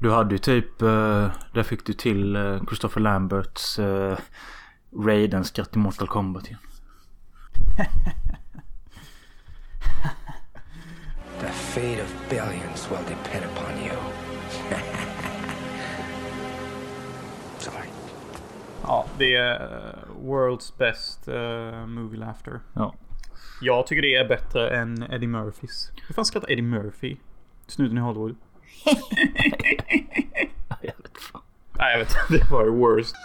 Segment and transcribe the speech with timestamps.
[0.00, 4.18] Du hade ju typ, uh, där fick du till uh, Christopher Lamberts uh,
[4.96, 6.58] Raiden-skratt i Mortal Kombat igen.
[11.40, 13.96] The fate of billions will depend upon you.
[17.58, 17.88] Sorry.
[18.82, 22.60] Ja, det är World's Best uh, Movie Laughter.
[22.74, 22.94] Ja.
[23.60, 25.92] Jag tycker det är bättre än Eddie Murphys.
[26.06, 27.16] Hur fan skrattar Eddie Murphy?
[27.66, 28.36] Snuten i Hollywood.
[30.80, 31.42] Jag vet fan.
[31.78, 33.14] Nej, jag vet Det var det worst.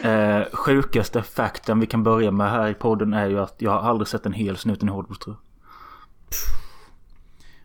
[0.00, 3.78] Eh, sjukaste fakten vi kan börja med här i podden är ju att jag har
[3.90, 5.42] aldrig sett en hel Snuten i Hollywood tror jag.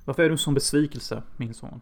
[0.06, 1.82] Varför är du en sån besvikelse, min son?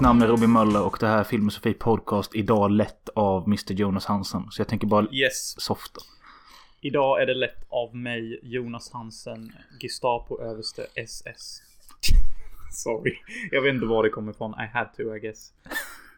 [0.00, 2.34] Mitt namn är Robin Möller och det här är Filmosofi Podcast.
[2.34, 4.42] Idag lett av Mr Jonas Hansen.
[4.50, 5.60] Så jag tänker bara Yes.
[5.60, 6.00] softa.
[6.80, 11.62] Idag är det lätt av mig, Jonas Hansen, Gestapo-överste SS.
[12.72, 13.12] Sorry.
[13.50, 14.50] Jag vet inte var det kommer ifrån.
[14.50, 15.52] I had to, I guess.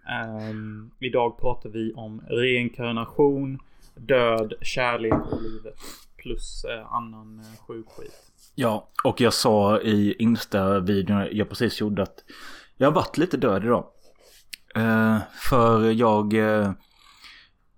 [0.08, 3.58] Ehm, idag pratar vi om reinkarnation,
[3.94, 5.78] död, kärlek och livet.
[6.16, 8.32] Plus eh, annan eh, sjuk skit.
[8.54, 12.24] Ja, och jag sa i Insta-videon jag precis gjorde att
[12.82, 13.84] jag har varit lite död idag.
[14.74, 16.34] Eh, för jag...
[16.34, 16.72] eh,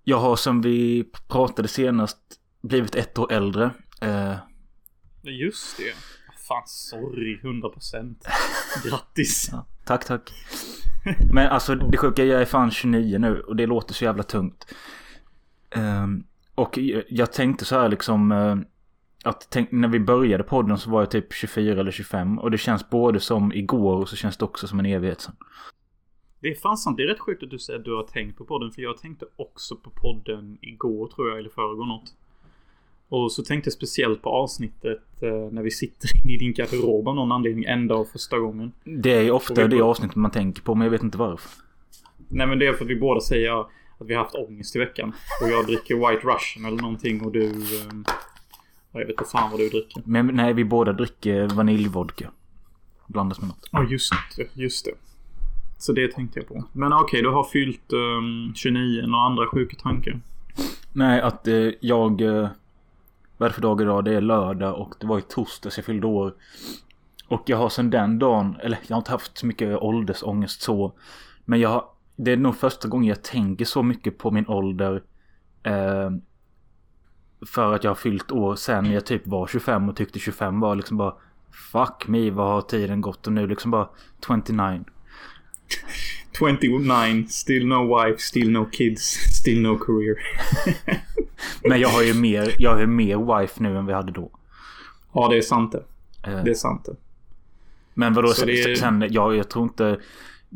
[0.07, 2.17] jag har som vi pratade senast
[2.61, 3.71] blivit ett år äldre.
[4.01, 4.35] Eh,
[5.23, 5.93] Just det.
[6.47, 7.39] Fan, sorry.
[7.43, 8.15] 100%.
[8.89, 9.49] Grattis.
[9.51, 10.31] ja, tack, tack.
[11.33, 14.23] Men alltså det sjuka är jag är fan 29 nu och det låter så jävla
[14.23, 14.65] tungt.
[15.75, 16.23] Ehm,
[16.55, 18.31] och jag- jag tänkte så här liksom.
[19.25, 22.39] Att tänk, när vi började podden så var jag typ 24 eller 25.
[22.39, 25.35] Och det känns både som igår och så känns det också som en evighet sen.
[26.39, 26.97] Det är fan sant.
[26.97, 28.71] Det är rätt sjukt att du säger att du har tänkt på podden.
[28.71, 31.39] För jag tänkte också på podden igår tror jag.
[31.39, 32.13] Eller förrgår något.
[33.09, 37.07] Och så tänkte jag speciellt på avsnittet eh, när vi sitter inne i din garderob
[37.07, 37.63] av någon anledning.
[37.63, 38.71] En dag första gången.
[38.83, 41.51] Det är ju ofta det avsnittet man tänker på men jag vet inte varför.
[42.29, 43.67] Nej men det är för att vi båda säger att
[43.99, 45.13] vi har haft ångest i veckan.
[45.41, 47.49] Och jag dricker White Russian eller någonting och du...
[47.49, 48.13] Eh,
[48.99, 50.01] jag vet inte fan vad du dricker.
[50.05, 52.31] Men nej, vi båda dricker vaniljvodka.
[53.07, 53.69] Blandas med något.
[53.71, 54.47] Ja just det.
[54.53, 54.91] Just det.
[55.77, 56.63] Så det tänkte jag på.
[56.71, 59.07] Men okej, du har fyllt um, 29.
[59.07, 60.19] Några andra sjuka tankar?
[60.93, 62.21] Nej, att eh, jag...
[62.21, 62.49] Eh,
[63.37, 64.05] vad är det för dag idag?
[64.05, 66.33] Det är lördag och det var i torsdags jag fyllde år.
[67.27, 70.93] Och jag har sedan den dagen, eller jag har inte haft så mycket åldersångest så.
[71.45, 71.85] Men jag har,
[72.15, 75.01] det är nog första gången jag tänker så mycket på min ålder.
[75.63, 76.09] Eh,
[77.47, 80.75] för att jag har fyllt år sen jag typ var 25 och tyckte 25 var
[80.75, 81.13] liksom bara
[81.71, 83.27] Fuck me, vad har tiden gått?
[83.27, 83.89] Och nu liksom bara
[84.27, 84.83] 29.
[86.37, 89.01] 29, still no wife, still no kids,
[89.41, 90.15] still no career.
[91.69, 94.29] Men jag har ju mer, jag har ju mer wife nu än vi hade då.
[95.13, 95.83] ja, det är sant det.
[96.31, 96.95] Eh, Det är sant det.
[97.93, 99.99] Men vadå Så det är- sen, ja, jag tror inte...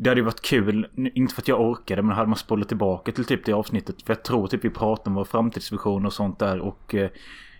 [0.02, 3.12] Det hade ju varit kul, inte för att jag orkade, men hade man spolat tillbaka
[3.12, 4.02] till typ det avsnittet.
[4.02, 6.94] För jag tror typ vi pratar om vår framtidsvision och sånt där och...
[6.94, 7.10] Eh,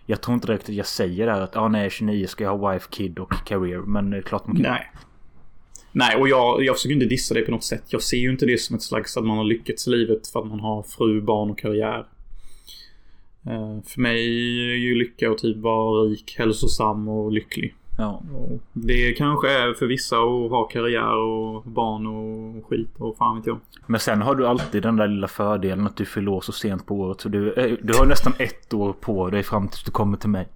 [0.05, 2.43] jag tror inte direkt att jag säger där att ah, när jag är 29 ska
[2.43, 3.79] jag ha wife, kid och career.
[3.79, 4.63] Men det är klart man kan.
[4.63, 4.91] Nej.
[5.91, 7.83] Nej, och jag, jag försöker inte dissa det på något sätt.
[7.87, 10.39] Jag ser ju inte det som ett slags att man har lyckats i livet för
[10.39, 12.05] att man har fru, barn och karriär.
[13.45, 14.19] Eh, för mig
[14.71, 17.75] är ju lycka att typ vara rik, hälsosam och lycklig.
[18.01, 18.21] Ja.
[18.73, 23.47] Det kanske är för vissa att ha karriär och barn och skit och fan vet
[23.47, 23.59] jag.
[23.87, 26.85] Men sen har du alltid den där lilla fördelen att du fyller år så sent
[26.85, 27.21] på året.
[27.21, 30.29] Så du, eh, du har nästan ett år på dig fram tills du kommer till
[30.29, 30.47] mig.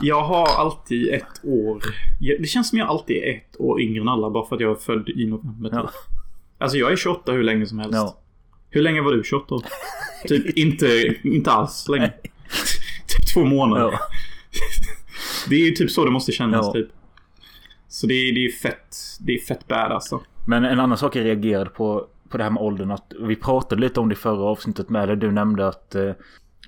[0.00, 1.82] Jag har alltid ett år.
[2.20, 4.70] Det känns som jag alltid är ett år yngre än alla bara för att jag
[4.70, 5.70] är född i november.
[5.72, 5.80] Ja.
[5.82, 5.90] typ.
[6.58, 7.94] Alltså jag är 28 hur länge som helst.
[7.94, 8.18] Ja.
[8.70, 9.56] Hur länge var du 28?
[10.28, 12.08] typ inte, inte alls länge.
[13.06, 13.90] typ två månader.
[13.92, 13.98] Ja.
[15.48, 16.72] Det är ju typ så det måste kännas Ja.
[16.72, 16.88] typ.
[17.88, 18.96] Så det är, det är fett.
[19.20, 20.20] Det är fett bad alltså.
[20.46, 22.90] Men en annan sak jag reagerade på, på det här med åldern.
[22.90, 25.02] Att vi pratade lite om det i förra avsnittet med.
[25.02, 26.10] Eller du nämnde att eh,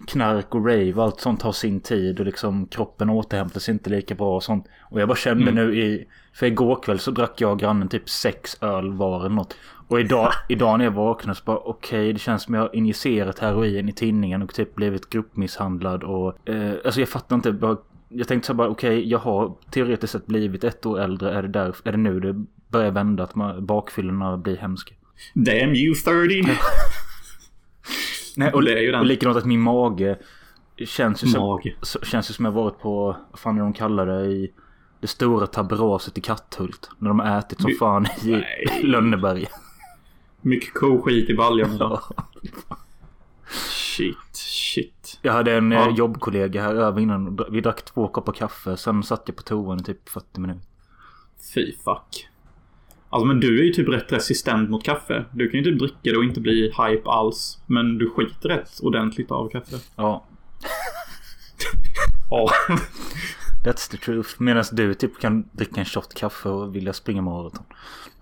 [0.06, 2.20] knark och rave och allt sånt har sin tid.
[2.20, 4.66] Och liksom kroppen återhämtar sig inte lika bra och sånt.
[4.90, 5.54] Och jag bara kände Mm.
[5.54, 6.06] nu i...
[6.32, 9.56] För igår kväll så drack jag och grannen typ sex öl var eller något.
[9.88, 13.88] Och idag, idag när jag vaknade så bara okej det känns som jag injicerat heroin
[13.88, 16.48] i tinningen och typ blivit gruppmisshandlad och...
[16.48, 17.76] Eh, alltså jag fattar inte bara...
[18.08, 21.32] Jag tänkte så bara okej jag har teoretiskt sett blivit ett år äldre.
[21.34, 24.94] Är det, där, är det nu det börjar vända att man, bakfyllorna blir hemska?
[25.34, 26.42] Damn you 30.
[28.36, 29.00] Nej, och, Det är ju den.
[29.00, 30.18] och likadant att min mage
[30.86, 31.60] känns ju som,
[32.02, 34.52] känns ju som jag varit på, vad fan är de kallar det i
[35.00, 36.90] Det stora tabberaset i Katthult.
[36.98, 38.80] När de har ätit som Du- fan i Nej.
[38.82, 39.48] Lönneberga.
[40.40, 41.76] Mycket koskit i baljan.
[41.80, 42.02] Ja.
[43.70, 44.95] Shit, shit.
[45.22, 45.88] Jag hade en Ja.
[45.90, 47.38] eh, jobbkollega här över innan.
[47.50, 48.76] Vi drack två koppar kaffe.
[48.76, 50.62] Sen satt jag på toan i typ 40 minuter.
[51.54, 52.28] Fy fuck.
[53.10, 55.24] Alltså men du är ju typ rätt resistent mot kaffe.
[55.32, 57.58] Du kan ju typ dricka det och inte bli hype alls.
[57.66, 59.76] Men du skiter rätt ordentligt av kaffe.
[59.96, 60.26] Ja,
[62.30, 62.48] Ja.
[63.64, 64.30] that's the truth.
[64.38, 67.64] Medan du typ kan dricka en shot kaffe och vilja springa maraton.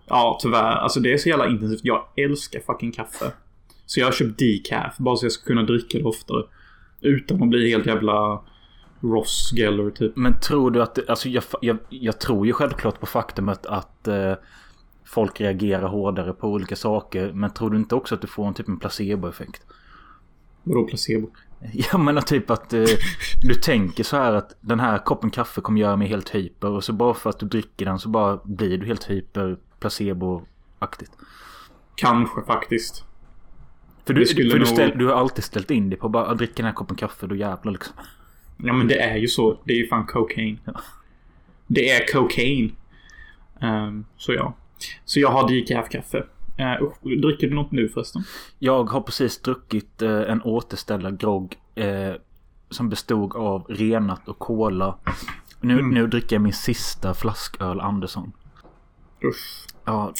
[0.07, 0.73] ja, tyvärr.
[0.77, 1.81] Alltså det är så jävla intensivt.
[1.85, 3.33] Jag älskar fucking kaffe.
[3.87, 6.43] Så jag har köpt decaf bara så jag ska kunna dricka det oftare.
[7.05, 8.43] Utan att bli helt jävla
[9.01, 10.17] Ross Geller typ.
[10.17, 11.09] Men tror du att...
[11.09, 14.33] Alltså jag, jag, jag tror ju självklart på faktumet att eh,
[15.05, 17.33] folk reagerar hårdare på olika saker.
[17.33, 19.67] Men tror du inte också att du får en typ en placeboeffekt?
[20.63, 21.31] Vadå placebo?
[21.73, 22.85] Jag menar typ att eh,
[23.43, 26.71] du tänker så här att den här koppen kaffe kommer göra mig helt hyper.
[26.71, 31.13] Och så bara för att du dricker den så bara blir du helt hyper placeboaktigt.
[31.95, 33.05] Kanske faktiskt.
[34.07, 36.39] För, du, för du, nog- ställ, du har alltid ställt in dig på bara att
[36.39, 37.95] dricka den här koppen kaffe då jävlar liksom.
[38.57, 39.61] Ja men det är ju så.
[39.65, 40.59] Det är ju fan cocaine.
[41.67, 42.73] Det är cocaine.
[43.61, 44.55] Ehm, så ja.
[45.05, 46.25] Så jag har decaf-kaffe.
[46.61, 46.91] Uh,
[47.21, 48.23] dricker du något nu förresten?
[48.59, 52.13] Jag har precis druckit eh, en återställargrogg eh,
[52.71, 54.99] som bestod av renat och cola.
[55.61, 55.91] Nu, Mm.
[55.91, 58.33] nu dricker jag min sista flasköl Andersson.
[59.25, 59.67] Usch.
[59.85, 60.13] Ja,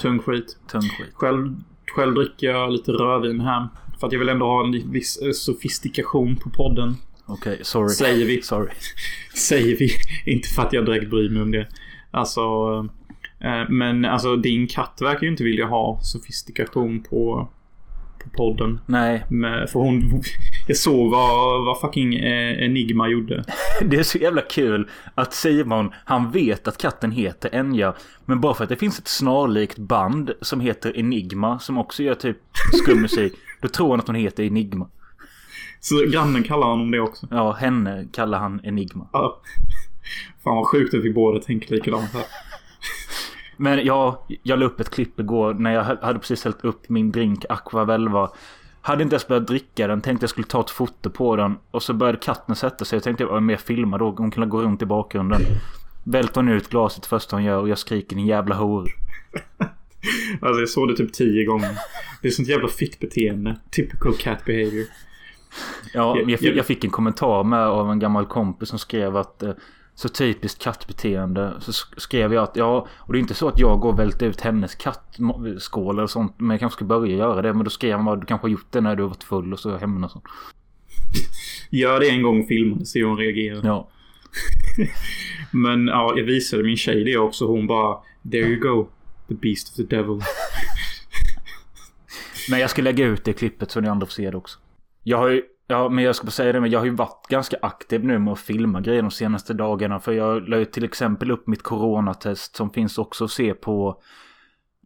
[0.00, 0.56] Tung skit.
[0.70, 1.10] tung skit.
[1.14, 1.56] Själv,
[1.92, 3.68] själv dricker jag lite rödvin här.
[4.00, 6.96] För att jag vill ändå ha en viss eh, sofistikation på podden.
[7.26, 7.88] Okej, sorry.
[7.88, 8.42] Säger vi.
[8.42, 8.68] Sorry.
[9.34, 9.90] Säger vi.
[10.32, 11.66] Inte för att jag direkt bryr mig om det.
[12.10, 12.40] Alltså.
[13.40, 17.48] eh, men alltså din katt verkar ju inte vilja ha sofistikation på,
[18.24, 18.80] på podden.
[18.86, 20.22] Nej, Men, för hon...
[20.66, 23.44] Jag såg vad, vad fucking eh, Enigma gjorde.
[23.82, 27.94] det är så jävla kul att Simon, han vet att katten heter Enja.
[28.24, 32.14] Men bara för att det finns ett snarlikt band som heter Enigma som också gör
[32.14, 32.36] typ
[32.72, 33.32] skum musik.
[33.60, 34.88] Då tror han att hon heter Enigma.
[35.80, 37.26] Så grannen kallar honom det också.
[37.30, 39.08] Ja, henne kallar han Enigma.
[39.12, 39.40] Ja.
[40.44, 42.24] Fan vad sjukt att vi båda tänker likadant här.
[43.56, 47.12] Men ja, jag la upp ett klipp igår när jag hade precis hällt upp min
[47.12, 48.30] drink Aqua Velva.
[48.84, 51.58] Hade inte ens börjat dricka den, tänkte jag skulle ta ett foto på den.
[51.70, 52.96] Och så började katten sätta sig.
[52.96, 55.40] Jag tänkte jag mer filma då, hon kunde gå runt i bakgrunden.
[56.04, 58.90] Välter hon ut glaset första hon gör och jag skriker din jävla hor.
[60.40, 61.70] Alltså jag såg det typ tio gånger.
[62.22, 63.56] Det är sånt jävla fitt beteende.
[63.70, 64.86] Typical cat behavior.
[65.94, 68.78] Ja, Jag- jag fick, jag- jag fick en kommentar med av en gammal kompis som
[68.78, 69.52] skrev att eh,
[70.02, 71.52] så typiskt kattbeteende.
[71.60, 73.98] Så sk- skrev jag att ja, och det är inte så att jag går och
[73.98, 76.34] välter ut hennes kattskål eller sånt.
[76.40, 77.52] Men jag kanske ska börja göra det.
[77.52, 79.52] Men då skrev han bara du kanske har gjort det när du har varit full
[79.52, 80.24] och så hemma och sånt.
[81.70, 83.60] Gör det en gång och filma se hur hon reagerar.
[83.64, 83.88] Ja.
[85.50, 87.46] Men ja, jag visade min tjej det också.
[87.46, 87.98] Hon bara
[88.30, 88.88] There you go.
[89.28, 90.20] The beast of the devil.
[92.50, 94.58] Men jag ska lägga ut det klippet så ni andra får se det också.
[95.02, 97.26] Jag har ju, ja men jag ska bara säga det, men jag har ju varit
[97.28, 100.00] ganska aktiv nu med att filma grejer de senaste dagarna.
[100.00, 104.02] För jag la ju till exempel upp mitt coronatest som finns också att se på.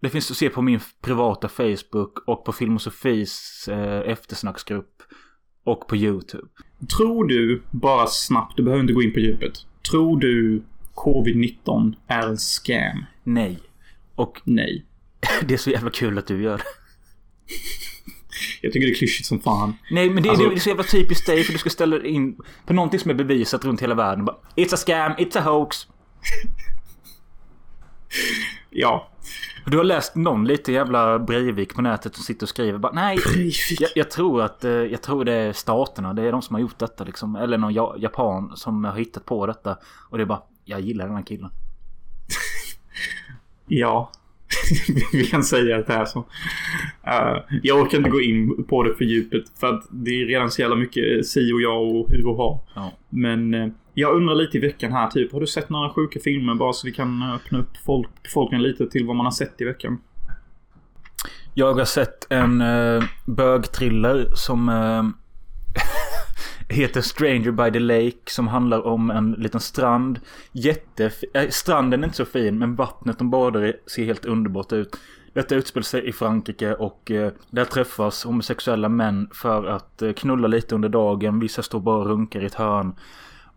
[0.01, 5.03] Det finns att se på min privata Facebook och på Film och Sofies eh, eftersnacksgrupp.
[5.65, 6.49] Och på YouTube.
[6.97, 9.53] Tror du, bara snabbt, du behöver inte gå in på djupet.
[9.91, 10.63] Tror du
[10.95, 13.05] covid-19 är en scam?
[13.25, 13.59] Nej.
[14.15, 14.85] Och Nej.
[15.49, 16.65] det är så jävla kul att du gör det.
[18.63, 19.75] Jag tycker det är klyschigt som fan.
[19.91, 22.37] Nej men det, Alltså- det är så jävla typiskt dig för du ska ställa in
[22.67, 24.25] på någonting som är bevisat runt hela världen.
[24.25, 25.77] Bara, it's a scam, it's a hoax.
[28.71, 29.09] Ja.
[29.67, 33.19] Du har läst någon lite jävla Breivik på nätet som sitter och skriver bara nej.
[33.81, 36.15] Jag, jag tror att eh, jag tror det är staterna.
[36.15, 37.37] Det är de som har gjort detta liksom.
[37.37, 39.79] Eller någon ja, japan som har hittat på detta.
[40.11, 41.51] Och det är bara jag gillar den här killen.
[43.69, 44.11] Ja.
[45.13, 46.19] Vi kan säga det är så.
[47.07, 49.45] Eh, jag orkar inte gå in på det för djupet.
[49.61, 52.65] För att det är redan så jävla mycket si och jag och hur och ha.
[52.75, 52.93] Ja.
[53.09, 55.33] Men eh, jag undrar lite i veckan här typ.
[55.33, 58.87] Har du sett några sjuka filmer bara så vi kan öppna upp folk, befolkningen lite
[58.87, 59.99] till vad man har sett i veckan?
[61.55, 65.03] Jag har sett en uh, bögthriller som eh,
[66.69, 68.31] heter Stranger by the Lake.
[68.31, 70.21] Som handlar om en liten strand.
[70.53, 71.11] Jätte...
[71.35, 74.97] Äh, stranden är inte så fin men vattnet de badar i ser helt underbart ut.
[75.33, 80.49] Detta utspelar sig i Frankrike och eh, där träffas homosexuella män för att eh, knulla
[80.49, 81.41] lite under dagen.
[81.41, 82.95] Vissa står bara och runkar i ett hörn.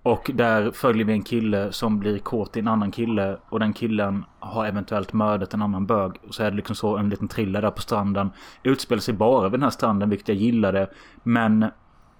[0.03, 3.37] Och där följer vi en kille som blir kåt i en annan kille.
[3.49, 6.11] Och den killen har eventuellt mördat en annan bög.
[6.27, 8.29] Och så är det liksom så en liten thriller där på stranden.
[8.63, 10.89] Utspelar sig bara vid den här stranden, vilket jag gillade.
[11.23, 11.65] Men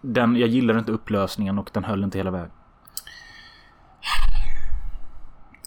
[0.02, 2.52] den, jag gillade inte upplösningen och den höll inte hela vägen.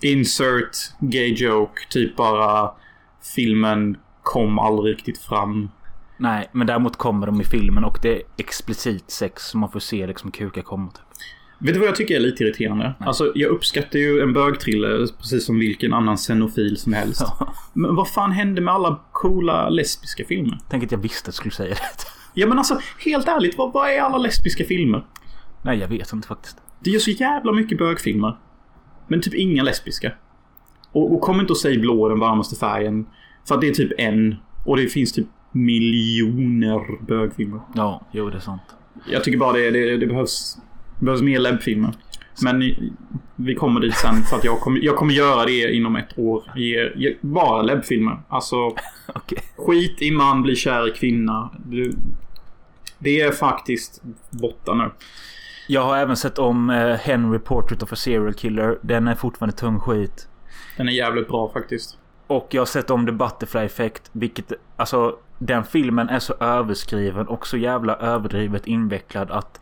[0.02, 1.80] Insert gay joke.
[1.90, 2.70] Typ bara
[3.36, 5.70] filmen kom aldrig riktigt fram.
[6.16, 9.80] Nej, men däremot kommer de i filmen och det är explicit sex så man får
[9.80, 10.90] se liksom kukar komma.
[10.90, 11.02] Typ.
[11.58, 12.94] Vet du vad jag tycker är lite irriterande?
[13.00, 17.22] Alltså, jag uppskattar ju en bögthriller precis som vilken annan xenofil som helst.
[17.40, 17.54] Ja.
[17.72, 20.58] Men vad fan hände med alla coola lesbiska filmer?
[20.70, 22.21] Tänk att jag visste att du skulle säga det.
[22.34, 25.06] Ja men alltså, helt ärligt, vad, vad är alla lesbiska filmer?
[25.62, 26.56] Nej, jag vet inte faktiskt.
[26.80, 28.38] Det gör så jävla mycket bögfilmer.
[29.08, 30.12] Men typ inga lesbiska.
[30.92, 33.06] Och, och kom inte och säg blå är den varmaste färgen.
[33.48, 34.36] För att det är typ en.
[34.64, 37.60] Och det finns typ miljoner bögfilmer.
[37.74, 38.62] Ja, jo det är sant.
[39.10, 40.58] Jag tycker bara det, det, det behövs,
[40.98, 41.92] det behövs mer lebbfilmer.
[42.42, 42.74] Men
[43.36, 46.42] vi kommer dit sen för att jag kommer, jag kommer göra det inom ett år.
[46.56, 48.22] Ge, ge, bara lebbfilmer.
[48.28, 48.56] Alltså
[49.06, 49.38] Okej.
[49.56, 51.50] skit i man blir kär i kvinna.
[51.66, 51.92] Du,
[52.98, 54.90] det är faktiskt borta nu.
[55.68, 58.78] Jag har även sett om eh, Henry Portrait of a Serial Killer.
[58.82, 60.28] Den är fortfarande tung skit.
[60.76, 61.98] Den är jävligt bra faktiskt.
[62.26, 64.10] Och jag har sett om The Butterfly Effect.
[64.12, 69.60] Vilket, alltså den filmen är så överskriven och så jävla överdrivet invecklad att...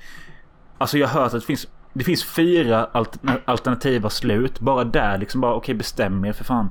[0.79, 1.69] Alltså jag har hört att det finns...
[1.93, 4.61] Det finns fyra alter- alternativa slut.
[4.61, 6.69] Bara där liksom bara okej bestäm er för fan.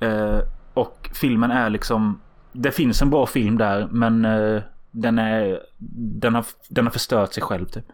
[0.00, 0.40] Eh,
[0.74, 2.20] och filmen är liksom...
[2.52, 5.62] Det finns en bra film där men eh, den är...
[6.20, 7.84] Den har, den har förstört sig själv typ.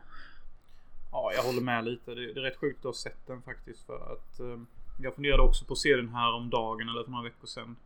[1.13, 2.15] Ja, jag håller med lite.
[2.15, 3.87] Det, det är rätt sjukt att ha sett den faktiskt.
[3.87, 4.61] För att eh,
[5.03, 7.77] jag funderade också på att se den här om dagen eller för några veckor sedan.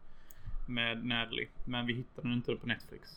[0.66, 1.48] Med Natalie.
[1.64, 3.08] Men vi hittade den inte på Netflix.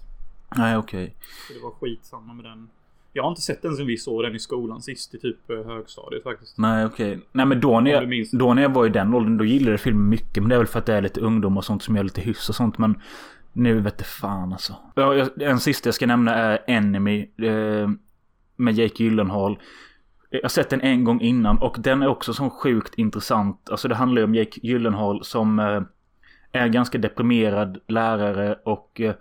[0.55, 1.15] Nej okej.
[1.48, 2.69] Så det var skitsamma med den.
[3.15, 5.65] Jag har inte sett den sen vi såg den i skolan sist i typ eh,
[5.65, 6.57] högstadiet faktiskt.
[6.57, 7.19] Nej okej.
[7.31, 9.79] Nej men då när, jag, då när jag var i den åldern då gillade jag
[9.79, 10.43] filmen mycket.
[10.43, 12.22] Men det är väl för att det är lite ungdom och sånt som gör lite
[12.22, 12.77] hyss och sånt.
[12.77, 13.01] Men
[13.53, 14.75] nu vet det fan alltså.
[14.95, 17.29] Ja, en sista jag ska nämna är Enemy.
[17.38, 17.89] Eh,
[18.55, 19.60] med Jake Gyllenhaal.
[20.29, 23.69] Jag har sett den en gång innan och den är också så sjukt intressant.
[23.69, 25.81] Alltså det handlar ju om Jake Gyllenhaal som eh,
[26.51, 29.15] är ganska deprimerad lärare och eh,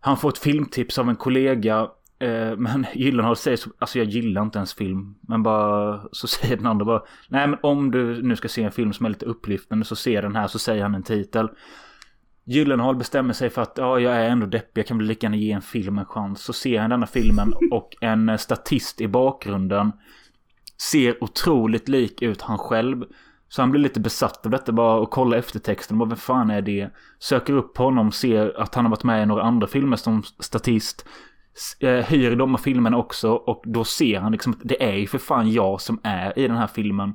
[0.00, 1.88] han får ett filmtips av en kollega.
[2.18, 5.14] Eh, men Gyllenhaal säger så, alltså jag gillar inte ens film.
[5.20, 7.02] Men bara så säger den andra bara.
[7.28, 10.20] Nej men om du nu ska se en film som är lite upplyftande så se
[10.20, 11.48] den här så säger han en titel.
[12.44, 15.36] Gyllenhaal bestämmer sig för att ja, jag är ändå deppig, jag kan väl lika gärna
[15.36, 16.42] ge en film en chans.
[16.42, 19.92] Så ser han denna filmen och en eh, statist i bakgrunden
[20.90, 23.04] ser otroligt lik ut han själv.
[23.48, 26.62] Så han blir lite besatt av detta bara och kollar eftertexten bara vem fan är
[26.62, 26.90] det?
[27.18, 31.06] Söker upp honom, ser att han har varit med i några andra filmer som statist.
[31.80, 35.06] Eh, hyr de här filmerna också och då ser han liksom att det är ju
[35.06, 37.14] för fan jag som är i den här filmen.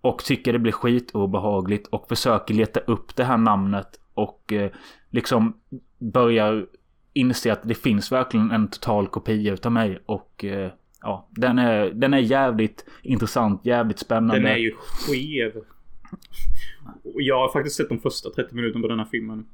[0.00, 4.70] Och tycker det blir skitobehagligt och försöker leta upp det här namnet och eh,
[5.10, 5.56] liksom
[5.98, 6.66] börjar
[7.12, 10.70] inse att det finns verkligen en total kopia utav mig och eh,
[11.02, 14.42] ja, den är, den är jävligt intressant, jävligt spännande.
[14.42, 15.64] Den är ju skev.
[17.02, 19.46] Jag har faktiskt sett de första 30 minuterna på den här filmen.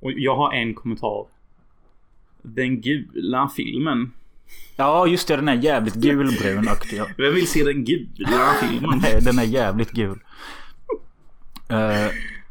[0.00, 1.26] Och jag har en kommentar.
[2.42, 4.12] Den gula filmen.
[4.76, 6.96] Ja, just det, den är jävligt gulbrunaktig.
[6.98, 7.06] ja.
[7.16, 9.00] Vem vill se den gula filmen?
[9.02, 10.18] Nej, den är jävligt gul.
[11.68, 12.08] Eh,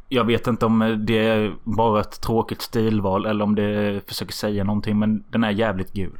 [0.10, 4.64] jag vet inte om det är bara ett tråkigt stilval eller om det försöker säga
[4.64, 6.20] någonting, men den är jävligt gul.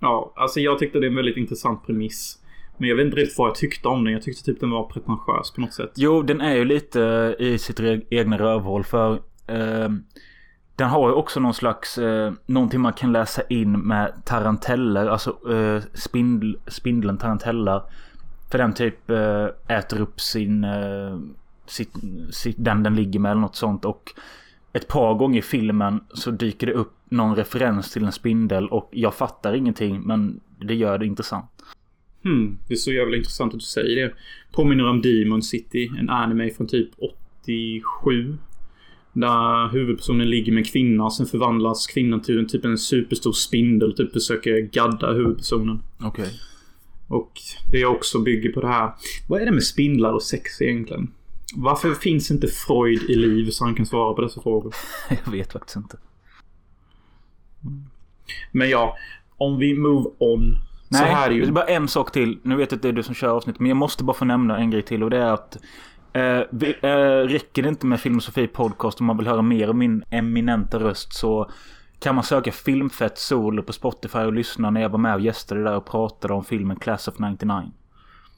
[0.00, 2.38] Ja, alltså jag tyckte det är en väldigt intressant premiss.
[2.78, 4.12] Men jag vet inte riktigt vad jag tyckte om den.
[4.12, 5.92] Jag tyckte typ den var pretentiös på något sätt.
[5.96, 9.12] Jo, den är ju lite i sitt egna rövhål för
[9.46, 9.88] eh,
[10.76, 15.52] den har ju också någon slags eh, någonting man kan läsa in med taranteller, alltså
[15.52, 17.84] eh, spindl, spindeln tarantella.
[18.50, 21.18] För den typ eh, äter upp sin, eh,
[21.66, 21.92] sitt,
[22.30, 24.14] sitt, den den ligger med eller något sånt och
[24.72, 28.88] ett par gånger i filmen så dyker det upp någon referens till en spindel och
[28.92, 31.50] jag fattar ingenting men det gör det intressant.
[32.24, 34.14] Hmm, det är så jävla intressant att du säger det.
[34.52, 36.90] Påminner om Demon City, en anime från typ
[37.42, 38.38] 87.
[39.12, 43.96] Där huvudpersonen ligger med en kvinna sen förvandlas kvinnan till en typ en superstor spindel
[43.96, 45.82] typ försöker gadda huvudpersonen.
[46.00, 46.28] Okej.
[47.08, 47.32] Och
[47.72, 48.92] det också bygger på det här.
[49.28, 51.12] Vad är det med spindlar och sex egentligen?
[51.56, 54.74] Varför finns inte Freud i liv så han kan svara på dessa frågor?
[55.24, 55.96] Jag vet faktiskt inte.
[58.52, 58.96] Men ja,
[59.36, 60.58] om vi move on.
[60.90, 61.48] så här är det det ju.
[61.48, 62.38] är bara en sak till.
[62.42, 64.24] Nu vet jag att det är du som kör avsnitt, men jag måste bara få
[64.24, 65.58] nämna en grej till och det är att
[66.12, 69.74] eh, vi, eh, räcker det inte med Filmosofi Podcast om man vill höra mer av
[69.74, 71.50] min eminenta röst så
[72.00, 75.62] kan man söka Filmfett Solo på Spotify och lyssna när jag var med och gästade
[75.62, 77.72] där och pratade om filmen Class of 99.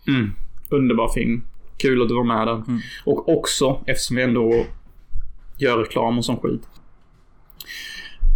[0.08, 0.30] Mm.
[0.70, 1.44] Underbar film.
[1.76, 2.62] Kul att du var med där.
[3.04, 4.64] Och också, eftersom vi ändå
[5.58, 6.68] gör reklam och sån skit.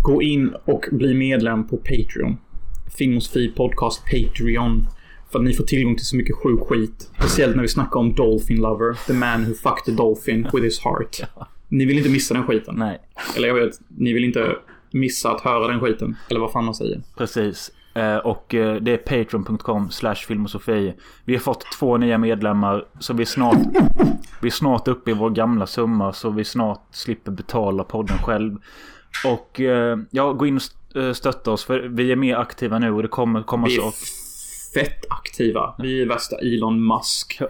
[0.02, 2.36] Gå in och bli medlem på Patreon.
[2.98, 4.86] Filmosofi Podcast Patreon.
[5.32, 7.10] För att ni får tillgång till så mycket sjuk skit.
[7.18, 9.06] Speciellt när vi snackar om Dolphin Lover.
[9.06, 11.16] The man who fucked the dolphin with his heart.
[11.68, 12.74] Ni vill inte missa den skiten.
[12.78, 12.98] Nej,
[13.36, 14.56] Eller jag vet, ni vill inte
[14.90, 16.16] missa att höra den skiten.
[16.30, 17.02] Eller vad fan man säger.
[17.16, 17.72] precis.
[17.94, 20.94] Eh, Och eh, det är patreon.com slash filmosofi.
[21.24, 22.84] Vi har fått två nya medlemmar.
[22.98, 23.56] Så vi är snart,
[24.42, 26.12] vi är snart uppe i vår gamla summa.
[26.12, 28.56] Så vi snart slipper betala podden själv.
[29.26, 31.64] Och eh, ja, gå in och st- stötta oss.
[31.64, 33.92] För vi är mer aktiva nu och det kommer komma Vi så.
[34.74, 35.74] Fett aktiva.
[35.78, 37.40] Vi är värsta Elon Musk.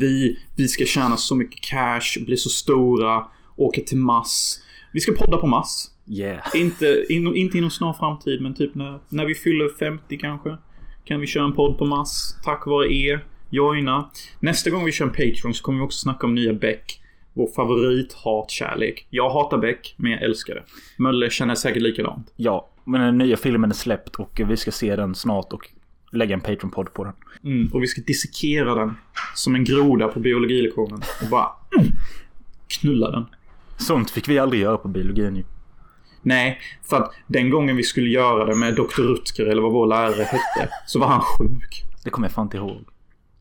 [0.00, 3.24] Vi, vi ska tjäna så mycket cash, bli så stora,
[3.56, 4.62] åka till Mass.
[4.92, 5.90] Vi ska podda på Mass.
[6.06, 6.40] Yeah.
[6.54, 10.56] Inte, in, inte inom snar framtid, men typ när, när vi fyller 50 kanske.
[11.04, 12.38] Kan vi köra en podd på Mass.
[12.44, 13.24] Tack vare er.
[13.50, 14.10] Joina.
[14.40, 17.00] Nästa gång vi kör en Patreon så kommer vi också snacka om nya Beck.
[17.34, 19.06] Vår favorit hatkärlek.
[19.10, 20.62] Jag hatar Beck, men jag älskar det.
[20.98, 22.32] Mölle känner säkert likadant.
[22.36, 25.70] Ja, men den nya filmen är släppt och vi ska se den snart och
[26.12, 27.12] lägga en Patreon-podd på den.
[27.44, 28.96] Mm, och vi ska dissekera den
[29.34, 31.02] som en groda på biologilektionen.
[31.22, 31.88] Och bara mm,
[32.80, 33.26] knulla den.
[33.76, 35.44] Sånt fick vi aldrig göra på biologin ju.
[36.22, 39.02] Nej, för att den gången vi skulle göra det med Dr.
[39.02, 40.72] Rutger eller vad vår lärare hette.
[40.86, 41.84] Så var han sjuk.
[42.04, 42.84] Det kommer jag fan inte ihåg.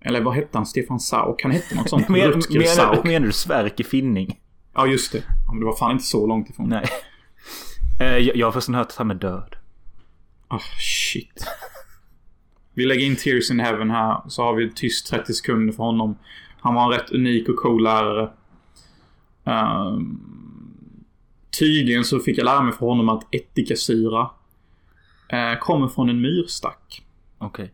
[0.02, 0.66] Eller vad hette han?
[0.66, 1.44] Stefan Sauk?
[1.44, 2.10] Han hette något sånt.
[2.10, 3.04] Men, Rutger menar, Sauk.
[3.04, 4.40] menar du Sverker Finning?
[4.74, 5.18] Ja, just det.
[5.18, 6.70] Ja, Men det var fan inte så långt ifrån.
[6.70, 6.86] Nej.
[8.00, 9.56] Eh, jag, har förresten hört att han är död.
[10.48, 11.46] Ah, shit.
[12.78, 14.22] Vi lägger in Tears in Heaven här.
[14.28, 16.18] Så har vi tyst 30 sekunder för honom.
[16.60, 18.30] Han var en rätt unik och cool lärare.
[19.46, 20.20] Ehm,
[21.60, 24.22] tydligen så fick jag lära mig för honom att ätikasyra
[25.34, 27.02] uh, kommer från en myrstack.
[27.38, 27.72] Okej.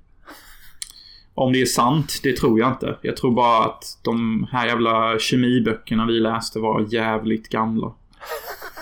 [1.33, 2.97] Om det är sant, det tror jag inte.
[3.01, 7.87] Jag tror bara att de här jävla kemiböckerna vi läste var jävligt gamla.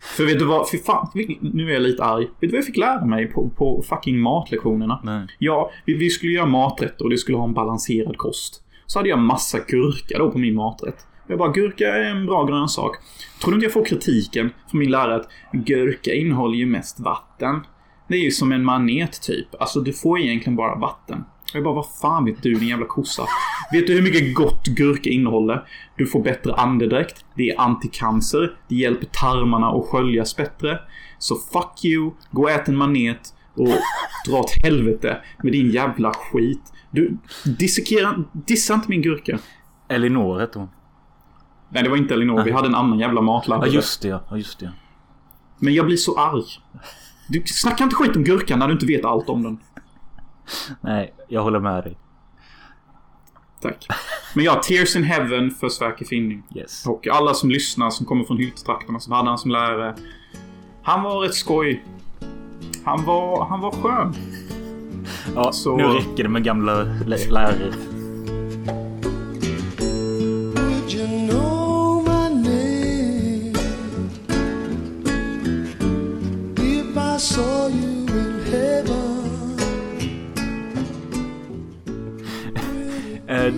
[0.00, 1.08] För vet du vad, för fan,
[1.40, 2.24] nu är jag lite arg.
[2.24, 5.00] Vet du vad jag fick lära mig på, på fucking matlektionerna?
[5.04, 5.26] Nej.
[5.38, 8.62] Ja, vi, vi skulle göra maträtter och det skulle ha en balanserad kost.
[8.86, 11.06] Så hade jag massa gurka då på min maträtt.
[11.26, 12.96] Jag bara, gurka är en bra grönsak.
[13.42, 17.60] Tror du inte jag får kritiken från min lärare att gurka innehåller ju mest vatten?
[18.08, 19.48] Det är ju som en manet typ.
[19.60, 21.24] Alltså du får egentligen bara vatten.
[21.54, 23.22] Jag bara, vad fan vet du din jävla kossa?
[23.72, 25.66] Vet du hur mycket gott gurka innehåller?
[25.96, 27.24] Du får bättre andedräkt.
[27.34, 28.56] Det är anticancer.
[28.68, 30.80] Det hjälper tarmarna att sköljas bättre.
[31.18, 33.68] Så fuck you, gå och ät en manet och
[34.28, 36.72] dra åt helvete med din jävla skit.
[36.90, 37.18] Du,
[37.58, 39.38] dissekera, dissa inte min gurka.
[39.88, 40.68] Elinor hette hon.
[41.68, 42.44] Nej, det var inte Elinor.
[42.44, 43.68] Vi hade en annan jävla Ja matlärare.
[43.68, 44.24] just det ja.
[44.30, 44.36] ja.
[44.36, 44.72] Just det.
[45.58, 46.44] Men jag blir så arg.
[47.28, 49.58] Du snackar inte skit om gurkan när du inte vet allt om den.
[50.80, 51.96] Nej, jag håller med dig.
[53.62, 53.86] Tack.
[54.34, 56.42] Men ja, Tears in Heaven för Sverker Finning.
[56.54, 56.86] Yes.
[56.86, 59.94] Och alla som lyssnar som kommer från Hyltetrakterna som hade han som lärare.
[60.82, 61.84] Han var rätt skoj.
[62.84, 64.14] Han var, han var skön.
[65.34, 67.72] Ja, Så- nu räcker det med gamla lä- lärare.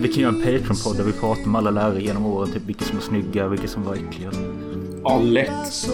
[0.01, 2.51] Vi kan göra en Patreon-podd där vi pratar med alla lärare genom åren.
[2.51, 4.31] Typ vilka som var snygga, vilka som var äckliga.
[5.03, 5.89] Ja, lätt.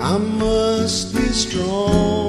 [0.00, 2.25] I must be strong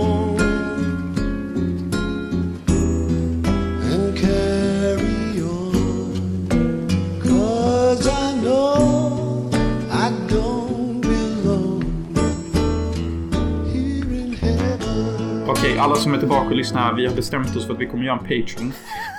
[15.79, 16.93] alla som är tillbaka och lyssnar.
[16.93, 18.73] Vi har bestämt oss för att vi kommer göra en Patreon.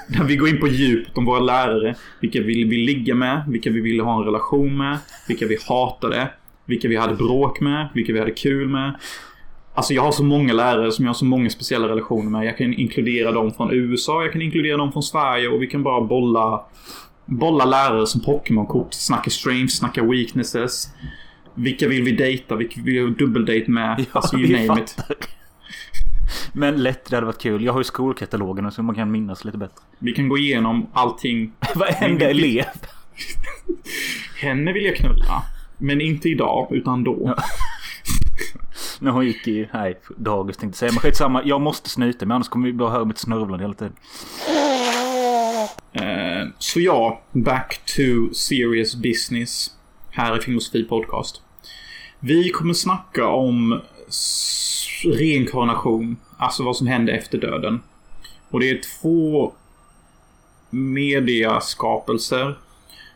[0.09, 1.95] Där vi går in på djupet om våra lärare.
[2.21, 6.31] Vilka vi vill ligga med, vilka vi ville ha en relation med, vilka vi hatade,
[6.65, 8.95] vilka vi hade bråk med, vilka vi hade kul med.
[9.75, 12.47] Alltså jag har så många lärare som jag har så många speciella relationer med.
[12.47, 15.83] Jag kan inkludera dem från USA, jag kan inkludera dem från Sverige och vi kan
[15.83, 16.65] bara bolla
[17.31, 20.89] Bolla lärare som Pokémon-kort, snacka strange, snacka weaknesses.
[21.55, 22.57] Vilka vill vi dejta?
[22.57, 24.05] Vilka vill vi ha dubbeldate med?
[24.13, 24.97] alltså you name it.
[26.53, 27.65] Men lätt, det hade varit kul.
[27.65, 29.85] Jag har ju skolkatalogerna så man kan minnas lite bättre.
[29.99, 31.53] Vi kan gå igenom allting.
[31.75, 32.65] Varenda elev.
[34.41, 35.43] Henne vill jag knulla.
[35.79, 37.35] Men inte idag, utan då.
[39.01, 40.93] När hon gick i, nej, dagis tänkte jag säga.
[40.93, 43.93] Men skitsamma, jag måste snyta mig annars kommer vi bara höra mitt snörvlande hela tiden.
[45.93, 49.71] Eh, så ja, back to serious business.
[50.11, 51.43] Här i Filosofi Podcast.
[52.21, 53.81] Vi kommer snacka om
[55.05, 56.17] reinkarnation.
[56.39, 57.81] Alltså vad som hände efter döden.
[58.51, 59.53] Och det är två
[60.71, 62.55] mediaskapelser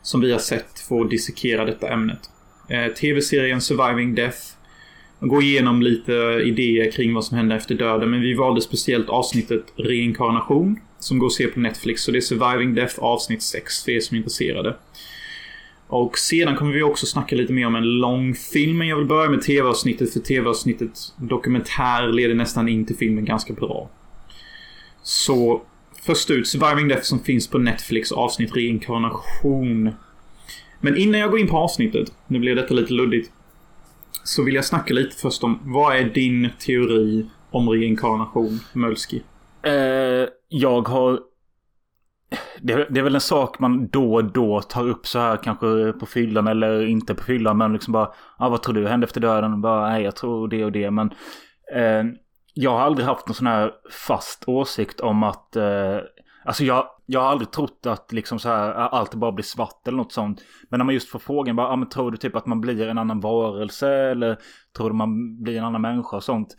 [0.02, 2.31] som vi har sett få dissekera detta ämnet.
[2.68, 4.38] Eh, TV-serien Surviving Death
[5.20, 6.12] går igenom lite
[6.44, 8.11] idéer kring vad som hände efter döden.
[8.11, 10.81] Men vi valde speciellt avsnittet reinkarnation.
[10.98, 12.02] Som går att se på Netflix.
[12.02, 14.76] Så det är Surviving Death avsnitt 6 för er som är intresserade.
[15.92, 19.07] Och sedan kommer vi också snacka lite mer om en lång film, Men jag vill
[19.07, 20.12] börja med tv-avsnittet.
[20.12, 23.90] För tv-avsnittet dokumentär leder nästan in till filmen ganska bra.
[25.02, 25.62] Så
[26.07, 29.90] först ut Surviving Death som finns på Netflix avsnitt reinkarnation.
[30.81, 33.31] Men innan jag går in på avsnittet, nu blir detta lite luddigt.
[34.24, 39.22] Så vill jag snacka lite först om vad är din teori om reinkarnation, Mölski?
[39.66, 41.20] Uh, jag har...
[42.61, 45.92] Det, det är väl en sak man då och då tar upp så här kanske
[45.92, 47.59] på fyllan eller inte på fyllan.
[47.59, 49.61] Men liksom bara, ah, vad tror du hände efter döden?
[49.61, 50.90] Bara, nej jag tror det och det.
[50.90, 51.11] Men
[51.75, 52.05] eh,
[52.55, 53.73] jag har aldrig haft någon sån här
[54.07, 55.57] fast åsikt om att...
[55.57, 55.99] Eh,
[56.45, 59.88] alltså jag, jag har aldrig trott att liksom så här, ah, allt bara blir svart
[59.88, 60.42] eller något sånt.
[60.71, 62.88] Men när man just får frågan bara, ah, men tror du typ att man blir
[62.88, 63.88] en annan varelse?
[63.88, 64.38] Eller
[64.77, 66.57] tror du man blir en annan människa och sånt?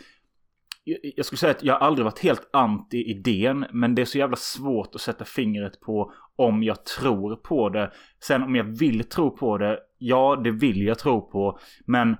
[0.84, 3.66] Jag, skulle säga att jag aldrig varit helt anti idén.
[3.72, 7.92] Men det är så jävla svårt att sätta fingret på om jag tror på det.
[8.24, 11.60] Sen om jag vill tro på det, ja det vill jag tro på.
[11.86, 12.16] Men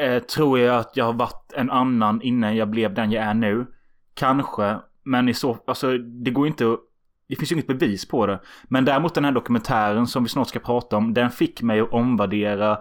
[0.00, 3.34] eh, tror jag att jag har varit en annan innan jag blev den jag är
[3.34, 3.66] nu?
[4.14, 4.78] Kanske.
[5.04, 6.80] Men i så alltså det går inte att
[7.28, 8.40] det finns ju inget bevis på det.
[8.64, 11.14] Men däremot den här dokumentären som vi snart ska prata om.
[11.14, 12.78] Den fick mig att omvärdera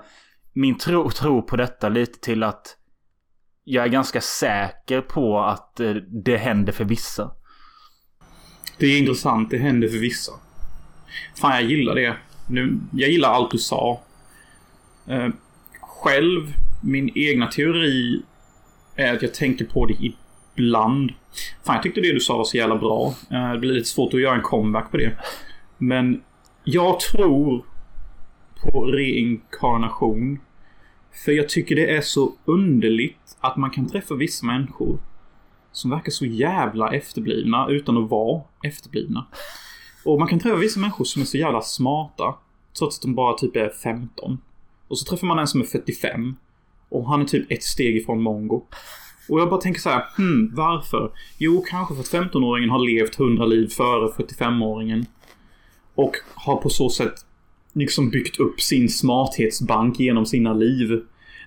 [0.53, 2.78] min tro, tro på detta lite till att
[3.71, 7.31] jag är ganska säker på att eh, det händer för vissa.
[8.77, 9.49] Det är intressant.
[9.49, 10.31] Det händer för vissa.
[11.35, 12.15] Fan, jag gillar det.
[12.47, 14.01] Nu, jag gillar allt du sa.
[15.07, 15.27] Eh,
[15.81, 16.53] själv,
[16.83, 18.21] min egna teori
[18.95, 19.95] är att jag tänker på det
[20.55, 21.11] ibland.
[21.63, 23.13] Fan, jag tyckte det du sa var så jävla bra.
[23.31, 25.17] Eh, det blir lite svårt att göra en comeback på det.
[25.77, 26.21] Men
[26.63, 27.65] jag tror
[28.61, 30.39] på reinkarnation.
[31.11, 34.99] För jag tycker det är så underligt att man kan träffa vissa människor
[35.71, 39.27] som verkar så jävla efterblivna utan att vara efterblivna.
[40.05, 42.35] Och man kan träffa vissa människor som är så jävla smarta
[42.79, 44.37] trots att de bara typ är 15.
[44.87, 46.35] Och så träffar man en som är 45
[46.89, 48.65] och han är typ ett steg ifrån mongo.
[49.29, 51.11] Och jag bara tänker så här, hmm, varför?
[51.37, 55.05] Jo, kanske för att 15-åringen har levt 100 liv före 45-åringen.
[55.95, 57.25] Och har på så sätt
[57.73, 61.01] liksom byggt upp sin smarthetsbank genom sina liv.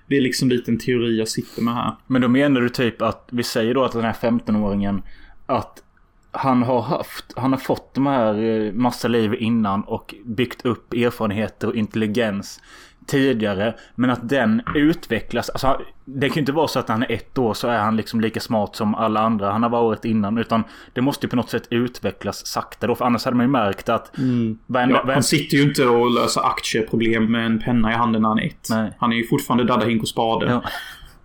[0.07, 1.95] Det är liksom lite en teori jag sitter med här.
[2.07, 5.01] Men då menar du typ att, vi säger då att den här 15-åringen,
[5.45, 5.83] att
[6.31, 10.93] han har haft, han har fått de här eh, massa liv innan och byggt upp
[10.93, 12.61] erfarenheter och intelligens
[13.07, 13.75] tidigare.
[13.95, 15.49] Men att den utvecklas.
[15.49, 17.79] Alltså, det kan ju inte vara så att när han är ett år så är
[17.79, 20.37] han liksom lika smart som alla andra han har varit innan.
[20.37, 20.63] Utan
[20.93, 22.95] det måste ju på något sätt utvecklas sakta då.
[22.95, 24.17] För annars hade man ju märkt att...
[24.17, 24.57] Mm.
[24.67, 28.29] Varenda, ja, han sitter ju inte och löser aktieproblem med en penna i handen när
[28.29, 28.67] han är ett.
[28.69, 28.91] Nej.
[28.99, 30.45] Han är ju fortfarande Dadda Hink och Spade.
[30.45, 30.63] Ja.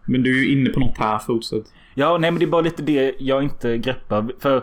[0.05, 1.65] Men du är ju inne på något här, fortsätt.
[1.95, 4.31] Ja, nej men det är bara lite det jag inte greppar.
[4.41, 4.57] För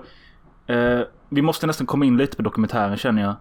[0.68, 3.36] eh, vi måste nästan komma in lite på dokumentären känner jag.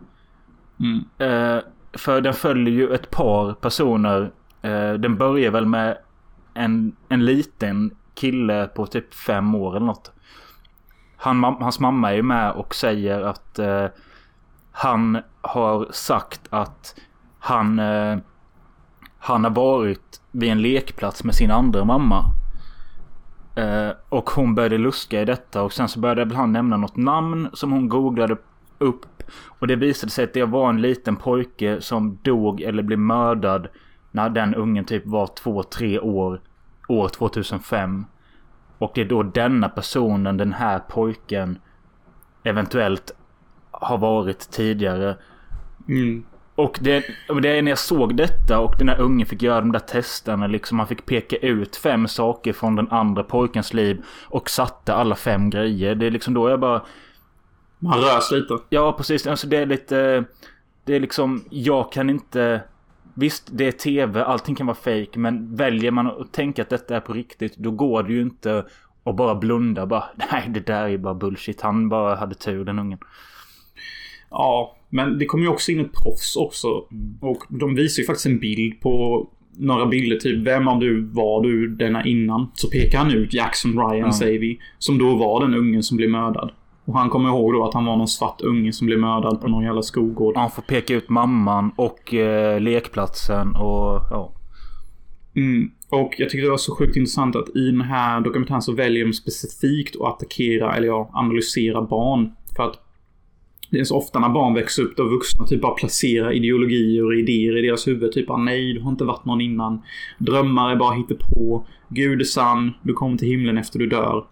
[0.81, 1.05] Mm.
[1.19, 1.63] Eh,
[1.97, 4.31] för den följer ju ett par personer.
[4.63, 5.99] Eh, den börjar väl med
[6.55, 10.13] en, en liten kille på typ fem år eller något.
[11.17, 13.87] Han, hans mamma är ju med och säger att eh,
[14.73, 16.95] han har sagt att
[17.39, 18.19] han, eh,
[19.19, 22.25] han har varit vid en lekplats med sin andra mamma.
[23.55, 27.49] Eh, och hon började luska i detta och sen så började han nämna något namn
[27.53, 28.37] som hon googlade
[28.79, 29.14] upp.
[29.59, 33.69] Och det visade sig att det var en liten pojke som dog eller blev mördad
[34.11, 36.41] när den ungen typ var två, tre år.
[36.89, 38.05] År 2005.
[38.79, 41.59] Och det är då denna personen, den här pojken
[42.43, 43.13] eventuellt
[43.71, 45.17] har varit tidigare.
[45.89, 46.25] Mm.
[46.55, 47.05] Och det,
[47.43, 50.47] det är när jag såg detta och den här ungen fick göra de där testerna.
[50.47, 54.05] Liksom han fick peka ut fem saker från den andra pojkens liv.
[54.25, 55.95] Och satte alla fem grejer.
[55.95, 56.83] Det är liksom då jag bara...
[57.85, 58.59] Man rös lite.
[58.69, 59.27] Ja, precis.
[59.27, 60.25] Alltså det är lite...
[60.85, 61.45] Det är liksom...
[61.51, 62.61] Jag kan inte...
[63.15, 64.25] Visst, det är tv.
[64.25, 65.19] Allting kan vara fake.
[65.19, 67.57] Men väljer man att tänka att detta är på riktigt.
[67.57, 68.65] Då går det ju inte
[69.05, 69.87] att bara blunda.
[69.87, 71.61] Bara, nej, det där är bara bullshit.
[71.61, 72.99] Han bara hade tur, den ungen.
[74.31, 76.69] Ja, men det kommer ju också in ett proffs också.
[77.21, 79.27] Och de visar ju faktiskt en bild på
[79.59, 82.51] några bilder, typ vem av du var du denna innan?
[82.55, 84.13] Så pekar han ut Jackson Ryan, ja.
[84.13, 84.59] säger vi.
[84.79, 86.53] Som då var den ungen som blev mördad.
[86.85, 89.49] Och han kommer ihåg då att han var någon svart unge som blev mördad på
[89.49, 90.37] någon jävla skolgård.
[90.37, 94.33] Han får peka ut mamman och eh, lekplatsen och ja.
[95.37, 95.71] Mm.
[95.91, 99.05] Och jag tyckte det var så sjukt intressant att i den här dokumentären så väljer
[99.05, 102.33] de specifikt att attackera, eller ja, analysera barn.
[102.57, 102.81] För att
[103.71, 107.15] det är så ofta när barn växer upp då vuxna typ bara placerar ideologier och
[107.15, 108.13] idéer i deras huvud.
[108.13, 109.83] Typ bara nej, du har inte varit någon innan.
[110.19, 111.67] Drömmar är bara på.
[111.89, 112.73] Gud är sann.
[112.83, 114.25] Du kommer till himlen efter du dör.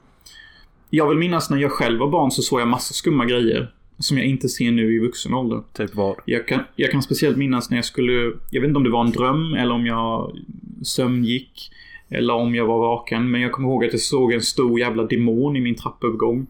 [0.95, 3.73] Jag vill minnas när jag själv var barn så såg jag massa skumma grejer.
[3.99, 5.63] Som jag inte ser nu i vuxen ålder.
[5.73, 6.17] Typ vad?
[6.25, 8.33] Jag kan, jag kan speciellt minnas när jag skulle...
[8.51, 10.39] Jag vet inte om det var en dröm eller om jag
[10.83, 11.71] sömngick.
[12.09, 13.31] Eller om jag var vaken.
[13.31, 16.47] Men jag kommer ihåg att jag såg en stor jävla demon i min trappuppgång.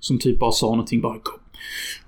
[0.00, 1.38] Som typ bara sa någonting bara Go,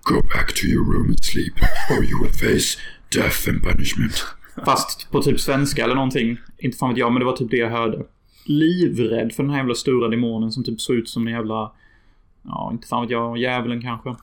[0.02, 1.54] Go back to your room and sleep,
[1.90, 2.78] or you will face
[3.12, 4.24] death and punishment.
[4.64, 6.38] Fast på typ svenska eller någonting.
[6.58, 8.06] Inte fan vet jag, men det var typ det jag hörde.
[8.48, 11.72] Livrädd för den här jävla stora demonen som typ såg ut som en jävla...
[12.42, 13.38] Ja, inte fan vet jag.
[13.38, 14.14] Djävulen kanske.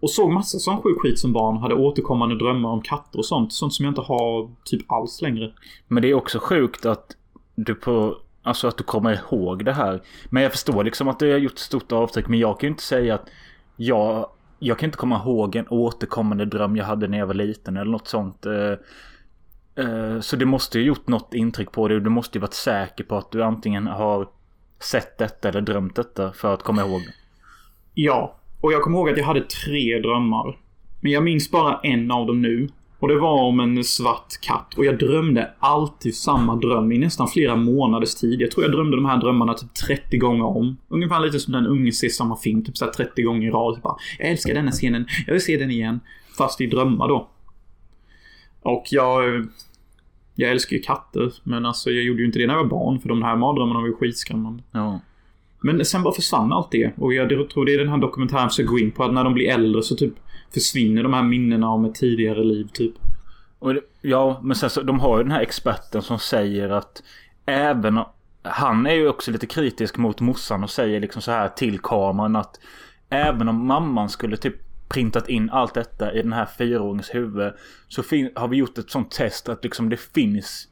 [0.00, 1.56] Och såg massa sån sjuk skit som barn.
[1.56, 3.52] Hade återkommande drömmar om katter och sånt.
[3.52, 5.52] Sånt som jag inte har typ alls längre.
[5.88, 7.16] Men det är också sjukt att
[7.54, 8.18] du på...
[8.42, 10.02] Alltså att du kommer ihåg det här.
[10.30, 12.28] Men jag förstår liksom att det har gjort stort avtryck.
[12.28, 13.28] Men jag kan ju inte säga att
[13.76, 14.26] jag...
[14.58, 17.90] Jag kan inte komma ihåg en återkommande dröm jag hade när jag var liten eller
[17.90, 18.46] något sånt.
[18.46, 18.72] Eh,
[19.78, 21.96] Eh, så det måste ju gjort något intryck på dig.
[21.96, 24.28] och Du måste ju varit säker på att du antingen har
[24.80, 27.00] sett detta eller drömt detta för att komma ihåg.
[27.94, 30.58] Ja, och jag kommer ihåg att jag hade tre drömmar.
[31.00, 32.68] Men jag minns bara en av dem nu.
[32.98, 34.74] Och det var om en svart katt.
[34.76, 38.40] Och jag drömde alltid samma dröm i nästan flera månaders tid.
[38.40, 40.76] Jag tror jag drömde de här drömmarna typ 30 gånger om.
[40.88, 43.74] Ungefär lite som den unge ser samma film, typ såhär 30 gånger i rad.
[43.74, 46.00] Typ bara, jag älskar denna scenen, jag vill se den igen.
[46.38, 47.28] Fast i drömmar då.
[48.66, 49.46] Och jag...
[50.38, 53.00] Jag älskar ju katter, men alltså jag gjorde ju inte det när jag var barn,
[53.00, 54.62] för de här mardrömmarna var ju skitskrämmande.
[54.72, 55.00] Ja.
[55.60, 56.92] Men sen bara försvann allt det.
[56.96, 59.34] Och jag tror det är den här dokumentären försöker gå in på att när de
[59.34, 60.12] blir äldre så typ
[60.54, 62.94] försvinner de här minnena om ett tidigare liv typ.
[63.58, 67.02] Och ja, men sen så de har ju den här experten som säger att
[67.46, 68.00] även
[68.42, 72.36] han är ju också lite kritisk mot morsan och säger liksom så här till kameran
[72.36, 72.60] att
[73.08, 77.52] även om mamman skulle typ printat in allt detta i den här fyraåringens huvud
[77.88, 78.02] så
[78.34, 80.68] har vi gjort ett sånt test att liksom det finns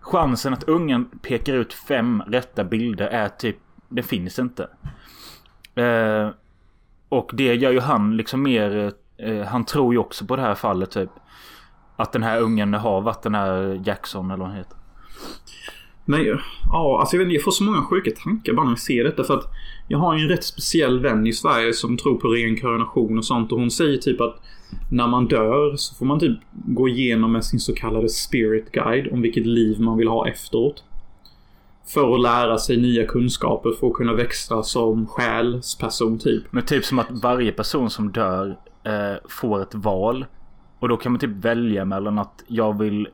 [0.00, 3.56] chansen att ungen pekar ut fem rätta bilder är typ
[3.88, 4.68] det finns inte.
[5.74, 6.30] Eh,
[7.08, 10.54] och det gör ju han liksom mer eh, Han tror ju också på det här
[10.54, 11.10] fallet typ.
[11.96, 14.76] Att den här ungen har varit den här Jackson eller vad han heter.
[16.04, 16.24] Men
[16.72, 19.04] ja, alltså jag vet inte, jag får så många sjuka tankar bara när jag ser
[19.04, 19.44] detta för att
[19.88, 23.52] jag har ju en rätt speciell vän i Sverige som tror på reinkarnation och sånt
[23.52, 24.40] och hon säger typ att
[24.90, 29.12] när man dör så får man typ gå igenom med sin så kallade spirit guide
[29.12, 30.84] om vilket liv man vill ha efteråt.
[31.86, 36.42] För att lära sig nya kunskaper för att kunna växa som själsperson typ.
[36.50, 40.26] Men typ som att varje person som dör eh, får ett val.
[40.78, 43.08] Och då kan man typ välja mellan att jag vill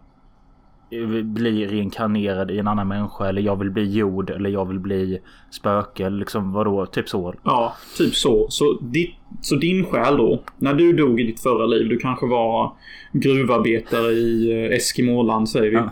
[1.23, 5.19] bli reinkarnerad i en annan människa eller jag vill bli jord eller jag vill bli
[5.51, 6.11] spöke.
[6.11, 6.87] Liksom vadå?
[6.87, 7.35] Typ så.
[7.43, 8.47] Ja, typ så.
[8.49, 12.27] Så, ditt, så din själ då, när du dog i ditt förra liv, du kanske
[12.27, 12.73] var
[13.13, 15.77] gruvarbetare i eh, Eskimoland säger vi.
[15.77, 15.91] Ja.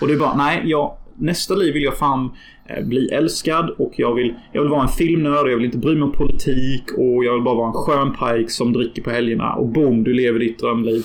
[0.00, 2.30] Och du bara, nej, jag, nästa liv vill jag fan
[2.66, 5.78] eh, bli älskad och jag vill, jag vill vara en filmnörd och jag vill inte
[5.78, 9.10] bry mig om politik och jag vill bara vara en skön pike som dricker på
[9.10, 9.54] helgerna.
[9.54, 11.02] Och boom, du lever ditt drömliv.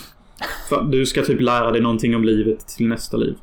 [0.91, 3.37] Du ska typ lära dig någonting om livet till nästa liv.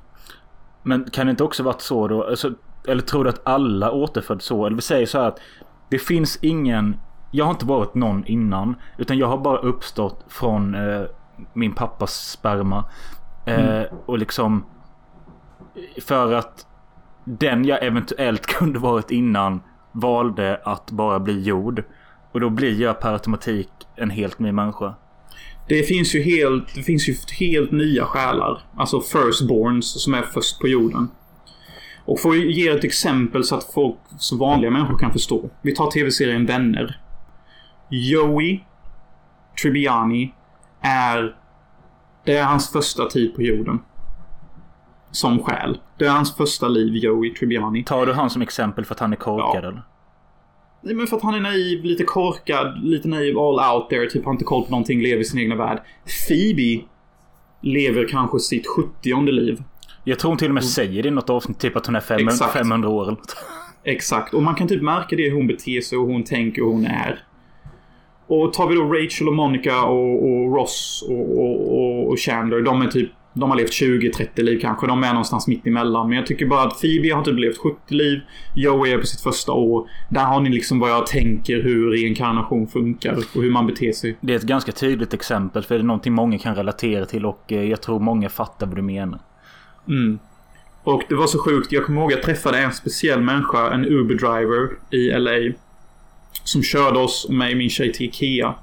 [0.83, 2.25] Men kan det inte också varit så då?
[2.25, 2.53] Alltså,
[2.89, 4.67] eller tror du att alla återföds så?
[4.67, 5.39] Eller vi säger så här att
[5.91, 6.97] det finns ingen...
[7.31, 8.75] Jag har inte varit någon innan.
[8.99, 11.03] Utan jag har bara uppstått från eh,
[11.53, 12.85] min pappas sperma.
[13.47, 14.65] Eh, Och liksom...
[16.03, 16.67] För att
[17.25, 19.61] den jag eventuellt kunde varit innan
[19.93, 21.83] valde att bara bli jord.
[22.33, 24.95] Och då blir jag per automatik en helt ny människa.
[25.69, 28.63] Det finns ju helt, det finns ju helt nya själar.
[28.77, 31.09] Alltså firstborns som är först på jorden.
[32.05, 35.51] Och för att ge ett exempel så att folk, så vanliga människor kan förstå.
[35.63, 37.01] Vi tar tv-serien Vänner.
[37.91, 38.61] Joey
[39.63, 40.35] Tribbiani
[40.81, 41.37] är...
[42.25, 43.79] Det är hans första tid på jorden.
[45.11, 45.81] Som själ.
[45.99, 47.85] Det är hans första liv, Joey Tribbiani.
[47.85, 49.69] Tar du han som exempel för att han är korkad Ja.
[49.69, 49.83] eller?
[50.85, 54.25] Nej, men för att han är naiv, lite korkad, lite naiv, all out there, typ
[54.25, 55.83] har inte koll på någonting, lever i sin egna värld.
[56.29, 56.85] Phoebe
[57.61, 59.63] lever kanske sitt 70 liv.
[60.05, 62.01] Jag tror hon till och med säger det i något avsnitt typ att hon är
[62.01, 62.53] 500, Exakt.
[62.53, 63.37] 500 år eller något.
[63.85, 66.63] Exakt, och man kan typ märka det hur hon beter sig och hur hon tänker
[66.63, 67.25] och hur hon är.
[68.27, 72.61] Och tar vi då Rachel och Monica och, och Ross och, och, och, och Chandler,
[72.61, 74.87] de är typ de har levt 20-30 liv kanske.
[74.87, 76.09] De är någonstans mitt emellan.
[76.09, 78.21] Men jag tycker bara att Phoebe har typ levt 70 liv.
[78.55, 79.89] Joey är på sitt första år.
[80.09, 84.17] Där har ni liksom vad jag tänker hur reinkarnation funkar och hur man beter sig.
[84.21, 87.53] Det är ett ganska tydligt exempel för det är någonting många kan relatera till och
[87.53, 89.21] eh, jag tror många fattar vad du menar.
[89.89, 90.19] Mm.
[90.83, 91.73] Och det var så sjukt.
[91.73, 95.55] Jag kommer ihåg att jag träffade en speciell människa, en Uber-driver i LA.
[96.45, 98.55] Som körde oss och mig och min tjej till Ikea.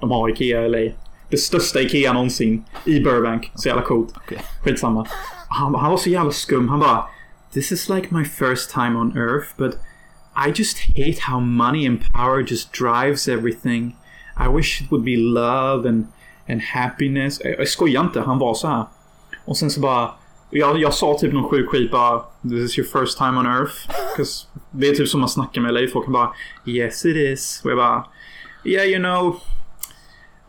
[0.00, 0.92] de har Ikea i LA.
[1.32, 2.64] Det största Ikea någonsin.
[2.84, 3.50] I Burbank.
[3.54, 4.14] Så jävla coolt.
[4.16, 4.38] Okej.
[4.64, 5.06] Skitsamma.
[5.48, 6.68] Han, han var så jävla skum.
[6.68, 7.04] Han bara
[7.52, 9.74] This is like my first time on earth but
[10.46, 13.96] I just hate how money and power just drives everything.
[14.36, 16.06] I wish it would be love and,
[16.48, 17.40] and happiness.
[17.44, 18.20] Jag, jag skojar inte.
[18.20, 18.84] Han var så här.
[19.44, 20.10] Och sen så bara
[20.50, 23.74] jag, jag sa typ någon sjuk skit bara This is your first time on earth.
[24.70, 26.06] det är typ som man snackar med LA-folk.
[26.06, 26.32] Han bara
[26.66, 27.60] Yes it is.
[27.64, 28.04] Och jag bara
[28.64, 29.40] Yeah you know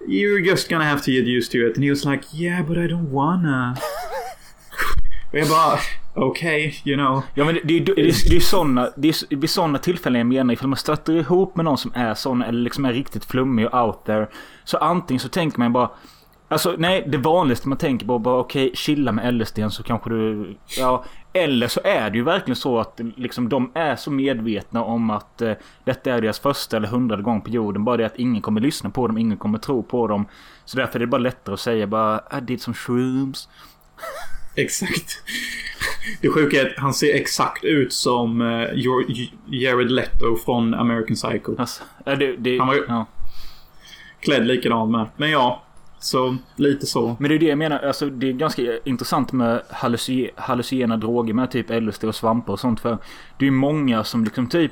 [0.08, 1.76] You're just gonna have to get used to it.
[1.76, 3.78] And he was like Yeah but I don't wanna.
[5.32, 5.80] Och jag bara
[6.16, 7.22] Okej, okay, you know.
[7.34, 10.28] Ja men det, det, det, det, det är såna, det är vid sådana tillfällen jag
[10.28, 13.68] menar ifall man stöter ihop med någon som är sån eller liksom är riktigt flummig
[13.68, 14.28] och out there.
[14.64, 15.90] Så antingen så tänker man bara
[16.48, 20.10] Alltså nej, det vanligaste man tänker på bara okej, okay, chilla med LSD så kanske
[20.10, 20.56] du...
[20.78, 25.10] Ja, eller så är det ju verkligen så att liksom de är så medvetna om
[25.10, 27.86] att eh, detta är deras första eller hundrade gång på jorden.
[27.86, 30.26] Bara det att ingen kommer lyssna på dem, ingen kommer tro på dem.
[30.66, 33.50] Så därför är det bara lättare att säga bara I did some shrooms.
[34.56, 35.24] Exakt.
[36.22, 38.70] Det sjuka är att han ser exakt ut som uh,
[39.46, 41.56] Jared Leto från American Psycho.
[41.58, 43.06] Alltså, det, det, han var ju ja.
[44.20, 45.08] klädd likadant med.
[45.18, 45.64] Men ja,
[46.04, 47.16] så lite så.
[47.20, 47.80] Men det är det jag menar.
[47.80, 52.60] Alltså, det är ganska intressant med halluci hallucinogena droger med typ LSD och svampar och
[52.60, 52.80] sånt.
[52.80, 52.98] För
[53.38, 54.72] det är många som liksom typ...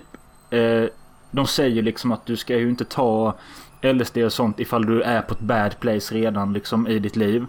[0.50, 0.84] Eh,
[1.32, 3.36] de säger liksom att du ska ju inte ta
[3.82, 7.46] LSD och sånt ifall du är på ett bad place redan liksom i ditt liv.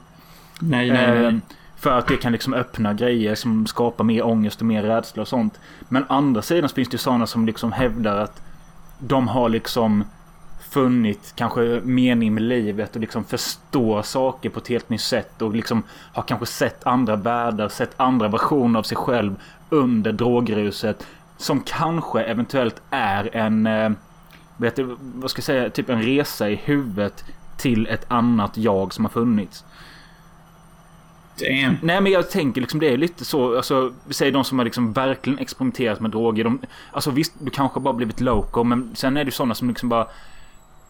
[0.61, 1.25] Nej, nej, nej.
[1.25, 1.35] Eh,
[1.77, 5.29] för att det kan liksom öppna grejer som skapar mer ångest och mer rädsla och
[5.29, 5.61] sånt.
[5.89, 8.43] Men andra sidan finns det sådana som liksom hävdar att
[8.99, 10.05] de har liksom
[10.73, 15.55] funnit kanske mening med livet och liksom förstår saker på ett helt nytt sätt och
[15.55, 15.83] liksom
[16.13, 19.35] har kanske sett andra världar, sett andra versioner av sig själv
[19.71, 21.07] under drogruset.
[21.37, 23.91] Som kanske eventuellt är en, eh,
[24.57, 27.25] vet du, vad ska jag säga, typ en resa i huvudet
[27.57, 29.65] till ett annat jag som har funnits.
[31.39, 31.77] Damn.
[31.83, 33.57] Nej men jag tänker liksom det är lite så.
[33.57, 36.45] Alltså, vi säger de som har liksom verkligen experimenterat med droger.
[36.45, 36.61] De,
[36.93, 38.65] alltså visst, du kanske bara blivit loco.
[38.65, 40.07] Men sen är det sådana som liksom bara.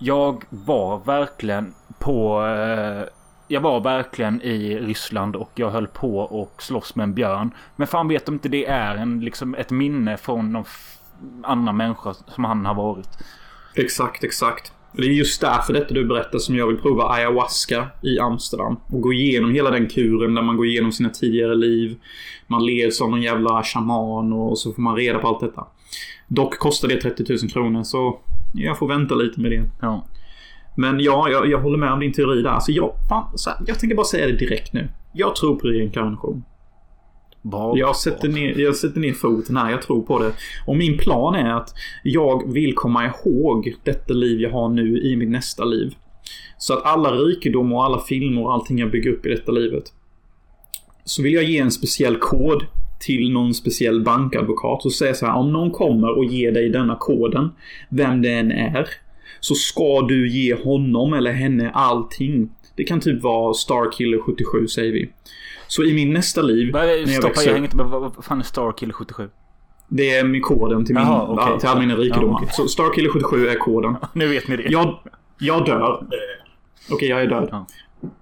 [0.04, 2.46] Jag var verkligen på...
[2.46, 3.08] Eh,
[3.48, 7.50] jag var verkligen i Ryssland och jag höll på och slåss med en björn.
[7.76, 10.64] Men fan vet om inte det är en, liksom ett minne från någon
[11.42, 13.08] annan människa som han har varit.
[13.74, 14.72] Exakt, exakt.
[14.92, 18.76] Det är just därför detta du berättar som jag vill prova ayahuasca i Amsterdam.
[18.86, 21.98] Och gå igenom hela den kuren där man går igenom sina tidigare liv.
[22.46, 25.66] Man leds av någon jävla shaman och så får man reda på allt detta.
[26.28, 28.20] Dock kostar det 30 000 kronor så
[28.52, 29.64] jag får vänta lite med det.
[29.80, 30.06] Ja.
[30.76, 32.50] Men ja, jag, jag håller med om din teori där.
[32.50, 34.88] Alltså jag, fan, här, jag tänker bara säga det direkt nu.
[35.12, 36.44] Jag tror på reinkarnation.
[37.42, 37.78] Bra.
[37.78, 40.32] Jag sätter, ner, jag sätter ner foten här, jag tror på det.
[40.66, 45.16] Och min plan är att jag vill komma ihåg detta liv jag har nu i
[45.16, 45.94] mitt nästa liv.
[46.58, 49.84] Så att alla rikedom och alla filmer och allting jag bygger upp i detta livet.
[51.04, 52.66] Så vill jag ge en speciell kod
[53.02, 56.96] till någon speciell bankadvokat och säga så här om någon kommer och ger dig denna
[56.96, 57.50] koden,
[57.88, 58.88] vem det än är,
[59.40, 62.50] så ska du ge honom eller henne allting.
[62.76, 65.10] Det kan typ vara Starkiller 77 säger vi.
[65.66, 66.72] Så i min nästa liv...
[66.72, 67.86] när jag Stoppa, växer, jag hänger inte med.
[67.86, 69.28] Vad fan är Starkiller 77?
[69.88, 71.58] Det är min koden till, min, Jaha, okay.
[71.58, 72.28] till all mina rikedomar.
[72.28, 72.48] Ja, okay.
[72.52, 73.96] Så Starkiller 77 är koden.
[74.12, 74.62] nu vet ni det.
[74.68, 74.98] Jag,
[75.38, 75.92] jag dör.
[76.00, 77.48] Okej, okay, jag är död.
[77.50, 77.66] Ja.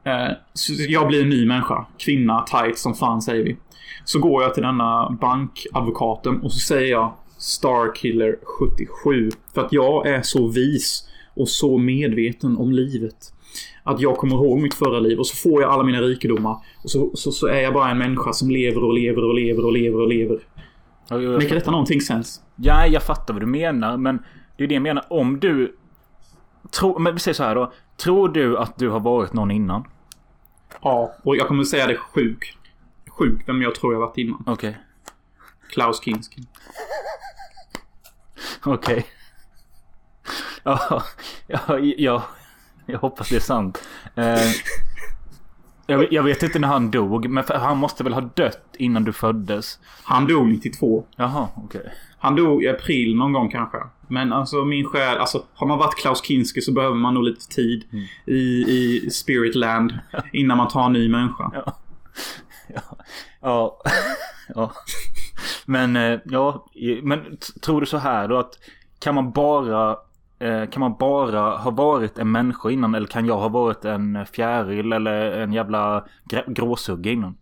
[0.04, 1.86] Eh, så jag blir en ny människa.
[1.98, 3.56] Kvinna, tight som fan säger vi.
[4.04, 9.30] Så går jag till denna bankadvokaten och så säger jag Starkiller 77.
[9.54, 13.32] För att jag är så vis och så medveten om livet.
[13.82, 16.56] Att jag kommer ihåg mitt förra liv och så får jag alla mina rikedomar.
[16.84, 19.64] Och så, så, så är jag bara en människa som lever och lever och lever
[19.64, 20.38] och lever och lever.
[21.10, 22.42] Make detta någonting sens?
[22.56, 23.96] Ja, jag fattar vad du menar.
[23.96, 24.22] Men
[24.56, 25.04] det är det jag menar.
[25.08, 25.76] Om du...
[26.80, 27.72] Tro, men vi säger så här då.
[28.02, 29.84] Tror du att du har varit någon innan?
[30.82, 32.58] Ja, och jag kommer säga det sjuk.
[33.08, 34.44] Sjuk vem jag tror jag varit innan.
[34.46, 34.70] Okej.
[34.70, 34.74] Okay.
[35.68, 36.42] Klaus Kinski.
[38.64, 38.94] Okej.
[38.94, 39.02] Okay.
[40.62, 41.02] Ja,
[41.46, 42.22] ja, ja,
[42.86, 43.88] jag hoppas det är sant.
[44.14, 44.50] Eh,
[45.86, 49.12] jag, jag, vet inte när han dog, men han måste väl ha dött innan du
[49.12, 49.78] föddes?
[50.02, 51.04] Han dog 92.
[51.16, 51.80] Jaha, okej.
[51.80, 51.92] Okay.
[52.18, 53.78] Han dog i april någon gång kanske.
[54.10, 57.48] Men alltså min själ, alltså har man varit Klaus Kinski så behöver man nog lite
[57.48, 58.04] tid mm.
[58.26, 59.98] i, i Spiritland
[60.32, 61.50] innan man tar en ny människa.
[61.54, 61.76] Ja.
[62.74, 62.96] Ja.
[63.40, 63.80] ja.
[64.54, 64.72] ja.
[65.66, 66.66] Men, eh, ja,
[67.02, 68.58] men tror du så här då att
[68.98, 69.96] kan man bara
[70.42, 74.26] Eh, kan man bara ha varit en människa innan eller kan jag ha varit en
[74.26, 76.04] fjäril eller en jävla
[76.46, 77.36] gråsugga innan?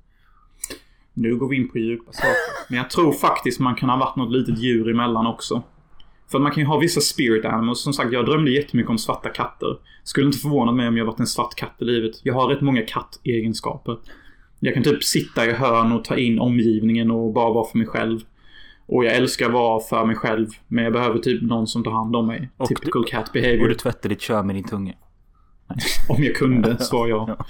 [1.14, 2.69] Nu går vi in på djupa saker.
[2.69, 5.62] Men jag tror faktiskt man kan ha varit något litet djur emellan också.
[6.31, 7.83] För man kan ju ha vissa spirit animals.
[7.83, 9.76] Som sagt, jag drömde jättemycket om svarta katter.
[10.05, 12.12] Skulle inte förvåna mig om jag varit en svart katt i livet.
[12.22, 13.97] Jag har rätt många kattegenskaper.
[14.61, 17.87] Jag kan typ sitta i hörn och ta in omgivningen och bara vara för mig
[17.87, 18.20] själv.
[18.87, 20.49] Och jag älskar att vara för mig själv.
[20.68, 22.51] Men jag behöver typ någon som tar hand om mig.
[22.57, 23.68] Och Typical cat Och behavior.
[23.68, 24.95] du tvättar ditt kön med din tunga.
[26.09, 27.29] Om jag kunde, svar jag.
[27.29, 27.47] Ja.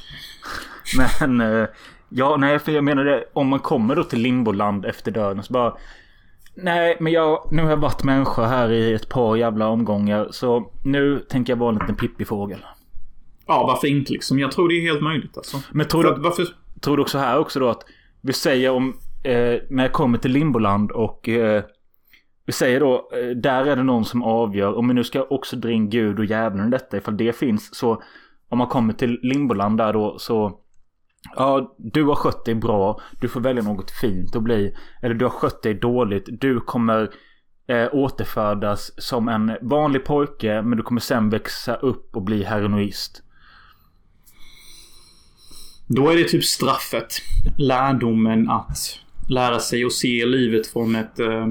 [1.21, 1.69] Men, eh,
[2.09, 3.25] ja, nej, för jag menar det.
[3.33, 5.77] Om man kommer då till limboland efter döden så bara...
[6.63, 10.29] Nej, men jag, nu har jag varit människa här i ett par jävla omgångar.
[10.31, 12.59] Så nu tänker jag vara en liten pippifågel.
[13.47, 14.39] Ja, varför inte liksom?
[14.39, 15.57] Jag tror det är helt möjligt alltså.
[15.71, 16.47] Men tror du, varför...
[16.81, 17.85] tror du också här också då att...
[18.21, 18.95] Vi säger om...
[19.25, 21.29] Eh, när jag kommer till limboland och...
[21.29, 21.63] Eh,
[22.47, 24.79] vi säger då, eh, där är det någon som avgör.
[24.79, 27.75] Om vi nu ska också dra in Gud och djävulen i detta, ifall det finns.
[27.75, 28.03] Så
[28.49, 30.61] om man kommer till limboland där då så...
[31.37, 33.01] Ja, du har skött dig bra.
[33.21, 34.75] Du får välja något fint att bli.
[35.03, 36.25] Eller du har skött dig dåligt.
[36.41, 37.11] Du kommer
[37.69, 40.63] eh, återfödas som en vanlig pojke.
[40.63, 43.23] Men du kommer sen växa upp och bli heroinist.
[45.87, 47.15] Då är det typ straffet.
[47.59, 51.49] Lärdomen att lära sig att se livet från ett eh,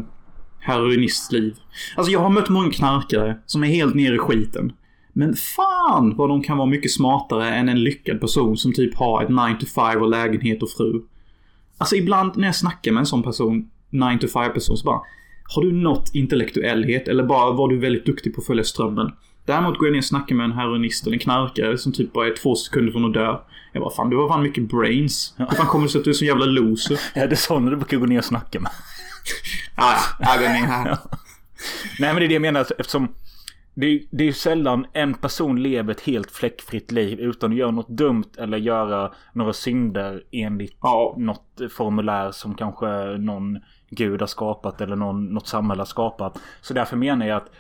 [0.60, 1.56] heroinistliv.
[1.96, 4.74] Alltså jag har mött många knarkare som är helt nere i skiten.
[5.14, 5.67] Men fan
[6.16, 9.38] vad de kan vara mycket smartare än en lyckad person som typ har ett 9
[9.60, 11.02] to 5 och lägenhet och fru.
[11.78, 15.02] Alltså ibland när jag snackar med en sån person, 9 to 5 person, så bara
[15.56, 19.12] Har du något intellektuellhet eller bara var du väldigt duktig på att följa strömmen?
[19.46, 22.28] Däremot går jag ner och snackar med en heroinist eller en knarkare som typ bara
[22.28, 23.38] är två sekunder från att dö.
[23.74, 25.34] Jag bara fan du har fan mycket brains.
[25.38, 27.00] Hur fan kommer det sig att du är så jävla loser?
[27.16, 28.72] Ja, det är sådana du brukar gå ner och snacka med.
[29.78, 30.88] Ja, jag går ner här.
[32.00, 33.08] Nej men det är det jag menar eftersom
[33.80, 37.72] det, det är ju sällan en person lever ett helt fläckfritt liv utan att göra
[37.72, 41.16] något dumt eller göra några synder enligt Ja.
[41.18, 43.60] något formulär som kanske någon
[43.90, 46.40] gud har skapat eller någon, något samhälle har skapat.
[46.62, 47.52] Så därför menar jag att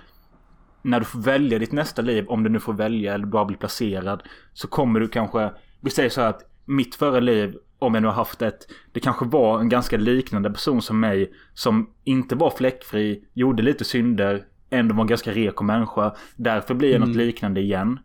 [0.82, 3.58] när du får välja ditt nästa liv, om du nu får välja eller bara blir
[3.58, 5.52] placerad, så kommer du kanske,
[5.82, 9.00] vi säger så här att mitt förra liv, om jag nu har haft ett, det
[9.00, 14.46] kanske var en ganska liknande person som mig, som inte var fläckfri, gjorde lite synder,
[14.70, 16.16] ändå var en ganska reko människa.
[16.36, 18.00] Därför blir jag något liknande igen.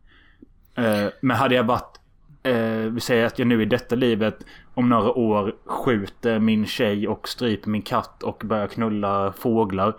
[0.75, 2.01] Eh, men hade jag varit,
[2.43, 7.09] eh, vi säger att jag nu i detta livet om några år skjuter min tjej
[7.09, 9.97] och stryper min katt och börjar knulla fåglar.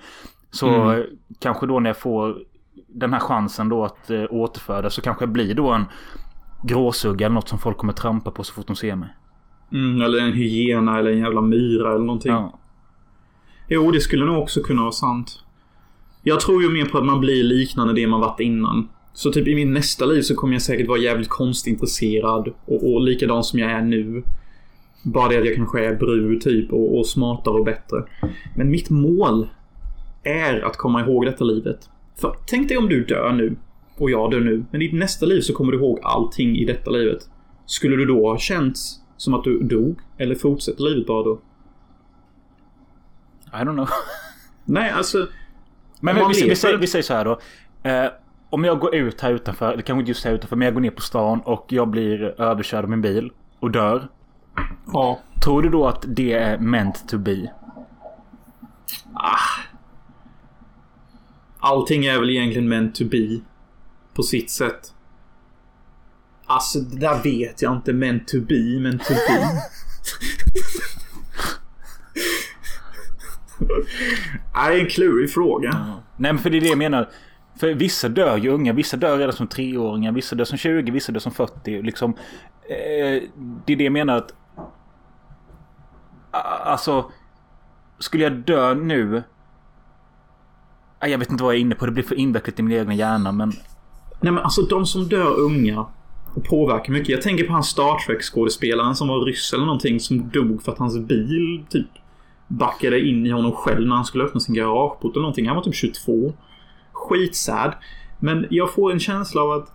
[0.51, 1.03] Så eh,
[1.39, 2.38] kanske då när jag får
[2.88, 5.86] den här chansen då att eh, återföda så kanske jag blir då en
[6.64, 9.09] gråsugga eller något som folk kommer trampa på så fort de ser mig.
[9.72, 12.32] Mm, eller en hyena eller en jävla myra eller någonting.
[12.32, 12.59] Ja.
[13.68, 15.43] Jo, det skulle nog också kunna vara sant.
[16.24, 18.89] Jag tror ju mer på att man blir liknande det man varit innan.
[19.13, 23.01] Så typ i min nästa liv så kommer jag säkert vara jävligt konstintresserad och, och
[23.01, 24.24] likadan som jag är nu.
[25.03, 28.03] Bara det att jag kanske är brud typ och, och smartare och bättre.
[28.55, 29.49] Men mitt mål
[30.24, 31.89] är att komma ihåg detta livet.
[32.15, 33.55] För tänk dig om du dör nu
[33.97, 34.65] och jag dör nu.
[34.71, 37.30] Men i ditt nästa liv så kommer du ihåg allting i detta livet.
[37.65, 39.99] Skulle du då ha känts som att du dog?
[40.17, 41.41] Eller fortsätter livet bara då?
[43.45, 43.88] I don't know.
[44.65, 45.28] Nej, alltså...
[46.04, 47.39] Men vi, vi, lever- säger, vi säger så här då.
[47.89, 48.06] Eh,
[48.49, 50.82] om jag går ut här utanför, eller kanske inte just här utanför, men jag går
[50.82, 54.08] ner på stan och jag blir överkörd av min bil och dör.
[54.93, 55.20] Ja.
[55.43, 57.51] Tror du då att det är meant to be?
[61.60, 63.39] Allting är väl egentligen meant to be.
[64.14, 64.93] På sitt sätt.
[66.45, 67.93] Alltså, det där vet jag inte.
[67.93, 69.47] Meant to be, meant to be.
[74.55, 75.72] Nej, det är en klurig fråga.
[76.18, 77.09] Nej men för det är det jag menar.
[77.59, 81.11] För vissa dör ju unga, vissa dör redan som treåringar, vissa dör som 20, vissa
[81.11, 81.82] dör som 40.
[81.82, 82.11] Liksom,
[82.70, 83.24] eh,
[83.66, 84.34] det är det jag menar att...
[86.66, 87.11] Alltså...
[87.99, 89.24] Skulle jag dö nu...
[90.99, 92.93] Jag vet inte vad jag är inne på, det blir för invecklat i min egna
[92.93, 93.51] hjärna men...
[94.22, 95.86] Nej men alltså de som dör unga
[96.36, 97.09] och påverkar mycket.
[97.09, 100.78] Jag tänker på han Star Trek-skådespelaren som var ryss eller någonting som dog för att
[100.78, 101.88] hans bil typ
[102.58, 105.47] backade in i honom själv när han skulle öppna sin garageport eller någonting.
[105.47, 106.34] Han var typ 22.
[106.91, 107.74] Skitsad.
[108.20, 109.70] Men jag får en känsla av att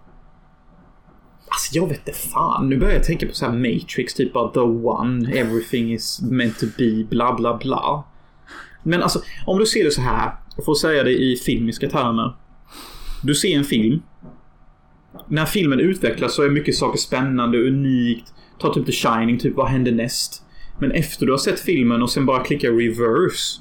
[1.50, 2.68] Alltså jag vet inte fan.
[2.68, 6.58] Nu börjar jag tänka på så här Matrix, typ bara the one, everything is meant
[6.58, 8.04] to be, bla bla bla.
[8.82, 12.36] Men alltså, om du ser det så här, och får säga det i filmiska termer.
[13.22, 14.02] Du ser en film.
[15.28, 18.34] När filmen utvecklas så är mycket saker spännande, unikt.
[18.58, 20.42] Ta typ The Shining, typ vad händer näst?
[20.78, 23.60] Men efter du har sett filmen och sen bara klickar reverse.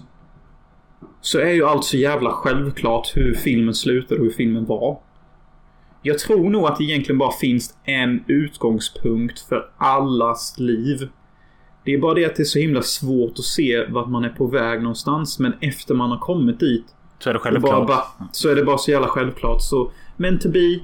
[1.22, 5.00] Så är ju allt så jävla självklart hur filmen slutade och hur filmen var.
[6.02, 11.10] Jag tror nog att det egentligen bara finns en utgångspunkt för allas liv.
[11.86, 14.30] Det är bara det att det är så himla svårt att se vart man är
[14.30, 15.40] på väg någonstans.
[15.40, 16.86] Men efter man har kommit dit
[17.20, 17.72] Så är det självklart.
[17.72, 19.62] Bara, bara, så är det bara så jävla självklart.
[19.62, 20.80] Så, men to be...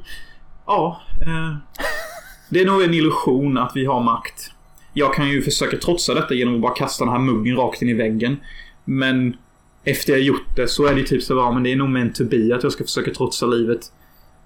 [0.65, 1.01] Ja.
[1.21, 1.55] Eh,
[2.49, 4.52] det är nog en illusion att vi har makt.
[4.93, 7.89] Jag kan ju försöka trotsa detta genom att bara kasta den här muggen rakt in
[7.89, 8.37] i väggen.
[8.85, 9.35] Men
[9.83, 12.15] efter jag gjort det så är det typ så ja, men det är nog meant
[12.15, 13.79] to be att jag ska försöka trotsa livet.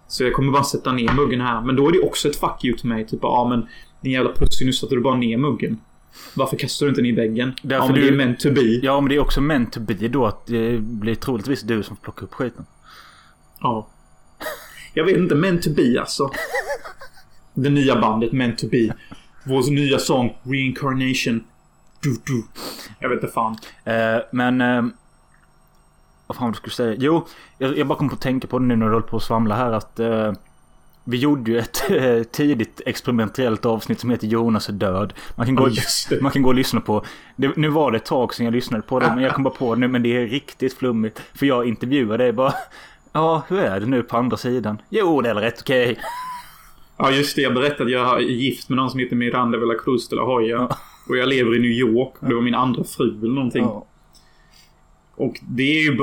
[0.07, 1.61] Så jag kommer bara sätta ner muggen här.
[1.61, 3.07] Men då är det också ett fuck you till mig.
[3.07, 3.67] Typ ja men
[4.01, 5.79] din jävla pussy nu satte du bara ner muggen.
[6.33, 7.53] Varför kastar du inte den i väggen?
[7.61, 8.61] Därför ja men du- det är meant to be.
[8.61, 11.95] Ja, men det är också meant to be då att det blir troligtvis du som
[11.95, 12.65] får plocka upp skiten.
[13.61, 13.87] Ja.
[14.93, 16.29] Jag vet inte, meant to be alltså.
[17.53, 18.93] Det nya bandet meant to be.
[19.47, 21.43] Vår nya sång Reincarnation.
[21.99, 22.43] Du, du.
[22.99, 23.57] Jag vet inte fan.
[23.83, 24.61] Eh, men...
[24.61, 24.85] Eh,
[26.27, 26.95] vad fan jag skulle säga?
[26.99, 27.27] Jo,
[27.57, 29.23] jag, jag bara kom på att tänka på det nu när du höll på att
[29.23, 29.99] svamla här att...
[29.99, 30.31] Eh,
[31.09, 35.13] vi gjorde ju ett eh, tidigt experimentellt avsnitt som heter Jonas är död.
[35.35, 35.67] Man kan gå,
[36.09, 36.21] det.
[36.21, 37.05] man kan gå och lyssna på.
[37.35, 39.53] Det, nu var det ett tag sedan jag lyssnade på det men jag kom bara
[39.53, 41.21] på det nu men det är riktigt flummigt.
[41.33, 42.53] För jag intervjuade dig bara...
[43.11, 44.81] Ja, hur är det nu på andra sidan?
[44.89, 45.99] Jo, det är rätt okej.
[46.97, 49.65] Ja just det, jag berättade att jag är gift med någon som heter Miranda de
[49.65, 50.69] la Cruz de la Hoya.
[51.09, 52.13] Och jag lever i New York.
[52.19, 53.63] Det var min andra fru eller någonting.
[53.63, 53.85] Ja.
[55.15, 55.97] Och det är ju.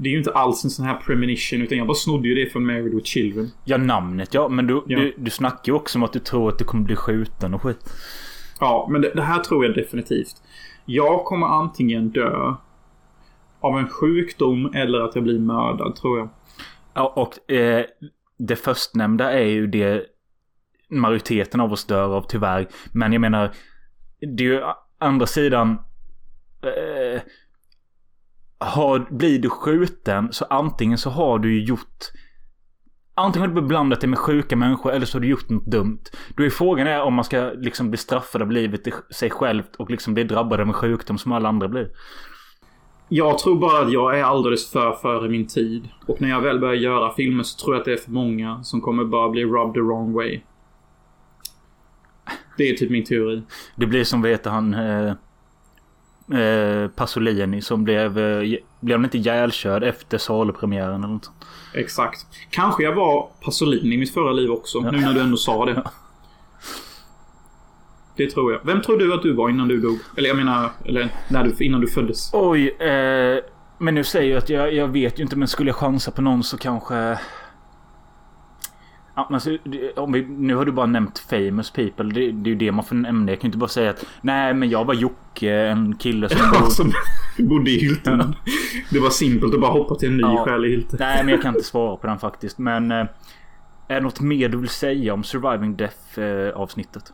[0.00, 2.50] Det är ju inte alls en sån här premonition utan jag bara snodde ju det
[2.52, 3.50] från Married with Children.
[3.64, 4.48] ja, namnet ja.
[4.48, 4.98] Men du, Ja.
[4.98, 7.62] du, du snackar ju också om att du tror att du kommer bli skjuten och
[7.62, 7.78] skit.
[8.60, 10.34] Ja, men det, det här tror jag definitivt.
[10.86, 12.54] Jag kommer antingen dö
[13.60, 16.28] av en sjukdom eller att jag blir mördad, tror jag.
[16.94, 17.84] Ja, och eh,
[18.38, 20.06] det förstnämnda är ju det
[20.90, 22.68] majoriteten av oss dör av tyvärr.
[22.92, 23.52] Men jag menar,
[24.20, 24.62] det är ju
[24.98, 25.78] andra sidan...
[26.62, 27.22] Eh,
[28.60, 32.04] har, blir du skjuten så antingen så har du ju gjort...
[33.14, 36.02] Antingen har du beblandat dig med sjuka människor eller så har du gjort något dumt.
[36.36, 39.76] Då är frågan är om man ska liksom bli straffad av livet i sig självt
[39.76, 41.90] och liksom bli drabbad av en sjukdom som alla andra blir.
[43.08, 45.88] Jag tror bara att jag är alldeles för före min tid.
[46.06, 48.64] Och när jag väl börjar göra filmer så tror jag att det är för många
[48.64, 50.40] som kommer bara bli rubbed the wrong way.
[52.56, 53.42] Det är typ min teori.
[53.76, 55.12] Det blir som vet han eh,
[56.40, 61.36] eh, Pasolini som blev, eh, blev inte ihjälkörd efter salupremiären eller något sånt.
[61.74, 62.26] Exakt.
[62.50, 65.82] Kanske jag var Pasolini i mitt förra liv också, nu när du ändå sa det.
[68.18, 68.60] Det tror jag.
[68.64, 69.98] Vem tror du att du var innan du dog?
[70.16, 72.30] Eller jag menar, eller när du, innan du föddes?
[72.32, 73.38] Oj, eh,
[73.78, 76.22] men nu säger jag att jag, jag vet ju inte men skulle jag chansa på
[76.22, 77.18] någon så kanske...
[79.14, 79.58] Ja, men alltså,
[79.96, 82.04] om vi, nu har du bara nämnt famous people.
[82.04, 83.32] Det, det är ju det man får nämna.
[83.32, 86.50] Jag kan ju inte bara säga att nej men jag var Jocke, en kille som...
[86.52, 86.92] bor- som
[87.38, 88.34] bodde i Hylten.
[88.90, 90.44] Det var simpelt att bara hoppa till en ny Ja.
[90.44, 90.96] själ i Hylte.
[91.00, 92.58] Nej men jag kan inte svara på den faktiskt.
[92.58, 92.90] Men...
[92.90, 93.06] Eh,
[93.90, 97.12] är det något mer du vill säga om Surviving Death eh, avsnittet?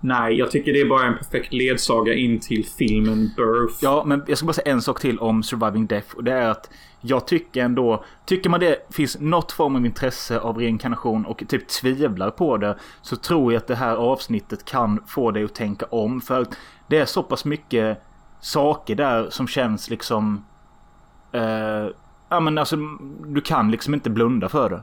[0.00, 3.74] Nej, jag tycker det är bara en perfekt ledsaga in till filmen Birth.
[3.82, 6.16] Ja, men jag ska bara säga en sak till om Surviving Death.
[6.16, 6.70] Och det är att
[7.00, 8.04] jag tycker ändå...
[8.26, 12.78] Tycker man det finns något form av intresse av reinkarnation och typ tvivlar på det.
[13.02, 16.20] Så tror jag att det här avsnittet kan få dig att tänka om.
[16.20, 16.56] För att
[16.88, 18.02] det är så pass mycket
[18.40, 20.44] saker där som känns liksom...
[21.32, 21.86] Eh,
[22.28, 22.76] ja men alltså,
[23.26, 24.82] du kan liksom inte blunda för det.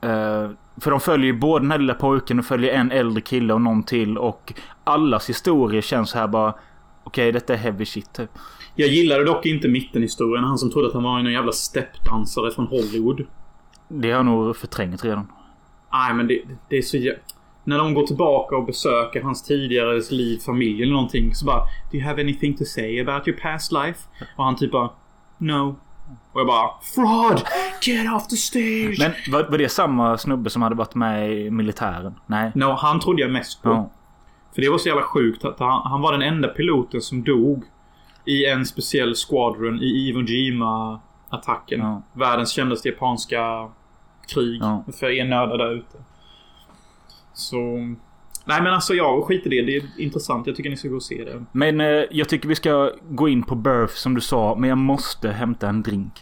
[0.00, 3.54] Eh, för de följer ju både den här lilla pojken och följer en äldre kille
[3.54, 4.18] och någon till.
[4.18, 4.52] Och
[4.84, 6.54] allas historier känns så här bara...
[7.04, 8.30] Okej, detta är heavy shit typ.
[8.74, 10.44] Jag gillade dock inte mittenhistorien.
[10.44, 13.26] Han som trodde att han var en jävla steppdansare från Hollywood.
[13.88, 15.26] Det har jag nog förträngt redan.
[15.92, 17.16] Nej, men det, det är så jä...
[17.64, 21.34] När de går tillbaka och besöker hans tidigare liv, familj eller någonting.
[21.34, 23.98] Så bara Do you have anything to say about your past life?
[24.36, 24.90] Och han typ bara
[25.38, 25.76] No.
[26.32, 27.42] Och jag bara Fraud!
[27.82, 28.96] Get off the stage!
[28.98, 32.14] Men var, var det samma snubbe som hade varit med i militären?
[32.26, 32.52] Nej.
[32.54, 33.68] No, han trodde jag mest på.
[33.68, 33.90] Ja.
[34.54, 37.64] För det var så jävla sjukt att han, han var den enda piloten som dog
[38.24, 41.80] i en speciell squadron i Iwo Jima-attacken.
[41.80, 42.02] Ja.
[42.12, 43.70] Världens kändaste japanska
[44.34, 44.62] krig.
[44.62, 44.84] Ja.
[45.00, 45.98] För nördar där ute.
[47.32, 47.56] Så...
[48.50, 49.62] Nej men alltså jag skit i det.
[49.62, 50.46] Det är intressant.
[50.46, 51.44] Jag tycker ni ska gå och se det.
[51.52, 54.54] Men eh, jag tycker vi ska gå in på Birth som du sa.
[54.54, 56.12] Men jag måste hämta en drink.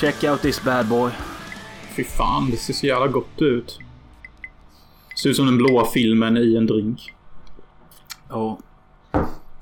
[0.00, 1.10] Check out this bad boy.
[1.96, 3.78] Fy fan, det ser så jävla gott ut.
[5.22, 7.14] Ser ut som den blåa filmen i en drink.
[8.28, 8.58] Ja.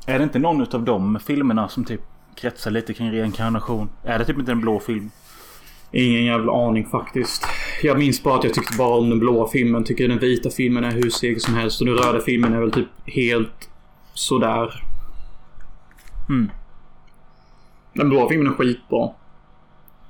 [0.06, 2.00] Är det inte någon av de filmerna som typ
[2.34, 3.88] kretsar lite kring reinkarnation?
[4.04, 5.10] Är det typ inte en blå film?
[5.92, 7.44] Ingen jävla aning faktiskt.
[7.82, 9.84] Jag minns bara att jag tyckte bara om den blåa filmen.
[9.84, 11.80] Tycker den vita filmen är hur seg som helst.
[11.80, 13.68] Och den röda filmen är väl typ helt
[14.14, 14.84] sådär.
[16.28, 16.50] Mm.
[17.92, 19.10] Den blåa filmen är skitbra.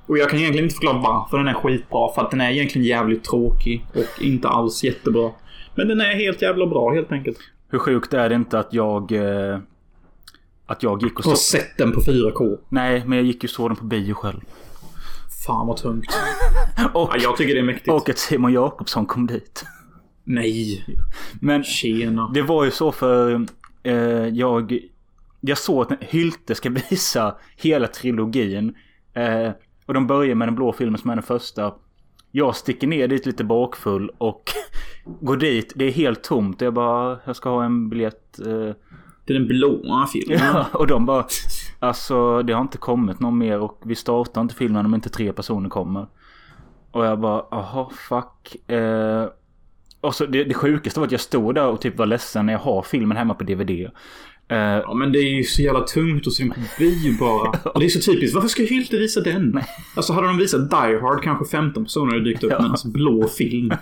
[0.09, 2.12] Och jag kan egentligen inte förklara varför den är skitbra.
[2.14, 3.86] För att den är egentligen jävligt tråkig.
[3.94, 5.30] Och inte alls jättebra.
[5.74, 7.38] Men den är helt jävla bra helt enkelt.
[7.68, 9.12] Hur sjukt är det inte att jag...
[9.12, 9.59] Eh,
[10.66, 11.61] att jag gick och Jag har såg...
[11.61, 12.59] sett den på 4K.
[12.68, 14.40] Nej, men jag gick ju såg den på bio själv.
[15.46, 16.06] Fan vad tungt.
[16.94, 17.88] Och, Ja, jag tycker det är mäktigt.
[17.88, 19.64] och att Simon Jakobsson kom dit.
[20.24, 20.84] Nej.
[21.40, 22.30] Men Tjena.
[22.34, 23.46] det var ju så för...
[23.82, 23.94] Eh,
[24.28, 24.78] jag...
[25.40, 28.74] Jag såg att Hylte ska visa hela trilogin.
[29.14, 29.50] Eh,
[29.89, 31.74] och de börjar med den blå filmen som är den första.
[32.30, 34.43] Jag sticker ner dit lite bakfull och
[35.20, 35.72] går dit.
[35.76, 36.61] Det är helt tomt.
[36.61, 38.39] Jag bara, jag ska ha en biljett.
[38.41, 38.74] Eh,
[39.24, 40.39] Det är den blåa filmen.
[40.39, 41.24] Ja, och de bara...
[41.78, 45.32] Alltså det har inte kommit någon mer och vi startar inte filmen om inte tre
[45.32, 46.07] personer kommer.
[46.91, 48.70] Och jag bara, aha fuck.
[48.70, 49.26] Eh,
[50.01, 52.53] och så det, det sjukaste var att jag stod där och typ var ledsen när
[52.53, 53.91] jag har filmen hemma på DVD.
[54.49, 57.51] Eh, Ja men det är ju så jävla tungt den på bio bara.
[57.74, 58.34] Och det är så typiskt.
[58.34, 59.61] Varför ska Hylte visa den?
[59.96, 62.53] Alltså hade de visat Die Hard kanske 15 personer hade dykt upp.
[62.53, 62.62] Ja.
[62.62, 63.72] Men alltså blå film.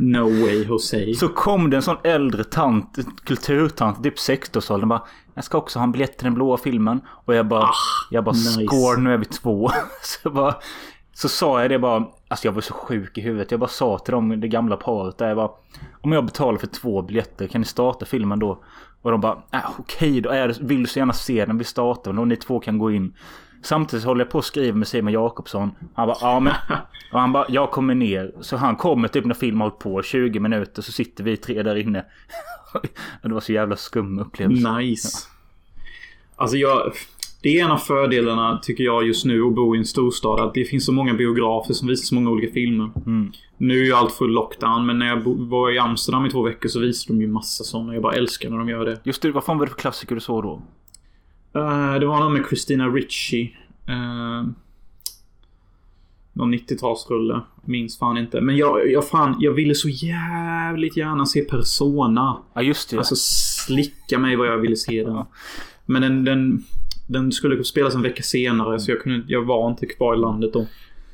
[0.00, 1.14] No way Jose.
[1.14, 5.02] så kom det en sån äldre tant, kulturtant, typ 60-årsåldern bara
[5.34, 7.00] Jag ska också ha en biljett till den blåa filmen.
[7.08, 7.70] Och jag bara,
[8.10, 8.66] jag bara nice.
[8.66, 9.70] score nu är vi två.
[10.02, 10.54] så bara,
[11.12, 13.50] så sa jag det bara, alltså jag var så sjuk i huvudet.
[13.50, 15.50] Jag bara sa till dem, det gamla paret där jag bara
[16.00, 18.58] Om jag betalar för två biljetter, kan ni starta filmen då?
[19.06, 21.64] Och de bara, äh, okej då är det, vill du så gärna se den, vi
[21.64, 23.14] startar och ni två kan gå in.
[23.62, 25.70] Samtidigt håller jag på att skriva med Simon Jakobsson.
[25.94, 26.52] Han bara, ja men...
[27.12, 28.32] Och han bara, jag kommer ner.
[28.40, 31.76] Så han kommer typ när filmen hållit på 20 minuter så sitter vi tre där
[31.76, 32.04] inne.
[33.22, 34.72] Det var så jävla skum upplevelse.
[34.72, 35.28] Nice.
[36.36, 36.92] Alltså jag...
[37.46, 40.40] Det är en av fördelarna tycker jag just nu att bo i en storstad.
[40.40, 42.90] Att det finns så många biografer som visar så många olika filmer.
[43.58, 46.68] Nu är ju allt full lockdown men när jag var i Amsterdam i två veckor
[46.68, 47.94] så visade de ju massa sådana.
[47.94, 49.00] Jag bara älskar när de gör det.
[49.04, 50.62] Just det, vad fan var det för klassiker du såg då?
[51.54, 53.54] Eh, det var någon med Christina Ricci.
[53.88, 54.48] Uh,
[56.32, 57.40] någon 90-talsrulle.
[57.64, 58.40] Minns fan inte.
[58.40, 62.38] Men jag, jag, fan, jag ville så jävligt gärna se Persona.
[62.54, 62.98] Ja just det.
[62.98, 65.24] Alltså slicka mig vad jag ville se den.
[65.84, 66.64] Men den, den,
[67.06, 70.52] den skulle spelas en vecka senare så jag, kunde, jag var inte kvar i landet
[70.52, 70.66] då.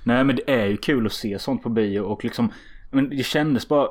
[0.05, 2.53] Nej men det är ju kul att se sånt på bio och liksom
[2.91, 3.89] Men det kändes bara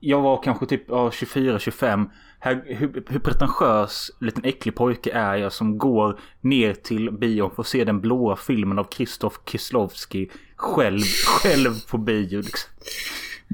[0.00, 5.52] Jag var kanske typ ja, 24-25 här, hur, hur pretentiös liten äcklig pojke är jag
[5.52, 11.00] som går ner till bion för att se den blåa filmen av Krzysztof Kieslowski själv,
[11.26, 12.70] själv på bio liksom.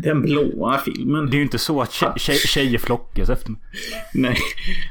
[0.03, 1.27] Den blåa filmen.
[1.27, 3.61] Det är ju inte så att tje, tje, tjejer flockas efter mig.
[4.15, 4.37] Nej.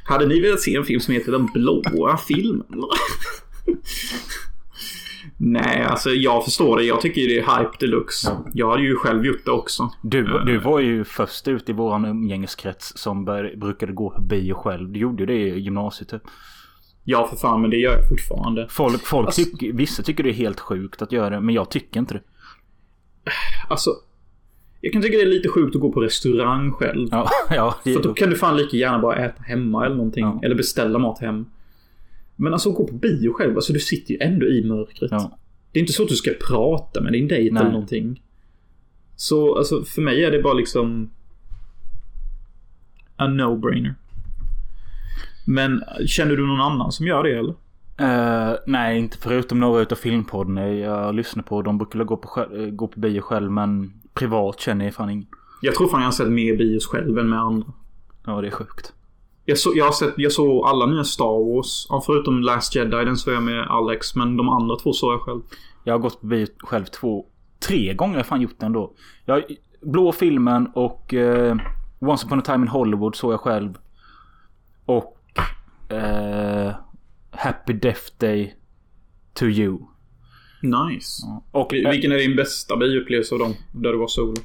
[0.03, 2.68] Hade ni velat se en film som heter Den blåa filmen?
[5.39, 6.84] Nej, alltså jag förstår det.
[6.84, 8.38] Jag tycker det är hype deluxe.
[8.53, 9.91] Jag hade ju själv gjort det också.
[10.03, 14.53] Du, du var ju först ut i våran umgängeskrets som bör, brukade gå på bio
[14.53, 14.89] själv.
[14.91, 16.22] Du gjorde ju det i gymnasiet typ.
[17.03, 18.68] Ja, för fan, men det gör jag fortfarande.
[18.70, 21.72] Folk, folk Alltså- tycker, vissa tycker det är helt sjukt att göra det, men jag
[21.72, 22.22] tycker inte det.
[23.70, 23.91] Alltså,
[24.82, 27.07] jag kan tycka det är lite sjukt att gå på restaurang själv.
[27.11, 27.78] Ja, ja.
[27.84, 30.25] För då kan du fan lika gärna bara äta hemma eller någonting.
[30.25, 30.39] Ja.
[30.43, 31.45] Eller beställa mat hem.
[32.36, 35.11] Men alltså att gå på bio själv, alltså du sitter ju ändå i mörkret.
[35.11, 35.38] ja.
[35.71, 38.21] Det är inte så att du ska prata med din dejt eller någonting.
[39.15, 41.09] Så alltså för mig är det bara liksom...
[43.15, 43.93] A no-brainer.
[45.45, 47.53] Men känner du någon annan som gör det eller?
[47.99, 51.61] Eh, nej, inte förutom några utav filmpodden jag lyssnar på.
[51.61, 55.28] De brukar gå på, eh, gå på bio själv, men privat känner jag fan ingen.
[55.61, 57.68] Jag tror fan jag har sett mer bios själv än med andra.
[58.26, 58.93] Ja, det är sjukt.
[59.45, 61.88] Jag, så, jag, har sett, jag såg alla nya Star Wars.
[61.89, 64.15] Ja, förutom Last Jedi, den såg jag med Alex.
[64.15, 65.41] Men de andra två såg jag själv.
[65.84, 67.26] Jag har gått på bio själv två,
[67.59, 68.93] tre gånger har jag fan gjort det ändå.
[69.26, 69.43] Jag,
[69.82, 71.57] blå filmen och eh,
[71.99, 73.78] Once upon a time in Hollywood såg jag själv.
[74.86, 75.18] Och
[75.89, 76.76] eh,
[77.32, 78.55] Happy Death Day
[79.34, 79.80] to you.
[80.70, 81.24] Nice.
[81.51, 83.53] Och, Vil- Vilken är din bästa bioupplevelse av dem?
[83.72, 84.36] Där du var solo?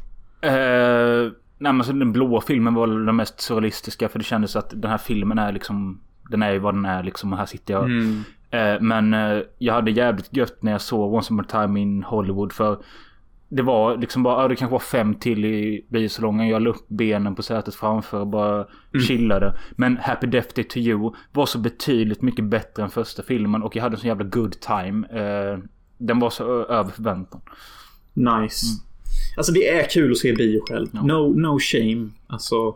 [0.42, 4.70] Eh, nej men så den blåa filmen var den mest surrealistiska för det kändes att
[4.82, 6.00] den här filmen är liksom
[6.30, 7.84] Den är ju vad den är liksom och här sitter jag.
[7.84, 8.22] Mm.
[8.50, 12.02] Eh, men eh, jag hade jävligt gött när jag såg Once upon a time in
[12.02, 12.78] Hollywood för
[13.48, 16.48] Det var liksom bara, ja, det kanske var fem till i biosalongen.
[16.48, 18.66] Jag la upp benen på sätet framför och bara
[19.08, 19.54] chillade.
[19.76, 23.76] Men Happy Death Day to You var så betydligt mycket bättre än första filmen och
[23.76, 25.06] jag hade en sån jävla good time.
[25.10, 25.58] Eh,
[26.06, 27.40] Den var så över förväntan.
[28.14, 28.66] Nice.
[29.36, 30.86] Alltså det är kul att se bio själv.
[30.92, 32.08] No, no shame.
[32.26, 32.74] Alltså.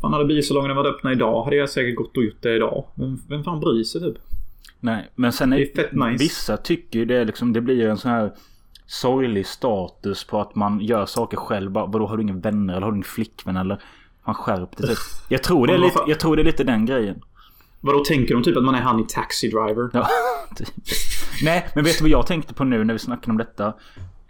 [0.00, 2.84] Fan hade biosalongerna varit öppna idag hade jag säkert gått och gjort det idag.
[2.94, 4.16] Vem, vem fan bryr sig typ?
[4.80, 6.24] Nej, men sen är, Det är nice.
[6.24, 8.32] vissa tycker ju det är liksom, det blir en sån här
[8.86, 11.70] sorglig status på att man gör saker själv.
[11.70, 13.82] Bara, Vadå, har du ingen vänner eller har du ingen flickvän eller?
[14.26, 14.98] Man skärp det typ.
[15.28, 17.22] Jag tror det är lite, jag tror det är lite den grejen.
[17.84, 19.90] Vadå tänker de typ att man är han i Taxi Driver?
[19.92, 20.08] Ja,
[20.56, 20.68] typ.
[21.44, 23.66] Nej, men vet du vad jag tänkte på nu när vi snackade om detta?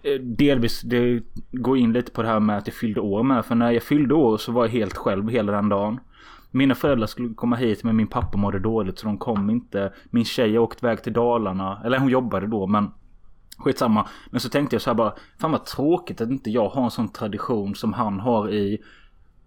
[0.04, 3.44] Eh, delvis, det går in lite på det här med att jag fyllde år med.
[3.44, 6.00] För när jag fyllde år så var jag helt själv hela den dagen.
[6.50, 9.92] Mina föräldrar skulle komma hit men min pappa mådde dåligt så de kom inte.
[10.10, 11.82] Min tjej åkte iväg till Dalarna.
[11.84, 12.90] Eller hon jobbade då men
[13.58, 14.08] Skitsamma.
[14.30, 15.14] Men så tänkte jag så här bara.
[15.38, 18.82] Fan vad tråkigt att inte jag har en sån tradition som han har i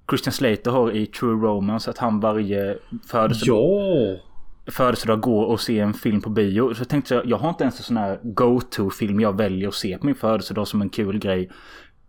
[0.09, 1.89] Christian Slater har i True Romance.
[1.89, 2.77] Att han varje
[3.07, 4.71] födelsedag Ja!
[4.71, 6.73] födelsedag går och ser en film på bio.
[6.73, 9.97] Så tänkte jag, jag har inte ens en sån här go-to-film jag väljer att se
[9.97, 11.49] på min födelsedag som en kul grej.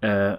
[0.01, 0.33] Eh,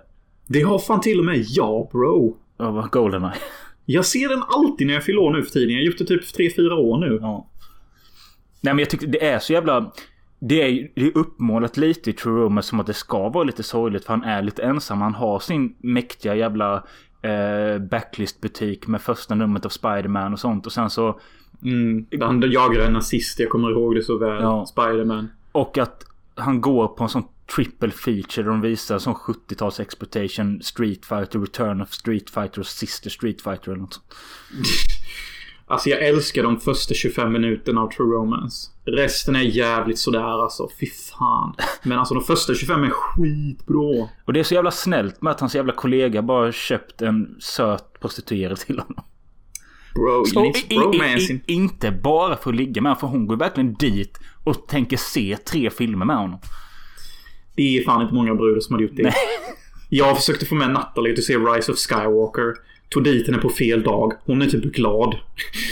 [0.48, 2.38] Det har fan till och med jag bro.
[2.58, 3.34] vad var Goldeneye?
[3.86, 5.70] Jag ser den alltid när jag fyller år nu för tiden.
[5.70, 6.24] Jag har gjort det typ
[6.58, 7.18] 3-4 år nu.
[7.22, 7.50] Ja.
[8.62, 9.92] Nej men jag tyckte det är så jävla...
[10.40, 13.64] Det är, det är uppmålat lite i True Romance som att det ska vara lite
[13.64, 15.02] sorgligt för han är lite ensam.
[15.02, 16.84] Han har sin mäktiga jävla
[17.22, 20.66] eh, backlist-butik med första numret av Spider-Man och sånt.
[20.66, 21.20] Och sen så...
[21.64, 22.06] Mm.
[22.22, 24.42] Han jagar en nazist, jag kommer ihåg det så väl.
[24.42, 24.66] Ja.
[24.66, 25.30] Spiderman.
[25.52, 26.06] Och att
[26.36, 27.24] han går på en sån
[27.56, 32.66] triple feature där de visar sån 70-tals exploitation Street Fighter, Return of Street Fighter och
[32.66, 34.14] Sister Street Fighter eller något sånt.
[35.70, 38.72] Alltså jag älskar de första 25 minuterna av True Romance.
[38.86, 40.70] Resten är jävligt sådär alltså.
[40.80, 41.56] Fy fan.
[41.84, 44.10] Men alltså de första 25 är skitbra.
[44.26, 48.00] Och det är så jävla snällt med att hans jävla kollega bara köpt en söt
[48.00, 49.04] prostituerad till honom.
[49.94, 51.42] Bro, you need i, i, romance i, in.
[51.48, 55.38] inte bara för att ligga med honom, för hon går verkligen dit och tänker se
[55.38, 56.40] tre filmer med honom.
[57.56, 59.14] Det är fan inte många brudar som har gjort det.
[59.90, 62.54] Jag försökte få med Natalie till se Rise of Skywalker.
[62.90, 64.14] Tog dit henne på fel dag.
[64.26, 65.16] Hon är typ glad.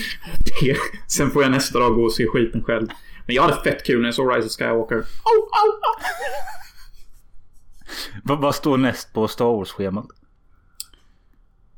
[0.61, 2.88] Det- Sen får jag nästa dag gå och se skiten själv.
[3.26, 5.03] Men jag hade fett kul när jag såg Rise of Skywalker.
[8.24, 10.05] Vad, vad står näst på Star Wars-schemat?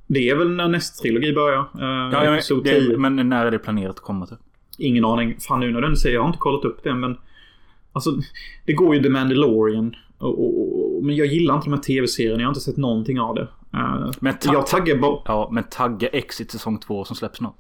[0.08, 1.60] Det är väl när nästa trilogi börjar.
[1.60, 1.66] Uh,
[2.14, 2.80] Ja, ja, men, 10.
[2.80, 4.38] det, men när är det planerat att komma till?
[4.78, 5.36] Ingen aning.
[5.40, 7.18] Fan nu när du säger jag har inte kollat upp det men...
[7.94, 8.12] Alltså,
[8.66, 9.96] det går ju The Mandalorian.
[10.18, 12.40] Och, och, och, men jag gillar inte de här tv-serierna.
[12.42, 13.48] Jag har inte sett någonting av det.
[14.20, 15.22] Men ta- jag taggar bara...
[15.26, 17.56] Ja, men tagga Exit säsong 2 som släpps snart.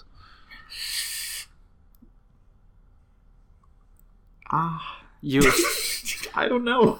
[4.51, 4.79] Ah,
[5.21, 5.41] Jo,
[6.35, 6.97] I don't know.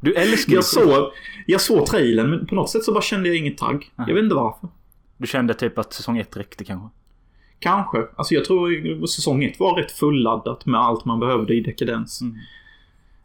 [0.00, 1.12] du älskar Jag såg,
[1.46, 3.90] jag såg trailern men på något sätt så bara kände jag inget tagg.
[3.96, 4.68] Jag vet inte varför.
[5.16, 6.88] Du kände typ att säsong 1 räckte kanske?
[7.58, 8.06] Kanske.
[8.16, 12.20] Alltså jag tror säsong 1 var rätt fulladdat med allt man behövde i dekadens.
[12.20, 12.36] Mm.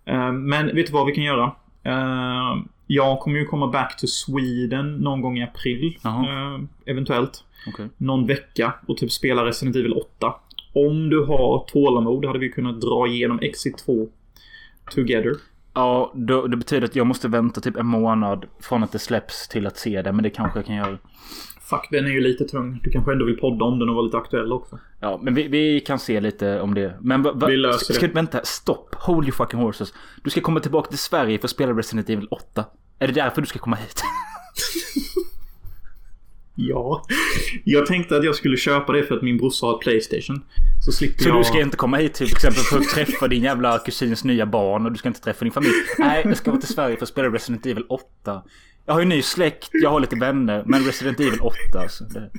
[0.05, 1.51] Eh, men vet du vad vi kan göra?
[1.85, 5.97] Eh, jag kommer ju komma back to Sweden någon gång i april.
[6.05, 7.43] Eh, eventuellt.
[7.67, 7.89] Okej.
[7.97, 10.33] Någon vecka och typ spela Resident Evil 8.
[10.73, 14.07] Om du har tålamod hade vi kunnat dra igenom Exit 2
[14.91, 15.33] together.
[15.73, 19.47] Ja, då, det betyder att jag måste vänta typ en månad från att det släpps
[19.47, 20.11] till att se det.
[20.11, 20.97] Men det kanske jag kan göra.
[21.69, 22.79] Fuck, den är ju lite tung.
[22.83, 24.79] Du kanske ändå vill podda om den och vara lite aktuell också.
[24.99, 26.97] Ja, men vi, vi kan se lite om det.
[27.01, 28.13] Men va, va, Vi löser ska, det.
[28.13, 28.95] Vänta, stopp.
[28.95, 29.93] Hold your fucking horses.
[30.23, 32.65] Du ska komma tillbaka till Sverige för att spela Resident Evil 8.
[32.99, 34.01] Är det därför du ska komma hit?
[36.57, 37.05] Ja.
[37.63, 40.43] Jag tänkte att jag skulle köpa det för att min brorsa har ett Playstation.
[40.85, 41.39] Så slipper Så jag...
[41.39, 44.85] du ska inte komma hit till exempel för att träffa din jävla kusins nya barn
[44.85, 45.73] och du ska inte träffa din familj.
[45.97, 48.41] Nej, jag ska vara till Sverige för att spela Resident Evil 8.
[48.85, 52.03] Jag har ju ny släkt, jag har lite vänner, men Resident Evil 8 alltså.
[52.03, 52.31] Det...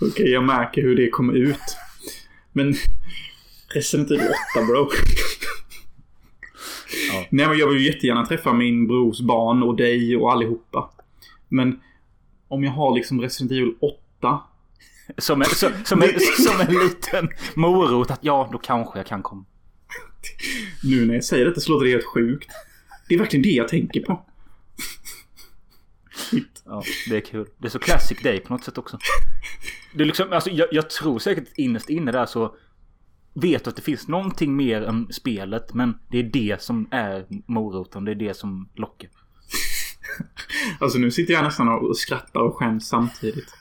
[0.00, 1.76] Okej, jag märker hur det kommer ut.
[2.52, 2.74] Men...
[3.74, 4.90] Resident Evil 8 bro.
[7.30, 10.90] Nej men jag vill ju jättegärna träffa min brors barn och dig och allihopa.
[11.48, 11.80] Men...
[12.48, 14.40] Om jag har liksom Resident Evil 8.
[15.18, 19.22] Som, en, så, som, en, som en liten morot att ja, då kanske jag kan
[19.22, 19.44] komma.
[20.82, 22.50] Nu när jag säger detta så låter det helt sjukt.
[23.08, 24.26] Det är verkligen det jag tänker på.
[26.64, 27.46] Ja, det är kul.
[27.58, 28.98] Det är så classic day på något sätt också.
[29.94, 32.56] Det är liksom, alltså, jag, jag tror säkert att innerst inne där så
[33.34, 35.74] vet du att det finns någonting mer än spelet.
[35.74, 38.04] Men det är det som är moroten.
[38.04, 39.10] Det är det som lockar.
[40.80, 43.54] Alltså nu sitter jag nästan och skrattar och skäms samtidigt.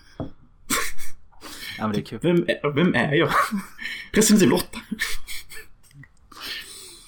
[1.78, 2.20] Ja, men det är kul.
[2.22, 3.30] Vem är, vem är jag?
[4.12, 4.80] Resident Evil 8.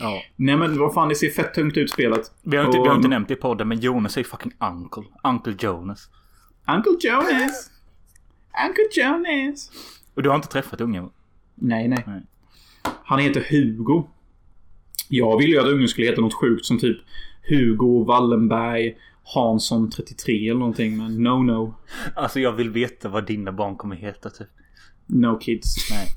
[0.04, 0.22] Ja.
[0.36, 2.32] Nej men vad fan, det ser fett tungt ut spelet.
[2.41, 4.51] Vi har, inte, Och- vi har inte nämnt det i podden, men Jonas är fucking
[4.60, 5.04] uncle.
[5.24, 6.10] Uncle Jonas.
[6.76, 7.70] Uncle Jonas!
[8.68, 9.72] Uncle Jonas!
[10.16, 11.10] Och du har inte träffat ungen?
[11.56, 12.04] Nej, nej.
[12.08, 12.22] Nej.
[13.04, 14.04] Han heter Hugo.
[15.10, 16.97] Jag ville ju att ungen skulle heta något sjukt som typ
[17.49, 18.95] Hugo Wallenberg
[19.36, 20.97] Hansson 33 eller någonting.
[20.97, 21.76] Men no no.
[22.16, 24.47] Alltså jag vill veta vad dina barn kommer heta typ.
[25.08, 25.91] No kids.
[25.91, 26.08] Nej.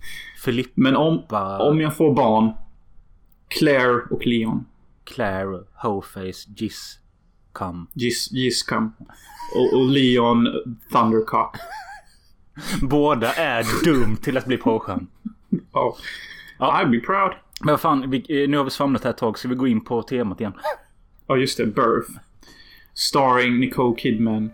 [0.44, 1.22] Filippa, Men om,
[1.60, 2.52] om jag får barn.
[3.48, 4.66] Claire och Leon.
[5.04, 6.98] Claire, Hoface, Giz,
[7.52, 7.86] Cum.
[7.92, 8.92] Giz, Gizcam.
[9.54, 10.46] Och, och Leon
[10.92, 11.56] Thundercock.
[12.82, 15.06] Båda är dum till att bli påskön.
[15.72, 15.96] Ja.
[16.58, 17.32] I'd be proud.
[17.60, 19.38] Men vad fan, vi, eh, nu har vi svamlat här ett tag.
[19.38, 20.52] Ska vi gå in på temat igen?
[21.26, 21.66] Ja, just det.
[21.66, 22.10] Birth.
[22.94, 24.50] Starring Nicole Kidman.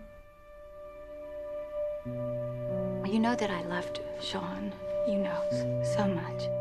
[3.05, 4.71] You know that I loved Sean.
[5.07, 6.52] You know so much.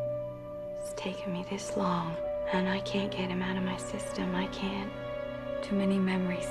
[1.03, 2.17] Taken me this long,
[2.53, 4.37] and I can't get him out of my system.
[4.37, 4.93] I can't.
[5.61, 6.47] Too many memories.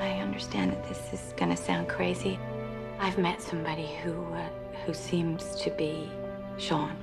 [0.00, 2.36] I understand that this is gonna sound crazy.
[2.98, 4.48] I've met somebody who uh,
[4.84, 6.10] who seems to be
[6.56, 6.96] Sean.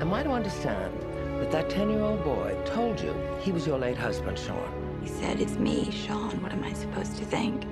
[0.00, 0.92] Am I to understand
[1.38, 4.79] that that 10 year old boy told you he was your late husband, Sean?
[5.02, 6.42] He said, "It's me, Sean.
[6.42, 7.64] What am I supposed to think?"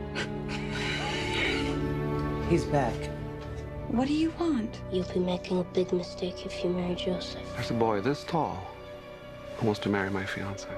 [2.50, 3.10] He's back.
[3.88, 4.82] What do you want?
[4.92, 7.42] You'll be making a big mistake if you marry Joseph.
[7.56, 8.56] There's a boy this tall
[9.58, 10.68] who wants to marry my fiance.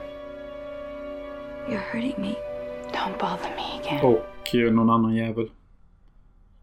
[1.68, 2.36] You're hurting me.
[2.92, 4.05] Don't bother me again.
[4.05, 5.51] Och eh, någon annan jävel.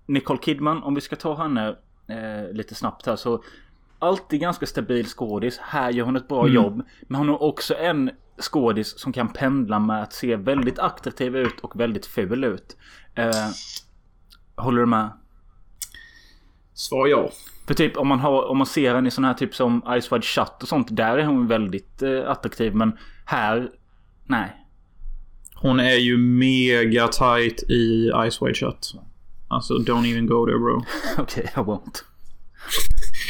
[0.06, 1.76] Nicole Kidman, om vi ska ta henne
[2.08, 3.44] eh, lite snabbt här så.
[4.00, 5.58] Alltid ganska stabil skådis.
[5.58, 6.82] Här gör hon ett bra jobb.
[7.02, 11.60] Men hon har också en skådis som kan pendla med att se väldigt attraktiv ut
[11.60, 12.78] och väldigt ful ut.
[13.16, 13.48] Eh,
[14.56, 15.10] håller du med?
[16.74, 17.30] Svar ja.
[17.68, 20.12] För typ om man, har, om man ser henne i sån här typ som Ice
[20.12, 20.88] Wide Shut och sånt.
[20.92, 22.76] Där är hon väldigt eh, attraktiv.
[22.76, 23.72] Men här,
[24.26, 24.64] nej.
[25.56, 28.94] Hon är ju mega tight i Ice Wide Shut.
[29.48, 30.84] Alltså, don't even go there bro.
[31.18, 32.04] Okej, I won't.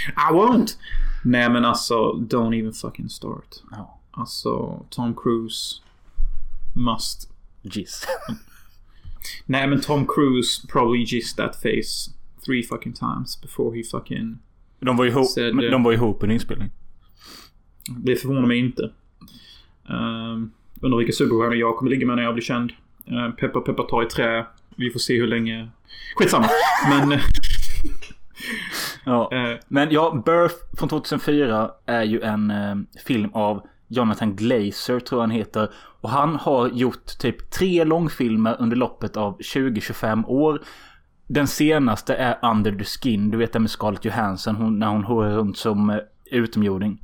[0.30, 0.78] I won't!
[1.24, 3.64] Nej men alltså, don't even fucking start.
[3.72, 3.97] Ja.
[4.18, 5.82] Alltså, Tom Cruise
[6.74, 7.30] must.
[7.62, 8.08] Giz.
[9.46, 12.12] Nej men Tom Cruise probably just that face
[12.46, 14.40] three fucking times before he fucking...
[14.80, 16.70] De var ju ihop, Said, eh, de var ihop under inspelning.
[17.90, 18.92] Det förvånar mig inte.
[19.90, 20.52] Um,
[20.82, 22.72] undrar vilka superstjärnor jag kommer ligga med när jag blir känd.
[23.12, 24.46] Uh, peppa peppa ta i trä.
[24.76, 25.70] Vi får se hur länge...
[26.16, 26.50] Skitsamma.
[26.90, 27.20] Men...
[29.06, 29.30] Ja.
[29.52, 35.22] eh, Men ja, Birth från 2004 är ju en eh, film av Jonathan Glazer tror
[35.22, 35.70] han heter.
[36.02, 40.62] Och han har gjort typ tre långfilmer under loppet av 20-25 år.
[41.28, 43.32] Den senaste är Under the Skin.
[43.32, 45.98] Du vet den med Scarlett Johansson hon, när hon hårar runt som eh,
[46.32, 47.00] utomjording.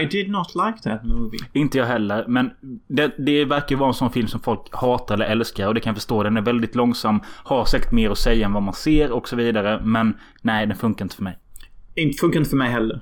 [0.00, 1.38] I did not like that movie.
[1.52, 2.50] Inte jag heller, men
[2.86, 5.90] det, det verkar vara en sån film som folk hatar eller älskar och det kan
[5.90, 6.22] jag förstå.
[6.22, 9.36] Den är väldigt långsam, har säkert mer att säga än vad man ser och så
[9.36, 9.80] vidare.
[9.84, 11.38] Men nej, den funkar inte för mig.
[11.94, 13.00] Inte funkar inte för mig heller.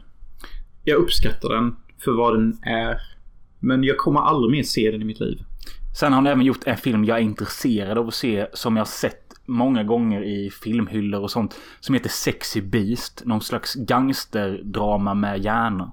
[0.85, 2.97] Jag uppskattar den för vad den är.
[3.61, 5.43] Men jag kommer aldrig mer se den i mitt liv.
[5.99, 8.87] Sen har han även gjort en film jag är intresserad av att se som jag
[8.87, 11.61] sett många gånger i filmhyllor och sånt.
[11.81, 13.23] Som heter Sexy Beast.
[13.25, 15.93] Någon slags gangsterdrama med hjärna.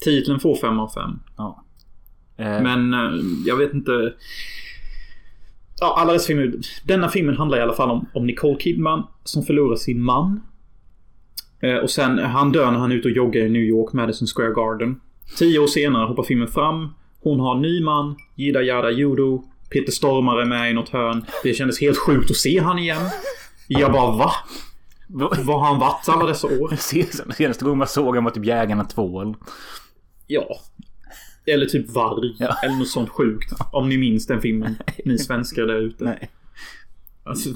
[0.00, 1.10] Titeln får 5 av 5.
[1.36, 1.64] Ja.
[2.36, 4.14] Eh, Men eh, jag vet inte.
[5.80, 6.52] Ja, alla dessa filmer.
[6.84, 10.40] Denna filmen handlar i alla fall om, om Nicole Kidman som förlorar sin man.
[11.60, 14.28] Eh, och sen han dör när han är ute och joggar i New York, Madison
[14.28, 15.00] Square Garden.
[15.36, 16.88] Tio år senare hoppar filmen fram.
[17.20, 19.44] Hon har en ny man, Jida Jada Judo.
[19.70, 21.24] Peter Stormare med i något hörn.
[21.42, 23.02] Det kändes helt sjukt att se han igen.
[23.68, 24.32] Jag bara va?
[25.08, 26.76] Var har han varit alla dessa år?
[27.32, 29.34] Senaste gången man såg han var typ Jägarna 2 eller?
[30.26, 30.60] Ja.
[31.46, 32.36] Eller typ varg.
[32.38, 32.56] Ja.
[32.62, 33.52] Eller något sånt sjukt.
[33.72, 34.76] Om ni minns den filmen.
[35.04, 36.04] Ni svenskar där ute.
[36.04, 36.30] Nej.
[37.24, 37.48] Alltså,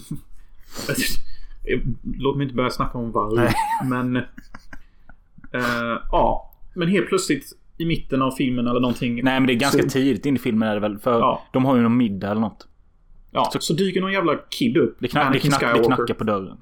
[2.18, 3.34] låt mig inte börja snacka om varg.
[3.36, 3.54] Nej.
[3.84, 4.16] Men...
[4.16, 6.54] eh, ja.
[6.74, 9.14] Men helt plötsligt i mitten av filmen eller någonting.
[9.14, 10.98] Nej men det är ganska så, tidigt in i filmen är det väl?
[10.98, 11.42] För Ja.
[11.52, 12.68] de har ju någon middag eller något.
[13.30, 14.96] ja, så, dyker någon jävla kid upp.
[15.00, 16.56] Det, knack, det, knack, det knackar på dörren.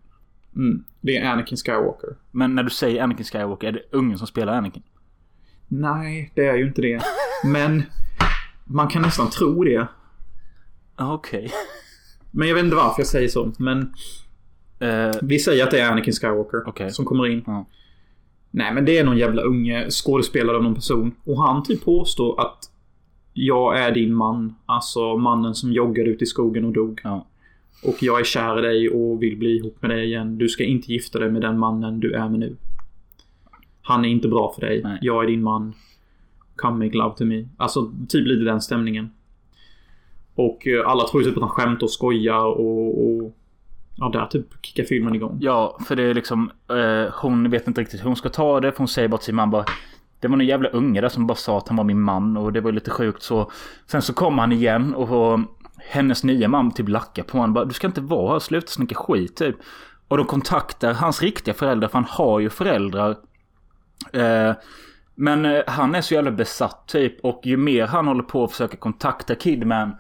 [0.57, 2.17] Mm, det är Anakin Skywalker.
[2.31, 4.83] Men när du säger Anakin Skywalker, är det ungen som spelar Anakin?
[5.69, 7.03] Nej, det är ju inte det.
[7.45, 7.83] Men
[8.65, 9.87] man kan nästan tro det.
[10.97, 11.51] Okej.
[12.31, 13.53] Men jag vet inte varför jag säger så.
[13.59, 13.93] Men
[14.83, 16.91] Eh, vi säger att det är Anakin Skywalker Okej.
[16.91, 17.43] som kommer in.
[17.47, 17.67] Ja.
[18.55, 21.15] Nej, men det är någon jävla unge skådespelare av någon person.
[21.25, 22.71] Och han typ påstår att
[23.33, 24.55] jag är din man.
[24.67, 27.01] Alltså mannen som joggade ut i skogen och dog.
[27.05, 27.27] ja.
[27.85, 30.39] Och jag är kär i dig och vill bli ihop med dig igen.
[30.39, 32.57] Du ska inte gifta dig med den mannen du är med nu.
[33.83, 34.81] Han är inte bra för dig.
[34.85, 34.99] Nej.
[35.03, 35.75] Jag är din man.
[36.57, 37.49] Come make love to me.
[37.57, 39.11] Alltså typ lite den stämningen.
[40.35, 43.37] Och eh, alla tror ju typ att han skämtar och skojar och, och
[43.97, 45.39] Ja, där typ kickar filmen igång.
[45.41, 46.51] Ja, för det är liksom...
[46.71, 48.73] Eh, hon vet inte riktigt hur hon ska ta det.
[48.73, 49.65] För hon säger bara till sin man bara...
[50.21, 52.53] Det var en jävla unge där som bara sa att han var min man och
[52.53, 53.51] det var lite sjukt så.
[53.87, 55.41] Sen så kommer han igen och
[55.79, 57.55] hennes nya man typ lackar på honom.
[57.55, 59.57] Bara, du ska inte vara här, sluta snacka skit typ.
[60.09, 63.17] Och de kontaktar hans riktiga föräldrar för han har ju föräldrar.
[64.13, 64.53] Eh,
[65.15, 68.51] men eh, han är så jävla besatt typ och ju mer han håller på att
[68.51, 69.97] försöka kontakta Kidman.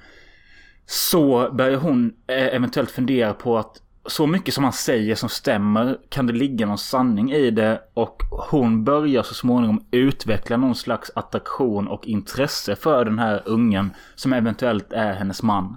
[0.87, 5.99] Så börjar hon eh, eventuellt fundera på att så mycket som han säger som stämmer
[6.09, 11.11] kan det ligga någon sanning i det och hon börjar så småningom utveckla någon slags
[11.15, 15.77] attraktion och intresse för den här ungen som eventuellt är hennes man.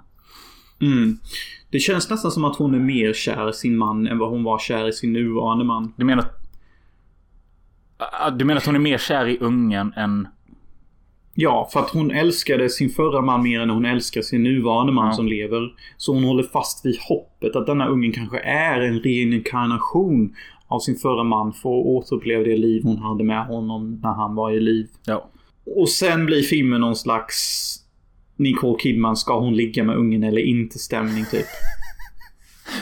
[0.80, 1.18] Mm.
[1.70, 4.44] Det känns nästan som att hon är mer kär i sin man än vad hon
[4.44, 5.92] var kär i sin nuvarande man.
[5.96, 6.24] Du menar
[7.98, 10.28] Ah, Du menar att hon är mer kär i ungen än...
[11.38, 15.06] Ja, för att hon älskade sin förra man mer än hon älskar sin nuvarande man
[15.06, 15.12] Ja.
[15.12, 15.68] som lever.
[15.96, 20.34] Så hon håller fast vid hoppet att denna ungen kanske är en reinkarnation
[20.68, 24.34] av sin förra man för att återuppleva det liv hon hade med honom när han
[24.34, 24.88] var i liv.
[25.06, 25.30] Ja.
[25.76, 27.36] Och sen blir filmen någon slags
[28.36, 31.46] Nicole Kidman, ska hon ligga med ungen eller inte stämning typ.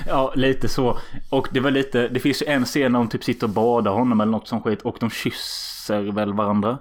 [0.09, 0.99] Ja, lite så.
[1.31, 2.09] Och det var lite...
[2.09, 4.65] Det finns ju en scen när hon typ sitter och badar honom eller något sånt
[4.65, 4.83] skit.
[4.83, 6.79] Och de kysser väl varandra.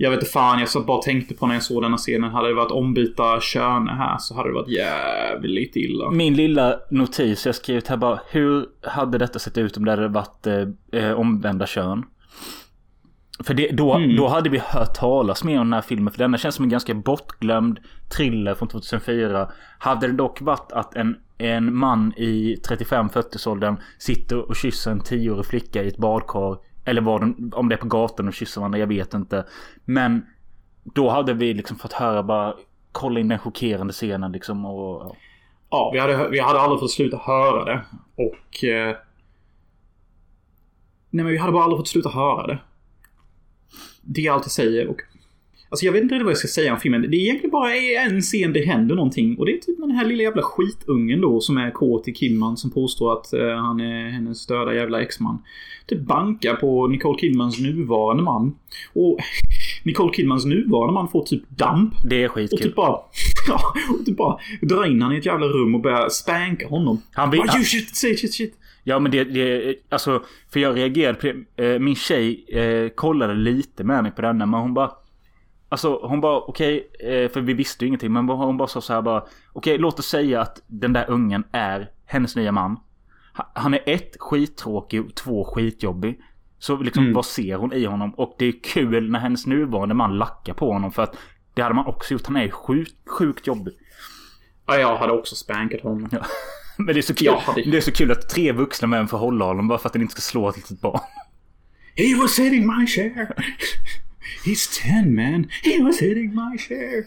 [0.00, 2.30] Jag vet inte fan, jag satt bara tänkte på när jag såg denna scenen.
[2.30, 6.10] Hade det varit ombyta kön här så hade det varit jävligt illa.
[6.10, 8.20] Min lilla notis jag skrivit här bara.
[8.30, 10.46] Hur hade detta sett ut om det hade varit
[10.92, 12.04] eh, omvända kön?
[13.44, 14.16] För det, då, Mm.
[14.16, 16.12] då hade vi hört talas mer om den här filmen.
[16.12, 17.78] För denna känns som en ganska bortglömd
[18.16, 19.48] thriller från 2004.
[19.78, 25.46] Hade det dock varit att en, en man i 35-40-årsåldern sitter och kysser en 10-årig
[25.46, 26.56] flicka i ett badkar.
[26.88, 29.46] Eller var de, om det är på gatan och kysser varandra, jag vet inte.
[29.84, 30.26] Men
[30.84, 32.54] då hade vi liksom fått höra bara
[32.92, 35.02] kolla in den chockerande scenen liksom och...
[35.04, 35.16] Ja.
[35.70, 37.84] Ja, vi hade, vi hade aldrig fått sluta höra det.
[38.14, 38.64] Och...
[38.64, 38.96] Eh,
[41.10, 42.58] nej, men vi hade bara aldrig fått sluta höra det.
[44.02, 45.00] Det jag alltid säger och...
[45.70, 47.00] Alltså jag vet inte vad jag ska säga om filmen.
[47.10, 49.38] Det är egentligen bara en scen det händer någonting.
[49.38, 52.56] Och det är typ den här lilla jävla skitungen då som är kåt i Kidman
[52.56, 55.42] som påstår att eh, han är hennes döda jävla exman.
[55.86, 58.54] Typ bankar på Nicole Kidmans nuvarande man.
[58.92, 59.18] Och
[59.84, 61.94] Nicole Kidmans nuvarande man får typ damp.
[62.04, 62.58] Det är Och skitkul.
[62.58, 62.98] typ bara...
[63.48, 63.60] Ja,
[63.98, 67.02] och typ bara dra in han i ett jävla rum och börja spanka honom.
[67.12, 68.54] Han vill- Bara, you shit, shit, shit, shit.
[68.84, 71.72] Ja men det, det, alltså för jag reagerade på det.
[71.74, 74.90] Eh, Min tjej eh, kollade lite med mig på denna men hon bara
[75.68, 78.92] Alltså hon bara okej, eh, för vi visste ju ingenting men hon bara sa så
[78.92, 82.76] här bara Okej låt oss säga att den där ungen är hennes nya man.
[83.36, 86.20] Ha- Han är ett skittråkig och två skitjobbig.
[86.58, 87.14] Så liksom Mm.
[87.14, 88.10] vad ser hon i honom?
[88.14, 91.16] Och det är kul när hennes nuvarande man lackar på honom för att
[91.54, 92.26] det hade man också gjort.
[92.26, 93.74] Han är sjukt, sjukt jobbig.
[94.66, 96.08] Ja, jag hade också spankat honom.
[96.12, 96.18] Ja.
[96.78, 97.26] Men det är så kul.
[97.26, 99.88] Ja, det- Det är så kul att tre vuxna män får hålla honom bara för
[99.88, 101.00] att den inte ska slå ett litet barn.
[101.96, 103.34] He was hitting my share.
[104.44, 105.46] He's ten man.
[105.62, 107.04] He was hitting my share.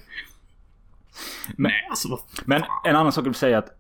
[1.56, 3.78] Nej, alltså Men en annan sak jag vill säga att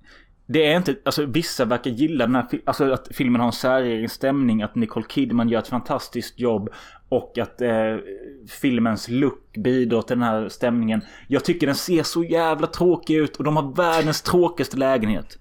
[0.48, 4.10] det är inte, alltså vissa verkar gilla den här, alltså att filmen har en säregen
[4.10, 6.70] stämning, att Nicole Kidman gör ett fantastiskt jobb
[7.10, 7.98] och att eh,
[8.62, 11.02] filmens look bidrar till den här stämningen.
[11.28, 15.38] Jag tycker den ser så jävla tråkig ut och de har världens tråkigaste lägenhet.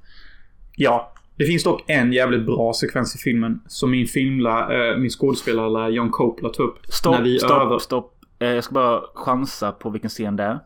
[0.77, 1.15] Ja.
[1.41, 5.91] Det finns dock en jävligt bra sekvens i filmen som min filmla, eh, min skådespelare
[5.93, 6.79] John Coppola tog upp.
[6.89, 8.15] Stopp, när vi stopp, över- stopp.
[8.39, 10.59] Eh, jag ska bara chansa på vilken scen det är.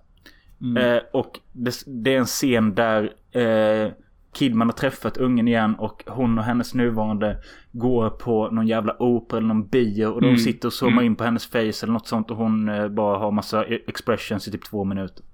[0.60, 0.76] Mm.
[0.96, 3.02] Eh, och det, det är en scen där
[3.32, 3.92] eh,
[4.38, 7.36] Kidman har träffat ungen igen och hon och hennes nuvarande
[7.72, 10.38] går på någon jävla opera eller någon bio och de Mm.
[10.38, 13.30] sitter och zoomar in på hennes face eller något sånt och hon eh, bara har
[13.32, 15.24] massa e- expressions i typ två minuter.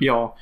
[0.00, 0.36] Ja.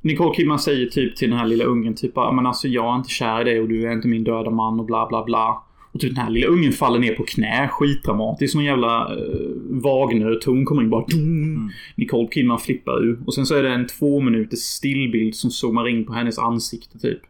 [0.00, 3.10] Nicole Kidman säger typ till den här lilla ungen typ men alltså jag är inte
[3.10, 5.62] kär i dig och du är inte min döda man och bla bla bla.
[5.92, 8.54] Och typ den här lilla ungen faller ner på knä skitdramatiskt.
[8.54, 11.04] Någon jävla uh, Wagner-ton kommer in bara.
[11.06, 11.70] Dum.
[11.94, 13.18] Nicole Kidman flippar ur.
[13.26, 16.98] Och sen så är det en två minuters stillbild som zoomar in på hennes ansikte
[16.98, 17.20] typ.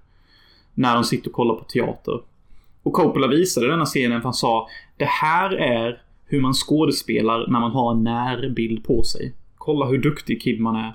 [0.74, 2.20] När de sitter och kollar på teater.
[2.82, 7.60] Och Coppola visade denna scenen för han sa Det här är hur man skådespelar när
[7.60, 9.34] man har en närbild på sig.
[9.58, 10.94] Kolla hur duktig Kidman är.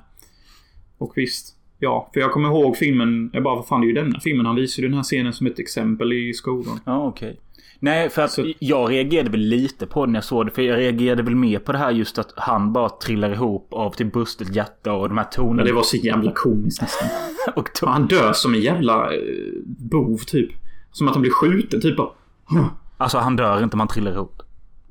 [0.97, 1.54] Och visst.
[1.79, 3.29] Ja, för jag kommer ihåg filmen.
[3.33, 4.45] Jag bara, vad fan det är ju denna filmen.
[4.45, 6.79] Han visade ju den här scenen som ett exempel i skolan.
[6.85, 7.39] Ja, okej.
[7.79, 10.51] Nej, för att Så- jag reagerade väl lite på det när jag såg det.
[10.51, 13.91] För jag reagerade väl mer på det här just att han bara trillar ihop av
[13.91, 15.55] typ brustet hjärta och de här tonerna.
[15.55, 17.07] Men det var så jävla komiskt nästan.
[17.55, 19.19] och to- Han dör som en jävla eh,
[19.65, 20.49] bov typ.
[20.91, 22.09] Som att han blir skjuten typ bara.
[22.97, 24.41] Alltså han dör inte om han trillar ihop.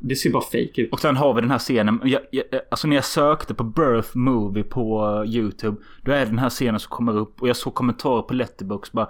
[0.09, 0.93] Det ser bara fake ut.
[0.93, 2.01] Och sen har vi den här scenen.
[2.05, 5.77] Jag, jag, alltså när jag sökte på Birth Movie på YouTube.
[6.03, 7.43] Då är det den här scenen som kommer upp.
[7.43, 9.09] Och jag såg kommentarer på Letterboxd bara.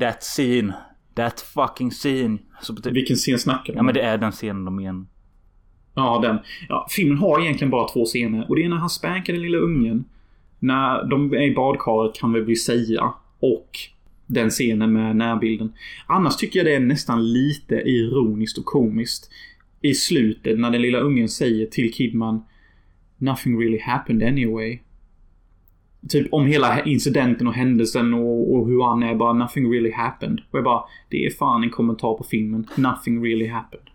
[0.00, 0.74] That scene.
[1.14, 2.38] That fucking scene.
[2.62, 3.86] Så, Vilken scen snackar du ja om?
[3.86, 5.06] men det är den scenen de menar.
[5.94, 6.38] Ja, den.
[6.68, 8.46] Ja, filmen har egentligen bara två scener.
[8.48, 10.04] Och det är när han spankar den lilla ungen.
[10.58, 13.12] När de är i badkaret kan vi väl säga.
[13.40, 13.70] Och
[14.26, 15.72] den scenen med närbilden.
[16.06, 19.30] Annars tycker jag det är nästan lite ironiskt och komiskt.
[19.84, 22.44] I slutet när den lilla ungen säger till Kidman
[23.18, 24.78] Nothing really happened anyway.
[26.08, 30.40] Typ om hela incidenten och händelsen och, och hur han är bara Nothing really happened.
[30.50, 32.66] Och jag bara Det är fan en kommentar på filmen.
[32.74, 33.86] Nothing really happened.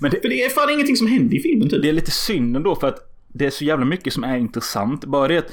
[0.00, 1.82] Men det, För det är fan ingenting som händer i filmen typ.
[1.82, 5.04] det är lite synd ändå för att det är så jävla mycket som är intressant.
[5.04, 5.52] Bara det att,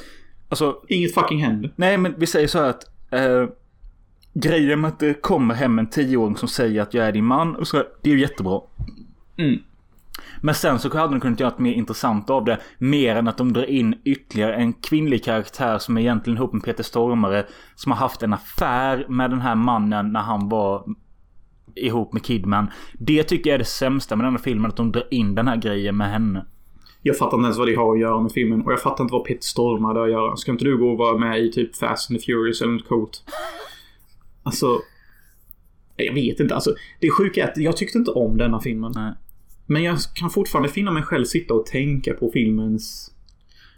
[0.50, 1.74] alltså, Inget fucking händer.
[1.76, 3.50] nej men vi säger så här att eh,
[4.34, 7.56] grejen med att det kommer hem en tioåring som säger att jag är din man
[7.56, 8.62] och så, det är ju jättebra.
[9.38, 9.60] Mm.
[10.42, 12.60] Men sen så hade de kunnat göra något mer intressant av det.
[12.78, 16.64] Mer än att de drar in ytterligare en kvinnlig karaktär som är egentligen ihop med
[16.64, 17.46] Peter Stormare.
[17.76, 20.86] Som har haft en affär med den här mannen när han var
[21.76, 22.68] ihop med Kidman.
[22.94, 24.72] Det tycker jag är det sämsta med den här filmen.
[24.72, 26.46] Att de drar in den här grejen med henne.
[27.02, 28.62] Jag fattar inte ens vad det har att göra med filmen.
[28.62, 30.36] Och jag fattar inte vad Peter Stormare har att göra.
[30.36, 32.88] Ska inte du gå och vara med i typ Fast and the Furious eller något
[32.88, 33.24] coolt?
[34.44, 34.80] Alltså...
[35.96, 36.56] Jag vet inte.
[36.56, 38.92] Alltså, det sjuka är att jag tyckte inte om denna filmen.
[38.96, 39.14] Nej.
[39.68, 43.14] Men jag kan fortfarande finna mig själv sitta och tänka på filmens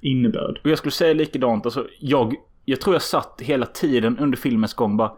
[0.02, 0.60] innebörd.
[0.64, 1.66] Och jag skulle säga likadant.
[1.66, 2.36] Alltså, jag,
[2.66, 5.12] jag tror jag satt hela tiden under filmens gång bara.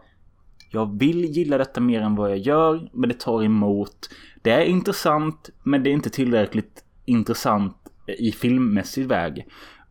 [0.72, 4.10] Jag vill gilla detta mer än vad jag gör, men det tar emot.
[4.42, 7.78] Det är intressant, men det är inte tillräckligt intressant
[8.20, 9.48] i filmmässig väg.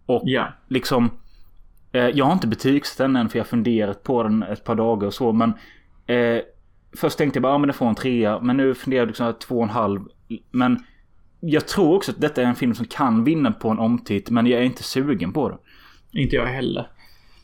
[0.06, 0.48] Och Ja.
[0.68, 1.10] liksom...
[1.92, 4.74] Eh, jag har inte betygsatt den än för jag har funderat på den ett par
[4.74, 5.52] dagar och så, men...
[6.06, 6.42] Eh,
[6.96, 8.40] först tänkte jag bara, ja men det får en trea.
[8.40, 10.00] Men nu funderar jag liksom två och en halv.
[10.50, 10.84] Men
[11.40, 14.46] jag tror också att detta är en film som kan vinna på en omtitt, men
[14.46, 15.58] jag är inte sugen på det.
[16.20, 16.86] Inte jag heller.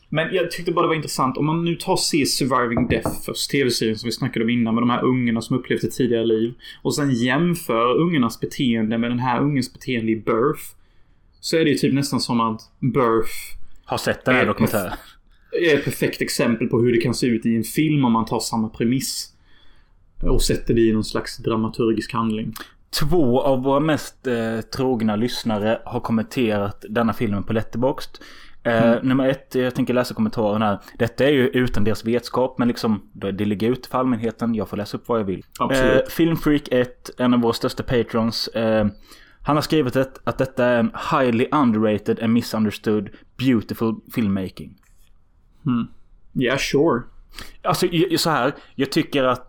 [0.09, 1.37] Men jag tyckte bara det var intressant.
[1.37, 4.75] Om man nu tar och ser Surviving Death först, tv-serien som vi snackade om innan
[4.75, 6.53] med de här ungarna som upplevt ett tidigare liv.
[6.81, 10.63] Och sen jämför ungarnas beteende med den här ungens beteende i Birth.
[11.39, 13.33] Så är det ju typ nästan som att Birth
[13.85, 14.93] Har sett den här dokumentären.
[15.51, 18.25] är ett perfekt exempel på hur det kan se ut i en film om man
[18.25, 19.33] tar samma premiss.
[20.21, 22.53] Och sätter det i någon slags dramaturgisk handling.
[22.99, 28.17] Två av våra mest eh, trogna lyssnare har kommenterat denna filmen på Letterboxd.
[28.63, 30.79] Eh, Nummer ett, jag tänker läsa kommentaren här.
[30.99, 34.55] Detta är ju utan deras vetskap, men liksom det ligger ut för allmänheten.
[34.55, 35.43] Jag får läsa upp vad jag vill.
[35.71, 38.47] Eh, Filmfreak 1, en av våra största patrons.
[38.47, 38.87] Eh,
[39.41, 44.75] han har skrivit ett, att detta är en highly underrated and misunderstood beautiful filmmaking.
[46.33, 47.01] Yeah, sure.
[47.63, 47.87] Alltså
[48.17, 49.46] så här, jag tycker att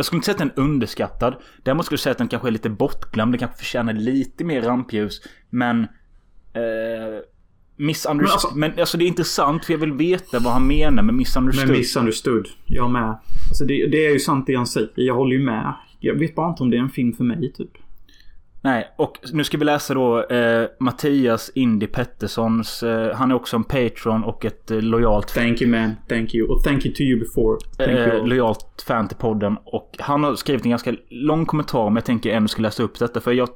[0.00, 1.34] jag skulle inte säga att den är underskattad.
[1.62, 3.32] Däremot skulle jag säga att den kanske är lite bortglömd.
[3.32, 5.22] Den kanske förtjänar lite mer rampljus.
[5.50, 5.80] Men...
[6.52, 7.20] Eh,
[7.76, 8.50] misunderstood.
[8.52, 11.14] Men Men alltså- alltså, det är intressant för jag vill veta vad han menar med
[11.14, 11.68] misunderstood.
[11.68, 12.48] Men misunderstood.
[12.66, 13.18] Jag med.
[13.48, 14.90] Alltså det, det är ju sant det han säger.
[14.94, 15.74] Jag håller ju med.
[16.00, 17.70] Jag vet bara inte om det är en film för mig typ.
[18.62, 22.82] Nej, och nu ska vi läsa då eh, Mattias Indy Petterssons.
[22.82, 25.94] Eh, han är också en patron och ett eh, lojalt Thank you man.
[26.08, 26.48] Thank you.
[26.48, 27.58] Och thank you to you before.
[27.76, 28.08] Thank you.
[28.08, 28.28] eh, all.
[28.28, 29.56] lojalt fan till podden.
[29.64, 32.98] Och han har skrivit en ganska lång kommentar men jag tänker ändå ska läsa upp
[32.98, 33.20] detta.
[33.20, 33.48] För jag,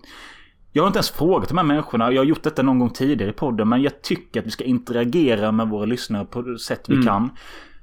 [0.73, 2.13] jag har inte ens frågat de här människorna.
[2.13, 3.69] Jag har gjort detta någon gång tidigare i podden.
[3.69, 7.31] Men jag tycker att vi ska interagera med våra lyssnare på det sätt vi kan.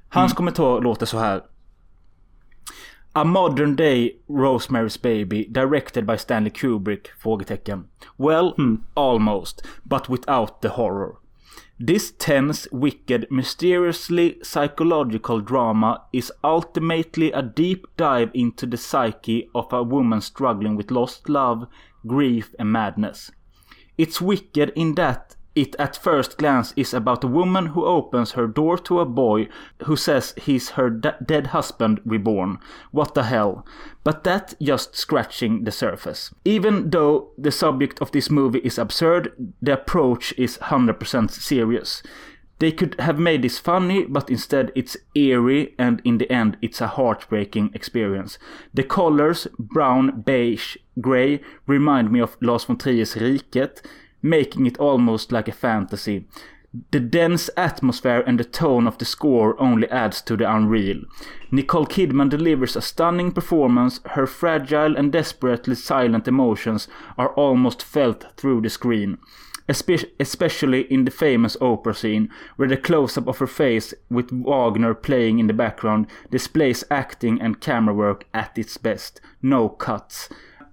[0.08, 1.40] Hans kommentar låter så här.
[3.14, 7.08] A modern day Rosemary's Baby directed by Stanley Kubrick?
[7.22, 7.84] Frågetecken.
[8.16, 8.56] Well,
[8.94, 9.60] almost.
[9.84, 11.18] But without the horror.
[11.78, 19.70] This tense, wicked, mysteriously psychological drama is ultimately a deep dive into the psyche of
[19.74, 21.66] a woman struggling with lost love,
[22.06, 23.30] grief, and madness.
[23.98, 28.46] It's wicked in that it at first glance is about a woman who opens her
[28.46, 29.48] door to a boy
[29.84, 32.58] who says he's her da- dead husband reborn.
[32.90, 33.66] What the hell?
[34.02, 36.34] But that just scratching the surface.
[36.44, 42.02] Even though the subject of this movie is absurd, the approach is 100% serious.
[42.58, 46.80] They could have made this funny, but instead it's eerie, and in the end, it's
[46.80, 48.38] a heartbreaking experience.
[48.72, 53.82] The colors, brown, beige, grey, remind me of Lars von Trier's Riket,
[54.22, 56.26] making it almost like a fantasy.
[56.90, 61.02] The dense atmosphere and the tone of the score only adds to the unreal.
[61.50, 64.00] Nicole Kidman delivers a stunning performance.
[64.06, 66.88] Her fragile and desperately silent emotions
[67.18, 69.18] are almost felt through the screen.
[69.68, 74.30] Espe- especially in the famous opera scene, where the close up of her face with
[74.30, 79.20] Wagner playing in the background displays acting and camera work at its best.
[79.42, 80.30] No cuts.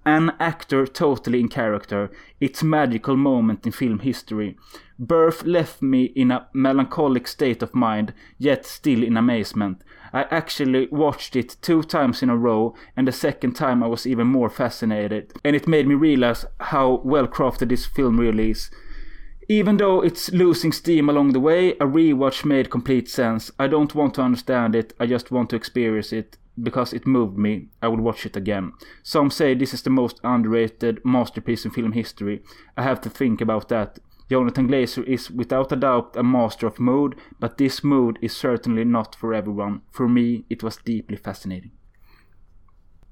[0.10, 2.10] An actor totally in character.
[2.42, 4.58] It's magical moment in film history.
[4.98, 9.84] Birth left me in a melancholic state of mind, yet still in amazement.
[10.12, 14.08] I actually watched it two times in a row and the second time I was
[14.08, 15.32] even more fascinated.
[15.46, 18.72] And it made me realize how well crafted this film really is.
[19.48, 23.52] Even though it's losing steam along the way, a rewatch made complete sense.
[23.60, 26.36] I don't want to understand it, I just want to experience it.
[26.64, 28.74] Because it moved me, I would watch it again.
[29.04, 32.42] Some say this is the most underrated masterpiece in film history.
[32.78, 34.00] I have to think about that.
[34.30, 38.84] Jonathan Glazer is without a doubt a master of mood, but this mood is certainly
[38.84, 39.82] not for everyone.
[39.92, 41.72] For me, it was deeply fascinating.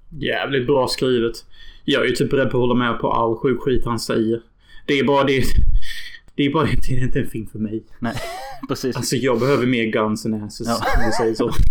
[0.09, 1.45] Jävligt bra skrivet.
[1.85, 4.41] Jag är ju typ beredd på att hålla med på all sjuk skit han säger.
[4.85, 5.43] Det är bara det.
[6.35, 6.87] Det är bara det.
[6.87, 7.83] Det är inte en film för mig.
[7.99, 8.15] Nej,
[8.67, 8.95] precis.
[8.95, 10.67] Alltså jag behöver mer guns and asses.
[10.67, 10.75] Ja.
[10.97, 11.51] Om vi säger så.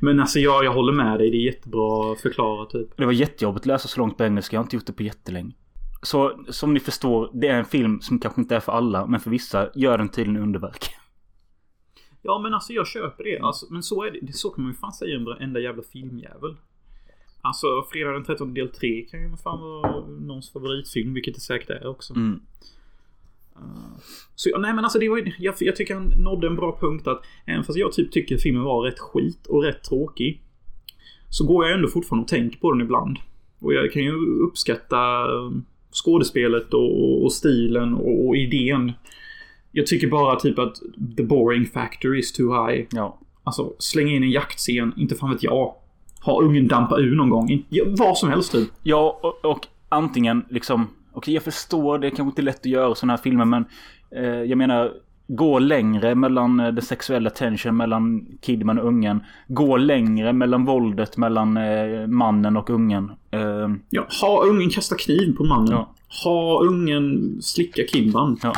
[0.00, 1.30] Men alltså jag, jag håller med dig.
[1.30, 2.96] Det är jättebra förklarat typ.
[2.96, 4.56] Det var jättejobbigt att läsa så långt på engelska.
[4.56, 5.52] Jag har inte gjort det på jättelänge.
[6.02, 9.20] Så som ni förstår, det är en film som kanske inte är för alla, men
[9.20, 10.90] för vissa gör den tydligen underverk.
[12.22, 13.38] Ja men alltså jag köper det.
[13.38, 14.18] Alltså, men så är det.
[14.22, 14.32] det.
[14.32, 16.56] Så kan man ju fan säga om varenda jävla filmjävel.
[17.40, 21.14] Alltså Fredag den 13 del 3 kan ju fan vara någons favoritfilm.
[21.14, 22.14] Vilket det säkert är också.
[22.14, 22.40] Mm.
[24.34, 27.06] Så nej men alltså det var ju, jag, jag tycker han nådde en bra punkt
[27.06, 30.42] att även fast jag typ tycker filmen var rätt skit och rätt tråkig.
[31.28, 33.18] Så går jag ändå fortfarande och tänker på den ibland.
[33.60, 34.12] Och jag kan ju
[34.48, 38.92] uppskatta um, skådespelet och, och stilen och, och idén.
[39.72, 40.76] Jag tycker bara typ att
[41.16, 42.86] the boring factor is too high.
[42.90, 43.18] Ja.
[43.44, 45.74] Alltså slänga in en jaktscen, inte fan vet jag.
[46.24, 47.64] Ha ungen dampa ur någon gång.
[47.86, 48.68] Vad som helst typ.
[48.82, 50.86] Ja, och, och antingen liksom...
[51.12, 53.64] Okej, jag förstår, det är kanske inte lätt att göra sådana här filmer, men...
[54.16, 54.92] Eh, jag menar,
[55.28, 59.20] gå längre mellan eh, den sexuella tension mellan Kidman och ungen.
[59.48, 63.10] Gå längre mellan våldet mellan eh, mannen och ungen.
[63.30, 65.72] Eh, Ja, ha ungen kasta kniv på mannen.
[65.72, 65.94] Ja.
[66.24, 68.38] Ha ungen slicka Kimban.
[68.42, 68.52] ja.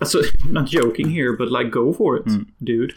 [0.00, 0.18] Alltså,
[0.52, 2.46] not joking here, but like go for it, Mm.
[2.58, 2.92] dude.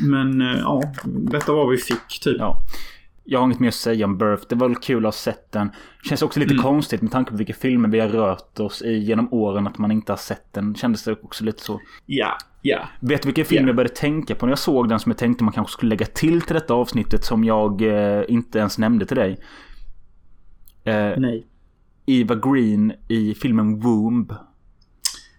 [0.00, 2.36] Men eh, ja, detta var vad vi fick typ.
[2.38, 2.60] Ja.
[3.30, 4.44] Jag har inget mer att säga om Birth.
[4.48, 5.70] Det var väl kul att ha sett den.
[6.04, 6.62] Känns också lite Mm.
[6.62, 9.90] konstigt med tanke på vilka filmer vi har rört oss i genom åren att man
[9.90, 10.74] inte har sett den.
[10.74, 11.80] Kändes det också lite så.
[12.06, 12.88] Ja, ja.
[13.00, 13.68] Vet du vilken film Ja.
[13.68, 16.06] jag började tänka på när jag såg den som jag tänkte man kanske skulle lägga
[16.06, 19.38] till till detta avsnittet som jag eh, inte ens nämnde till dig?
[20.84, 21.46] Eh, Nej.
[22.06, 24.32] Eva Green i filmen Womb.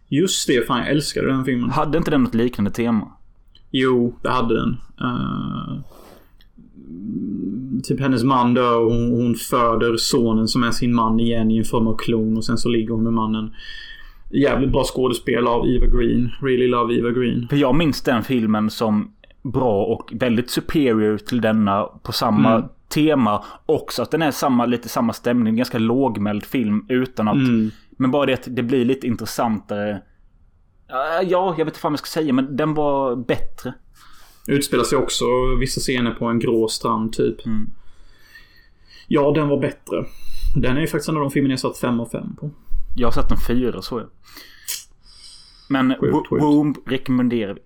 [0.08, 1.70] Just det, fan jag älskade den filmen.
[1.70, 3.12] Hade inte den något liknande tema?
[3.72, 4.78] Jo, det hade den.
[5.02, 5.80] Eh,
[7.84, 11.58] typ hennes man dör och hon, hon föder sonen som är sin man igen i
[11.58, 13.54] en form av klon och sen så ligger hon med mannen.
[14.32, 16.30] Jävligt bra skådespel av Eva Green.
[16.42, 17.48] Really love Eva Green.
[17.50, 19.12] För jag minns den filmen som
[19.44, 22.70] bra och väldigt superior till denna på samma Mm.
[22.90, 23.44] tema.
[23.66, 25.56] Också att den är samma, lite samma stämning.
[25.56, 27.36] Ganska lågmäld film utan att...
[27.36, 27.72] Mm.
[27.98, 30.02] Men bara det att det blir lite intressantare.
[30.88, 33.74] Ja, Ja, jag vet inte vad jag ska säga men den var bättre.
[34.50, 35.26] Utspelar sig också
[35.60, 37.46] vissa scener på en grå strand typ.
[37.46, 37.70] Mm.
[39.08, 40.06] Ja, den var bättre.
[40.56, 42.52] Den är ju faktiskt en av de filmer jag satt 5 av 5 på.
[42.96, 44.10] Jag har sett en fyra så jag.
[45.70, 45.96] Men.
[46.30, 47.62] Womb rekommenderar vi.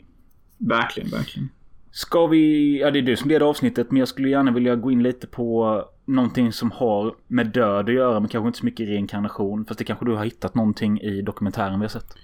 [0.68, 1.50] Verkligen, verkligen.
[1.92, 2.80] Ska vi...
[2.80, 5.28] Ja, det är du som leder avsnittet men jag skulle gärna vilja gå in lite
[5.28, 9.66] på någonting som har med död att göra men kanske inte så mycket reinkarnation.
[9.66, 12.16] Fast det kanske du har hittat någonting i dokumentären vi har sett.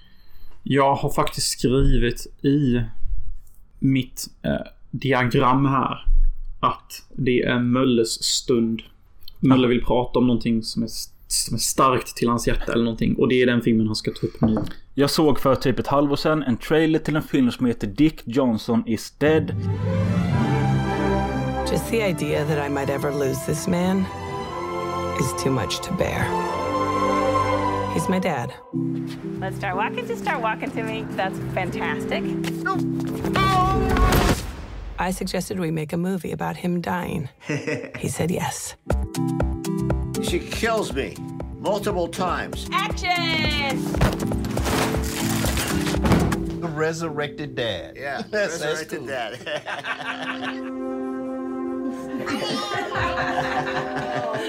[0.62, 2.80] Jag har faktiskt skrivit i
[3.80, 6.06] mitt eh, diagram här
[6.60, 8.82] att det är Mölles stund.
[9.38, 10.88] Mölle vill prata om någonting som är,
[11.26, 13.16] som är starkt till hans hjärta eller någonting.
[13.16, 14.56] Och det är den filmen han ska ta upp nu.
[14.94, 18.22] Jag såg för typ ett halvår sedan en trailer till en film som heter Dick
[18.24, 19.54] Johnson is dead.
[21.70, 24.04] Just the idea that I might ever lose this man
[25.20, 26.69] is too much to bear.
[27.92, 28.54] He's my dad.
[29.40, 30.06] Let's start walking.
[30.06, 31.04] Just start walking to me.
[31.10, 32.22] That's fantastic.
[34.98, 37.28] I suggested we make a movie about him dying.
[37.98, 38.76] he said yes.
[40.22, 41.16] She kills me
[41.58, 42.68] multiple times.
[42.72, 43.82] Action!
[46.60, 47.96] The resurrected dad.
[47.96, 49.08] Yeah, That's- that's resurrected cool.
[49.08, 50.80] that.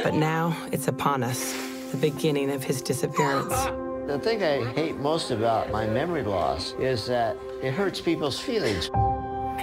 [0.04, 1.54] But now it's upon us
[1.92, 3.54] the beginning of his disappearance.
[4.08, 8.90] the thing I hate most about my memory loss is that it hurts people's feelings.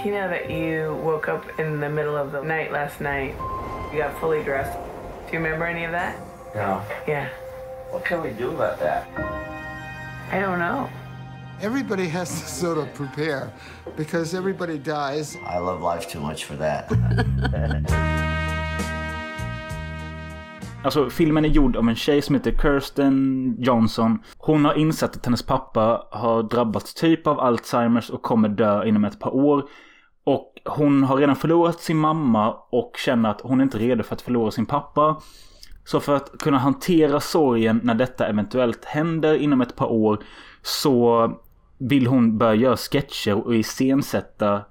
[0.05, 3.35] You know that you woke up in the middle of the night last night.
[3.91, 4.77] You got fully dressed.
[5.27, 6.19] Do you remember any of that?
[6.53, 6.81] No.
[7.07, 7.29] Yeah.
[7.89, 9.07] What can we do about that?
[10.31, 10.89] I don't know.
[11.61, 13.51] Everybody has to sort of prepare
[13.97, 15.35] because everybody dies.
[15.45, 16.89] I love life too much for that.
[20.83, 24.19] Alltså filmen är gjord av en tjej som heter Kirsten Johnson.
[24.37, 29.05] Hon har insett att hennes pappa har drabbats typ av Alzheimers och kommer dö inom
[29.05, 29.69] ett par år.
[30.23, 34.15] Och hon har redan förlorat sin mamma och känner att hon är inte redo för
[34.15, 35.21] att förlora sin pappa.
[35.85, 40.23] Så för att kunna hantera sorgen när detta eventuellt händer inom ett par år
[40.61, 41.31] så
[41.77, 44.61] vill hon börja göra sketcher och iscensätta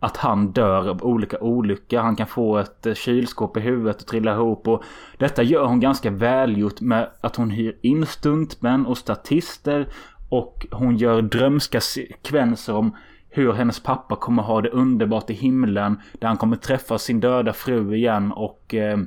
[0.00, 1.98] att han dör av olika olyckor.
[1.98, 4.68] Han kan få ett eh, kylskåp i huvudet och trilla ihop.
[4.68, 4.82] Och
[5.18, 9.88] detta gör hon ganska välgjort med att hon hyr in stuntmän och statister.
[10.28, 12.96] Och hon gör drömska sekvenser om
[13.28, 16.00] hur hennes pappa kommer ha det underbart i himlen.
[16.12, 18.74] Där han kommer träffa sin döda fru igen och...
[18.74, 18.98] Eh,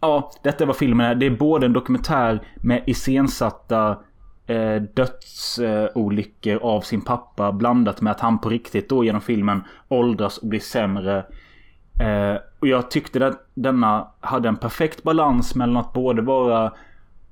[0.00, 1.14] ja, detta var filmen är.
[1.14, 3.98] Det är både en dokumentär med iscensatta
[4.48, 9.62] eh, dödsolyckor eh, av sin pappa blandat med att han på riktigt då genom filmen
[9.88, 11.18] åldras och blir sämre.
[12.02, 16.72] Eh, och jag tyckte att denna hade en perfekt balans mellan att både vara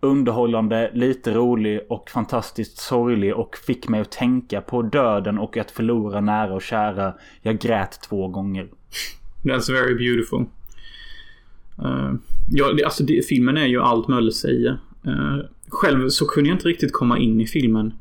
[0.00, 5.70] underhållande, lite rolig och fantastiskt sorglig och fick mig att tänka på döden och att
[5.70, 7.14] förlora nära och kära.
[7.42, 8.68] Jag grät två gånger.
[9.42, 10.44] That's very beautiful.
[11.84, 12.14] Uh,
[12.50, 14.78] ja, det, alltså det, filmen är ju allt Möller säger.
[15.06, 15.38] Uh,
[15.68, 17.92] själv så kunde jag inte riktigt komma in i filmen.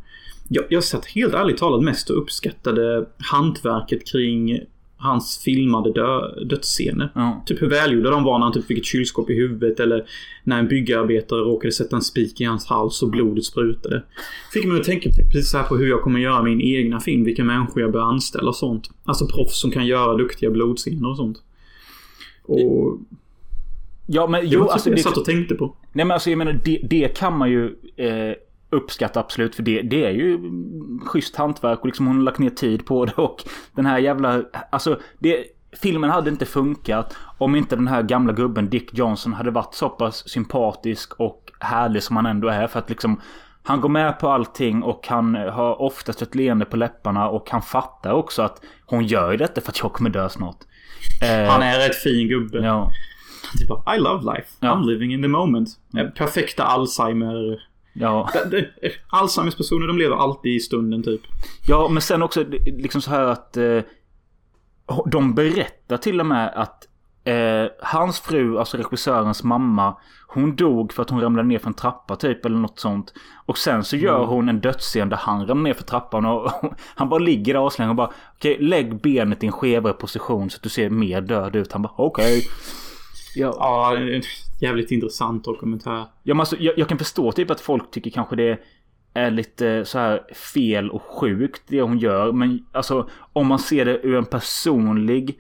[0.48, 4.60] Jag, jag satt helt ärligt talat mest och uppskattade hantverket kring
[4.98, 7.12] hans filmade dö dödsscener.
[7.16, 7.44] Ja.
[7.46, 10.06] Typ hur välgjorda de var när han typ fick ett kylskåp i huvudet eller
[10.44, 14.04] när en byggarbetare råkade sätta en spik i hans hals och blodet sprutade.
[14.54, 17.24] Fick mig att tänka precis så här på hur jag kommer göra min egna film,
[17.24, 18.90] vilka människor jag bör anställa och sånt.
[19.04, 21.38] Alltså proffs som kan göra duktiga blodscener och sånt.
[22.44, 23.00] Och...
[24.06, 25.76] Ja men Det jo typ alltså det det, jag satt och tänkte på.
[25.92, 28.36] Nej men alltså jag menar det, det kan man ju eh,
[28.70, 29.56] uppskatta absolut.
[29.56, 32.86] För det, det är ju mm, schysst hantverk och liksom hon har lagt ner tid
[32.86, 33.14] på det.
[33.16, 33.44] Och
[33.76, 34.44] den här jävla...
[34.70, 35.44] Alltså det,
[35.82, 39.90] filmen hade inte funkat om inte den här gamla gubben Dick Johnson hade varit så
[39.90, 42.68] pass sympatisk och härlig som han ändå är.
[42.68, 43.22] För att liksom...
[43.68, 47.62] Han går med på allting och han har oftast ett leende på läpparna och han
[47.62, 50.58] fattar också att hon gör detta för att jag kommer dö snart.
[51.24, 52.58] Eh, Han är rätt fin gubbe.
[52.58, 52.92] Ja.
[53.60, 54.48] Typ I love life.
[54.60, 54.76] Ja.
[54.76, 55.70] I'm living in the moment.
[55.98, 57.62] Eh, Perfekta Alzheimer...
[57.94, 58.30] Ja.
[59.10, 61.22] Alzheimers personer de lever alltid i stunden typ.
[61.68, 63.80] Ja, men sen också liksom så här att eh,
[65.06, 66.88] de berättar till och med att
[67.24, 71.74] eh, hans fru, alltså regissörens mamma, hon dog för att hon ramlade ner för en
[71.74, 73.14] trappa typ eller något sånt.
[73.46, 74.30] Och sen så gör Mm.
[74.30, 76.52] hon en dödsscen där han ramlar ner för trappan och
[76.96, 80.56] han bara ligger där avslängd och bara okej, lägg benet i en skevare position så
[80.56, 81.72] att du ser mer död ut.
[81.72, 82.42] Han bara okej.
[83.36, 83.56] Ja.
[83.60, 84.22] Ja,
[84.62, 86.06] jävligt intressant dokumentär.
[86.24, 88.60] Ja, men alltså, jag, jag kan förstå typ att folk tycker kanske det
[89.14, 90.22] är lite så här
[90.54, 92.32] fel och sjukt det hon gör.
[92.32, 95.40] Men alltså om man ser det ur en personlig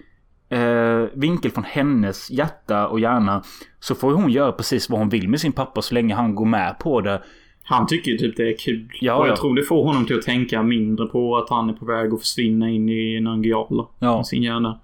[0.50, 3.44] eh, vinkel från hennes hjärta och hjärna.
[3.80, 6.46] Så får hon göra precis vad hon vill med sin pappa så länge han går
[6.46, 7.22] med på det.
[7.64, 8.92] Han tycker ju typ det är kul.
[9.02, 9.36] Ja, och jag ja.
[9.36, 12.20] tror det får honom till att tänka mindre på att han är på väg att
[12.20, 13.88] försvinna in i en angial.
[14.00, 14.16] Ja.
[14.16, 14.80] Med sin hjärna.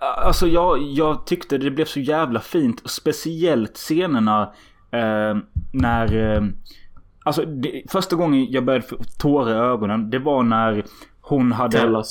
[0.00, 2.80] Alltså jag, jag tyckte det blev så jävla fint.
[2.80, 4.52] Och speciellt scenerna
[4.90, 5.36] eh,
[5.72, 6.34] när...
[6.34, 6.42] Eh,
[7.24, 10.10] alltså det, första gången jag började få tårar i ögonen.
[10.10, 10.84] Det var när
[11.20, 12.02] hon hade...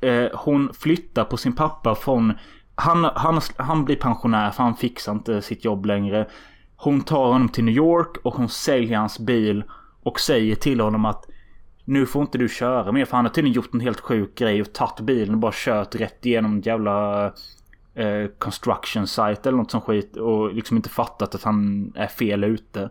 [0.00, 2.32] Eh, hon flyttar på sin pappa från...
[2.74, 6.28] Han, han, han blir pensionär för han fixar inte sitt jobb längre.
[6.76, 9.64] Hon tar honom till New York och hon säljer hans bil.
[10.02, 11.26] Och säger till honom att
[11.84, 13.04] nu får inte du köra mer.
[13.04, 15.94] För han har tydligen gjort en helt sjuk grej och tagit bilen och bara kört
[15.94, 17.26] rätt igenom en jävla
[17.94, 20.16] eh, construction site eller något sånt skit.
[20.16, 22.90] Och liksom inte fattat att han är fel ute.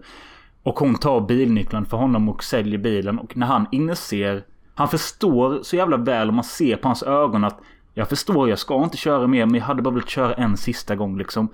[0.63, 3.19] Och hon tar bilnyckeln för honom och säljer bilen.
[3.19, 4.43] Och när han inser...
[4.75, 7.59] Han förstår så jävla väl och man ser på hans ögon att
[7.93, 10.95] jag förstår, jag ska inte köra mer men jag hade bara velat köra en sista
[10.95, 11.49] gång liksom.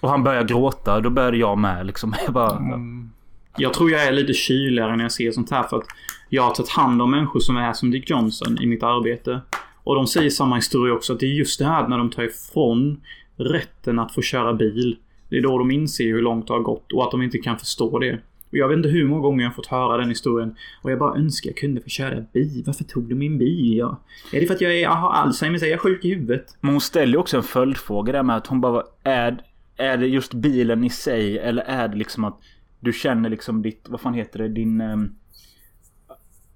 [0.00, 2.14] Och han börjar gråta, då började jag med liksom.
[2.24, 2.56] Jag bara...
[2.56, 3.10] Mm.
[3.56, 5.86] Jag tror jag är lite kyligare när jag ser sånt här för att
[6.28, 9.40] jag har tagit hand om människor som är som Dick Johnson i mitt arbete.
[9.84, 11.12] Och de säger samma historia också.
[11.12, 13.00] Att det är just det här när de tar ifrån
[13.36, 14.96] rätten att få köra bil.
[15.28, 17.58] Det är då de inser hur långt det har gått och att de inte kan
[17.58, 18.18] förstå det.
[18.50, 20.56] Och jag vet inte hur många gånger jag har fått höra den historien.
[20.82, 22.62] Och jag bara önskar jag kunde få köra bil.
[22.66, 23.76] Varför tog du min bil?
[23.76, 24.00] Ja.
[24.32, 25.62] Är det för att jag, är, jag har Alzheimers?
[25.62, 26.56] Är jag sjuk i huvudet?
[26.60, 29.42] Men hon ställer ju också en följdfråga där med att hon bara är,
[29.76, 32.38] är det just bilen i sig eller är det liksom att
[32.82, 34.80] du känner liksom ditt, vad fan heter det, din...
[34.80, 34.96] Eh,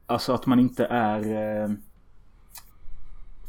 [0.06, 1.20] alltså att man inte är...
[1.62, 1.70] Eh,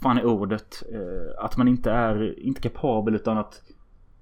[0.02, 0.84] fan är ordet?
[0.94, 3.62] Eh, att man inte är, inte kapabel utan att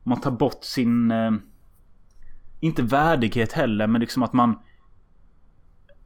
[0.04, 1.12] man tar bort sin...
[1.12, 1.32] Eh,
[2.60, 4.60] inte värdighet heller men liksom att man...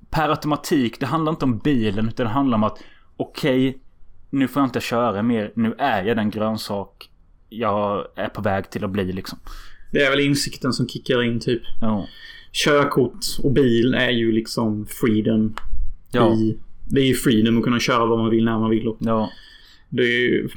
[0.10, 2.84] Per automatik, det handlar inte om bilen utan det handlar om att
[3.18, 3.82] okej,
[4.30, 5.52] nu får jag inte köra mer.
[5.56, 7.10] Nu är jag den grönsak
[7.50, 9.40] jag är på väg till att bli liksom.
[9.92, 11.62] Det är väl insikten som kickar in typ.
[11.82, 12.08] Ja.
[12.52, 15.56] Körkort och bil är ju liksom freedom
[16.12, 16.34] Ja.
[16.34, 16.58] i
[16.92, 18.88] Det är ju freedom att kunna köra vad man vill när man vill.
[18.88, 19.30] Och Ja.
[19.90, 20.50] det är ju...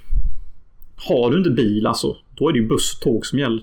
[0.97, 3.63] Har du inte bil alltså, då är det ju buss och tåg som gäller.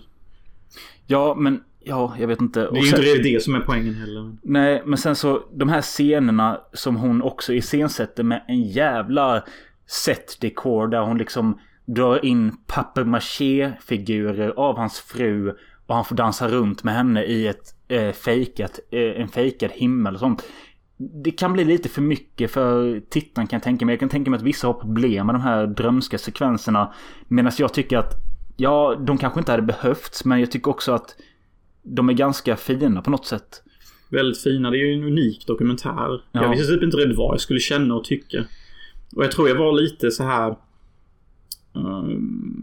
[1.08, 2.60] Ja, men ja, jag vet inte.
[2.60, 4.36] Det är Och ju sen- inte det, som är poängen heller.
[4.42, 9.44] Nej, men sen så de här scenerna som hon också iscensätter med en jävla
[9.88, 15.50] set decor där hon liksom drar in papier-maché-figurer av hans fru
[15.88, 20.14] och han får dansa runt med henne i ett eh, fejkat, eh, en fejkad himmel
[20.14, 20.44] och sånt.
[20.98, 23.94] Det kan bli lite för mycket för tittaren kan jag tänka mig.
[23.94, 26.94] Jag kan tänka mig att vissa har problem med de här drömska sekvenserna.
[27.28, 28.14] Medan jag tycker att,
[28.58, 31.16] ja, de kanske inte hade behövts, men jag tycker också att
[31.84, 33.64] de är ganska fina på något sätt.
[34.10, 34.72] Väldigt fina.
[34.72, 36.22] Det är ju en unik dokumentär.
[36.32, 36.44] Ja.
[36.44, 38.46] Jag visste typ inte riktigt vad jag skulle känna och tycka.
[39.16, 40.56] Och jag tror jag var lite så här...
[41.74, 42.60] Um,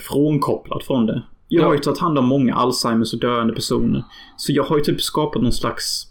[0.00, 1.22] frånkopplad från det.
[1.48, 4.04] Jag har ju tagit hand om många Alzheimers och döende personer.
[4.36, 6.06] Så jag har ju typ skapat någon slags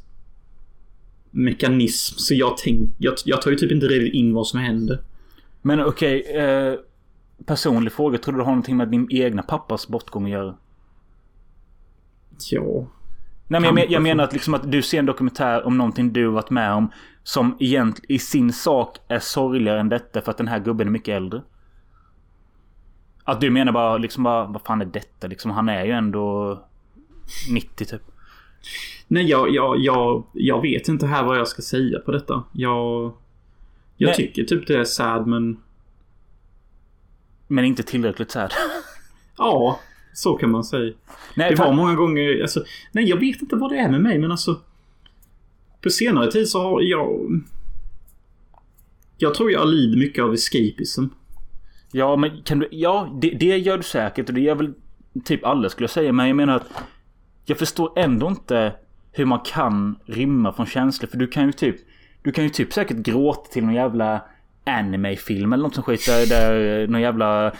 [1.31, 2.15] mekanism.
[2.17, 5.01] Så jag, tänk, jag, jag tar ju typ inte riktigt in vad som händer.
[5.61, 6.73] Men okej, eh,
[7.45, 8.17] personlig fråga.
[8.17, 10.55] Tror du det har någonting med din egna pappas bortgång att göra?
[12.51, 12.87] Ja.
[13.47, 16.13] Nej men jag, men, jag menar att, liksom att du ser en dokumentär om någonting
[16.13, 16.91] du varit med om.
[17.23, 20.91] Som egentligen i sin sak är sorgligare än detta för att den här gubben är
[20.91, 21.41] mycket äldre.
[23.27, 25.51] Att du menar bara liksom bara, vad fan är detta liksom?
[25.51, 26.59] Han är ju ändå
[27.51, 28.01] 90 typ.
[29.07, 32.43] Nej, jag, jag, jag, jag vet inte här vad jag ska säga på detta.
[32.51, 33.13] Jag...
[33.97, 34.15] Jag Nej.
[34.15, 35.57] tycker typ det är sad men...
[37.47, 38.51] Men inte tillräckligt sad.
[39.37, 39.79] Ja,
[40.13, 40.93] så kan man säga.
[41.35, 44.01] Nej, det var fan- många gånger, alltså, nej jag vet inte vad det är med
[44.01, 44.61] mig men alltså.
[45.81, 47.41] På senare tid så har jag...
[49.17, 51.05] Jag tror jag lider mycket av escapism.
[51.91, 52.67] Ja, men kan du...
[52.71, 54.73] Ja, det, det gör du säkert och det gör väl
[55.23, 56.13] typ alla skulle jag säga.
[56.13, 56.69] Men jag menar att
[57.45, 58.73] jag förstår ändå inte
[59.11, 61.09] hur man kan rymma från känslor.
[61.09, 61.75] För du kan ju typ...
[62.21, 64.21] Du kan ju typ säkert gråta till någon jävla
[64.65, 67.51] anime-film eller något som skit där, där någon jävla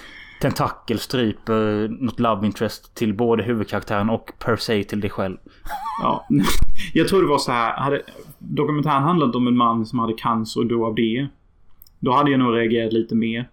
[0.42, 5.38] tentakel stryper något love interest till både huvudkaraktären och per se till dig själv.
[6.04, 6.28] Ja,
[6.94, 7.78] jag tror det var så här.
[7.78, 8.02] Hade,
[8.40, 11.28] dokumentären handlat om en man som hade cancer och dog av det.
[12.00, 13.50] Då hade jag nog reagerat lite mer.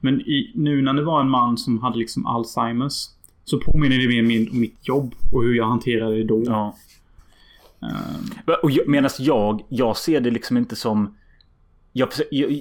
[0.00, 3.08] Men i, nu när det var en man som hade liksom Alzheimers.
[3.44, 6.42] Så påminner det mer om mitt jobb och hur jag hanterade det då.
[6.46, 6.76] Ja.
[8.46, 11.16] Jag, medan jag, jag ser det liksom inte som...
[11.92, 12.08] Jag,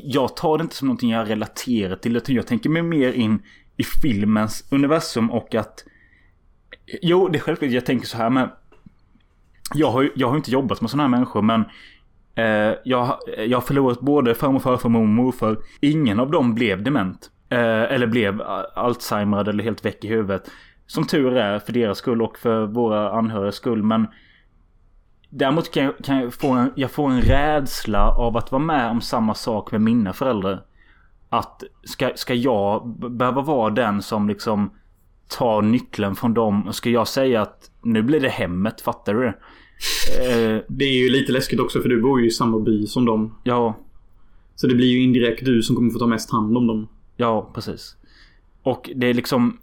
[0.04, 2.16] jag, tar det inte som någonting jag relaterar till.
[2.16, 3.42] Utan jag tänker mig mer in
[3.78, 5.84] i filmens universum och att...
[7.02, 8.50] Jo, det är självklart jag tänker så här men...
[9.74, 11.64] Jag har jag har inte jobbat med sådana här människor men...
[12.38, 15.58] Eh, jag, jag har förlorat både farmor, farfar mormor och morfar.
[15.82, 17.32] Ingen av dem blev dement.
[17.50, 18.42] Eh, eller blev
[18.76, 20.52] Alzheimer eller helt väck i huvudet.
[20.88, 23.84] Som tur är för deras skull och för våra anhörigas skull.
[23.84, 24.08] Men
[25.30, 28.90] Däremot kan jag, kan jag, få en, jag får en rädsla av att vara med
[28.90, 30.62] om samma sak med mina föräldrar.
[31.30, 34.72] Att ska, ska jag behöva vara den som liksom
[35.38, 36.68] tar nyckeln från dem?
[36.72, 39.34] Ska jag säga att nu blir det hemmet, fattar du det?
[40.20, 43.06] Eh, Det är ju lite läskigt också för du bor ju i samma by som
[43.06, 43.36] dem.
[43.44, 43.78] ja,
[44.56, 46.88] Så det blir ju indirekt du som kommer få ta mest hand om dem.
[47.18, 47.96] ja, precis.
[48.64, 49.58] Och det är liksom...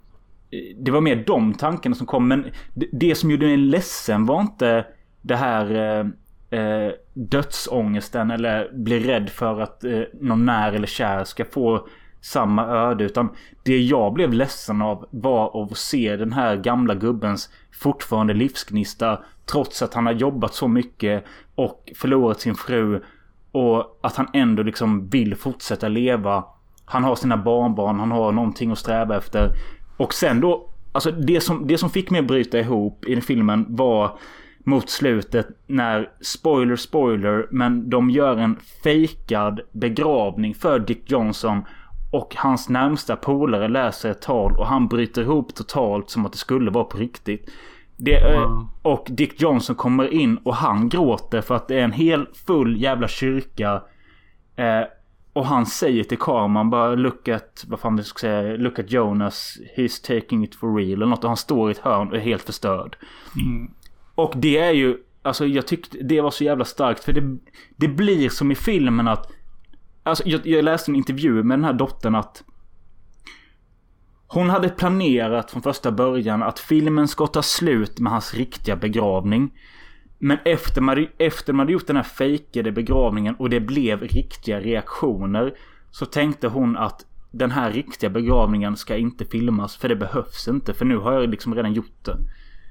[0.77, 2.27] Det var mer de tankarna som kom.
[2.27, 4.85] Men det, det som gjorde mig ledsen var inte
[5.21, 11.23] det här eh, eh, dödsångesten eller bli rädd för att eh, någon när eller kär
[11.23, 11.87] ska få
[12.25, 13.03] samma öde.
[13.03, 13.29] Utan
[13.63, 19.19] det jag blev ledsen av var att se den här gamla gubbens fortfarande livsgnista.
[19.51, 21.25] Trots att han har jobbat så mycket
[21.55, 23.03] och förlorat sin fru.
[23.51, 26.43] Och att han ändå liksom vill fortsätta leva.
[26.85, 29.51] Han har sina barnbarn, han har någonting att sträva efter.
[29.97, 33.21] Och sen då, alltså det som, det som fick mig att bryta ihop i den
[33.21, 34.17] filmen var
[34.65, 41.61] mot slutet när, spoiler spoiler, men de gör en fejkad begravning för Dick Johnson.
[42.15, 46.37] Och hans närmsta polare läser ett tal och han bryter ihop totalt som att det
[46.37, 47.49] skulle vara på riktigt.
[47.97, 51.91] Det, eh, Och Dick Johnson kommer in och han gråter för att det är en
[51.91, 53.81] hel full jävla kyrka.
[54.55, 54.81] Eh,
[55.33, 58.91] och han säger till kameran bara look at, vad fan vi ska säga, look at
[58.91, 61.23] Jonas, he's taking it for real eller något.
[61.23, 62.97] Och han står i ett hörn och är helt förstörd.
[64.15, 67.37] Och det är ju, alltså jag tyckte det var så jävla starkt för det,
[67.75, 69.31] det blir som i filmen att,
[70.05, 72.43] alltså jag, jag läste en intervju med den här dottern att
[74.27, 79.53] hon hade planerat från första början att filmen ska ta slut med hans riktiga begravning.
[80.19, 84.59] Men efter man, efter man hade gjort den här fejkade begravningen och det blev riktiga
[84.59, 85.53] reaktioner.
[85.91, 90.73] Så tänkte hon att den här riktiga begravningen ska inte filmas för det behövs inte.
[90.73, 92.17] För nu har jag liksom redan gjort det.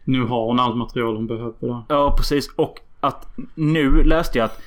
[0.05, 1.55] Nu har hon allt material hon behöver.
[1.61, 1.87] Då.
[1.89, 2.49] Ja, precis.
[2.57, 4.63] Och att nu läste jag att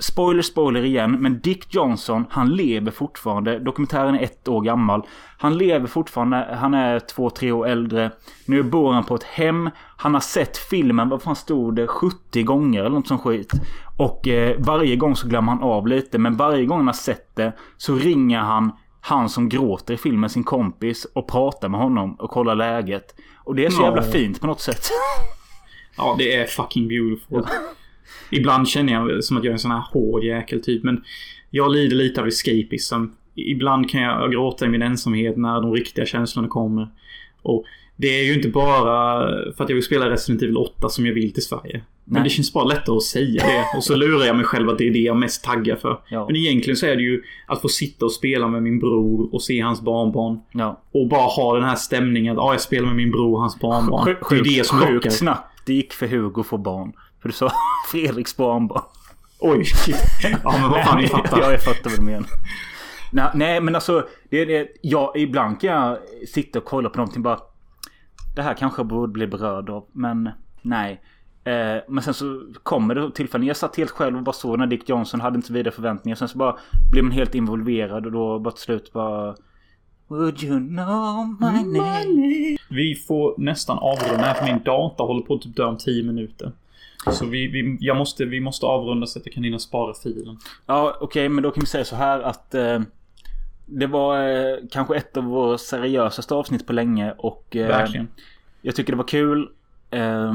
[0.00, 1.12] spoiler, spoiler igen.
[1.12, 3.58] Men Dick Johnson, han lever fortfarande.
[3.58, 5.02] Dokumentären är ett år gammal.
[5.38, 6.56] Han lever fortfarande.
[6.60, 8.10] Han är två, tre år äldre.
[8.44, 9.70] Nu bor han på ett hem.
[9.96, 11.86] Han har sett filmen, vad fan stod det?
[11.86, 13.52] 70 gånger eller något som skit.
[13.98, 16.18] Och eh, varje gång så glömmer han av lite.
[16.18, 20.30] Men varje gång han har sett det så ringer han han som gråter i filmen,
[20.30, 21.06] sin kompis.
[21.14, 23.14] Och pratar med honom och kollar läget.
[23.36, 24.90] Och det är så jävla fint på något sätt.
[25.96, 27.44] Ja, det är fucking beautiful.
[28.30, 30.82] Ibland känner jag som att jag är en sån här hård jäkel typ.
[30.82, 31.04] Men
[31.50, 33.04] jag lider lite av escapism.
[33.34, 36.88] Ibland kan jag gråta i min ensamhet när de riktiga känslorna kommer.
[37.42, 37.64] Och
[37.96, 39.26] det är ju inte bara
[39.56, 41.82] för att jag vill spela Resident Evil 8 som jag vill till Sverige.
[42.04, 42.22] Men Nej.
[42.22, 43.76] det känns bara lättare att säga det.
[43.76, 46.00] Och så lurar jag mig själv att det är det jag mest taggar för.
[46.08, 46.26] Ja.
[46.26, 49.42] Men egentligen så är det ju att få sitta och spela med min bror och
[49.42, 50.38] se hans barnbarn.
[50.52, 50.82] Ja.
[50.92, 53.60] Och bara ha den här stämningen att ah, jag spelar med min bror och hans
[53.60, 54.16] barnbarn.
[54.20, 54.92] Sjuk, det är det som lockar.
[54.92, 56.92] sjukt snabbt det gick för Hugo att få barn.
[57.22, 57.52] För du sa
[57.90, 58.82] Fredriks barnbarn.
[59.38, 59.64] Oj.
[60.22, 61.38] Ja, men vad fan, ni fattar.
[61.40, 62.28] Ja, jag fattar vad du menar.
[63.12, 64.06] Nej, nej, men alltså.
[64.30, 65.98] Det, det, ja, ibland kan jag
[66.28, 67.38] sitta och kolla på någonting bara.
[68.36, 69.84] Det här kanske jag borde bli berörd av.
[69.92, 70.30] Men
[70.62, 71.00] nej.
[71.44, 73.46] Eh, men sen så kommer det tillfällen.
[73.46, 76.16] Jag satt helt själv och bara såg när Dick Johnson hade inte så vidare förväntningar.
[76.16, 76.56] Sen så bara
[76.92, 79.34] blev man helt involverad och då bara till slut bara.
[80.08, 82.56] Would you know my name?
[82.68, 86.02] Vi får nästan avrunda här för min data håller på att typ dö om 10
[86.02, 86.52] minuter.
[87.06, 90.38] Så vi, vi, jag måste, vi måste avrunda så att jag kan hinna spara filen.
[90.66, 92.80] Ja, okej, men då kan vi säga så här att eh,
[93.66, 98.08] det var eh, kanske ett av våra seriösaste avsnitt på länge och eh, Verkligen.
[98.62, 99.48] jag tycker det var kul.
[99.90, 100.34] Eh,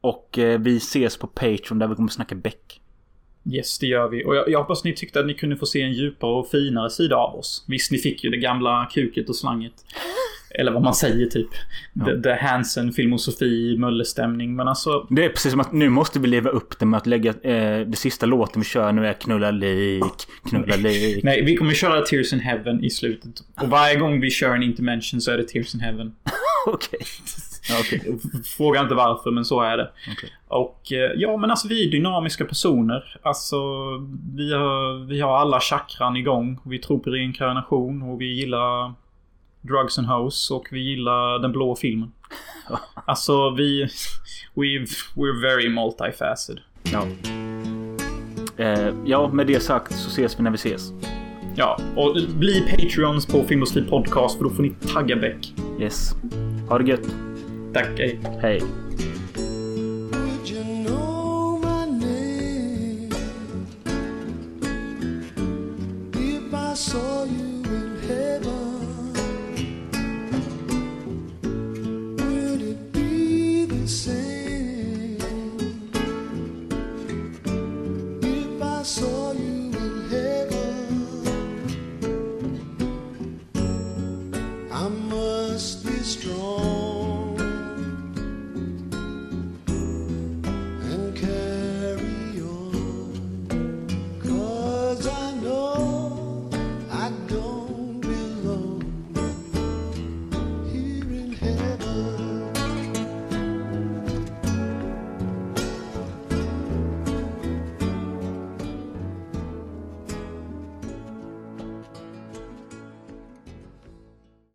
[0.00, 2.80] och eh, vi ses på Patreon där vi kommer snacka Beck.
[3.52, 4.24] Yes, det gör vi.
[4.24, 6.90] Och jag, jag hoppas ni tyckte att ni kunde få se en djupare och finare
[6.90, 7.64] sida av oss.
[7.68, 9.72] Visst, ni fick ju det gamla kuket och slanget.
[10.50, 11.48] Eller vad man säger typ.
[12.06, 14.56] The, the Hansen, filosofi, Mölle-stämning.
[14.56, 15.06] Men alltså...
[15.10, 17.86] Det är precis som att nu måste vi leva upp det med att lägga eh,
[17.86, 21.24] det sista låten vi kör nu är knulla lik, knulla lik.
[21.24, 23.42] Nej, vi kommer köra Tears in Heaven i slutet.
[23.62, 26.12] Och varje gång vi kör en intervention så är det Tears in Heaven.
[26.66, 27.00] Okej.
[27.68, 28.18] Ja, okej.
[28.56, 29.90] Fråga inte varför, men så är det.
[30.48, 33.20] Och eh, ja, men alltså vi är dynamiska personer.
[33.22, 33.56] Alltså,
[34.36, 36.58] vi har, vi har alla chakran igång.
[36.64, 38.94] Vi tror på reinkarnation och vi gillar
[39.60, 42.12] drugs and hoes och vi gillar den blå filmen.
[42.94, 43.88] Alltså, vi...
[44.54, 46.60] We've, we're very multifaceted.
[46.82, 47.06] Ja.
[48.56, 50.92] Eh, ja, med det sagt så ses vi när vi ses.
[51.54, 55.54] Ja, och bli Patreons på Filmindustri Podcast för då får ni tagga Beck.
[55.80, 56.14] Yes.
[56.68, 57.08] Ha det gött.
[57.74, 58.20] Tack, hej.
[58.40, 58.62] Hej.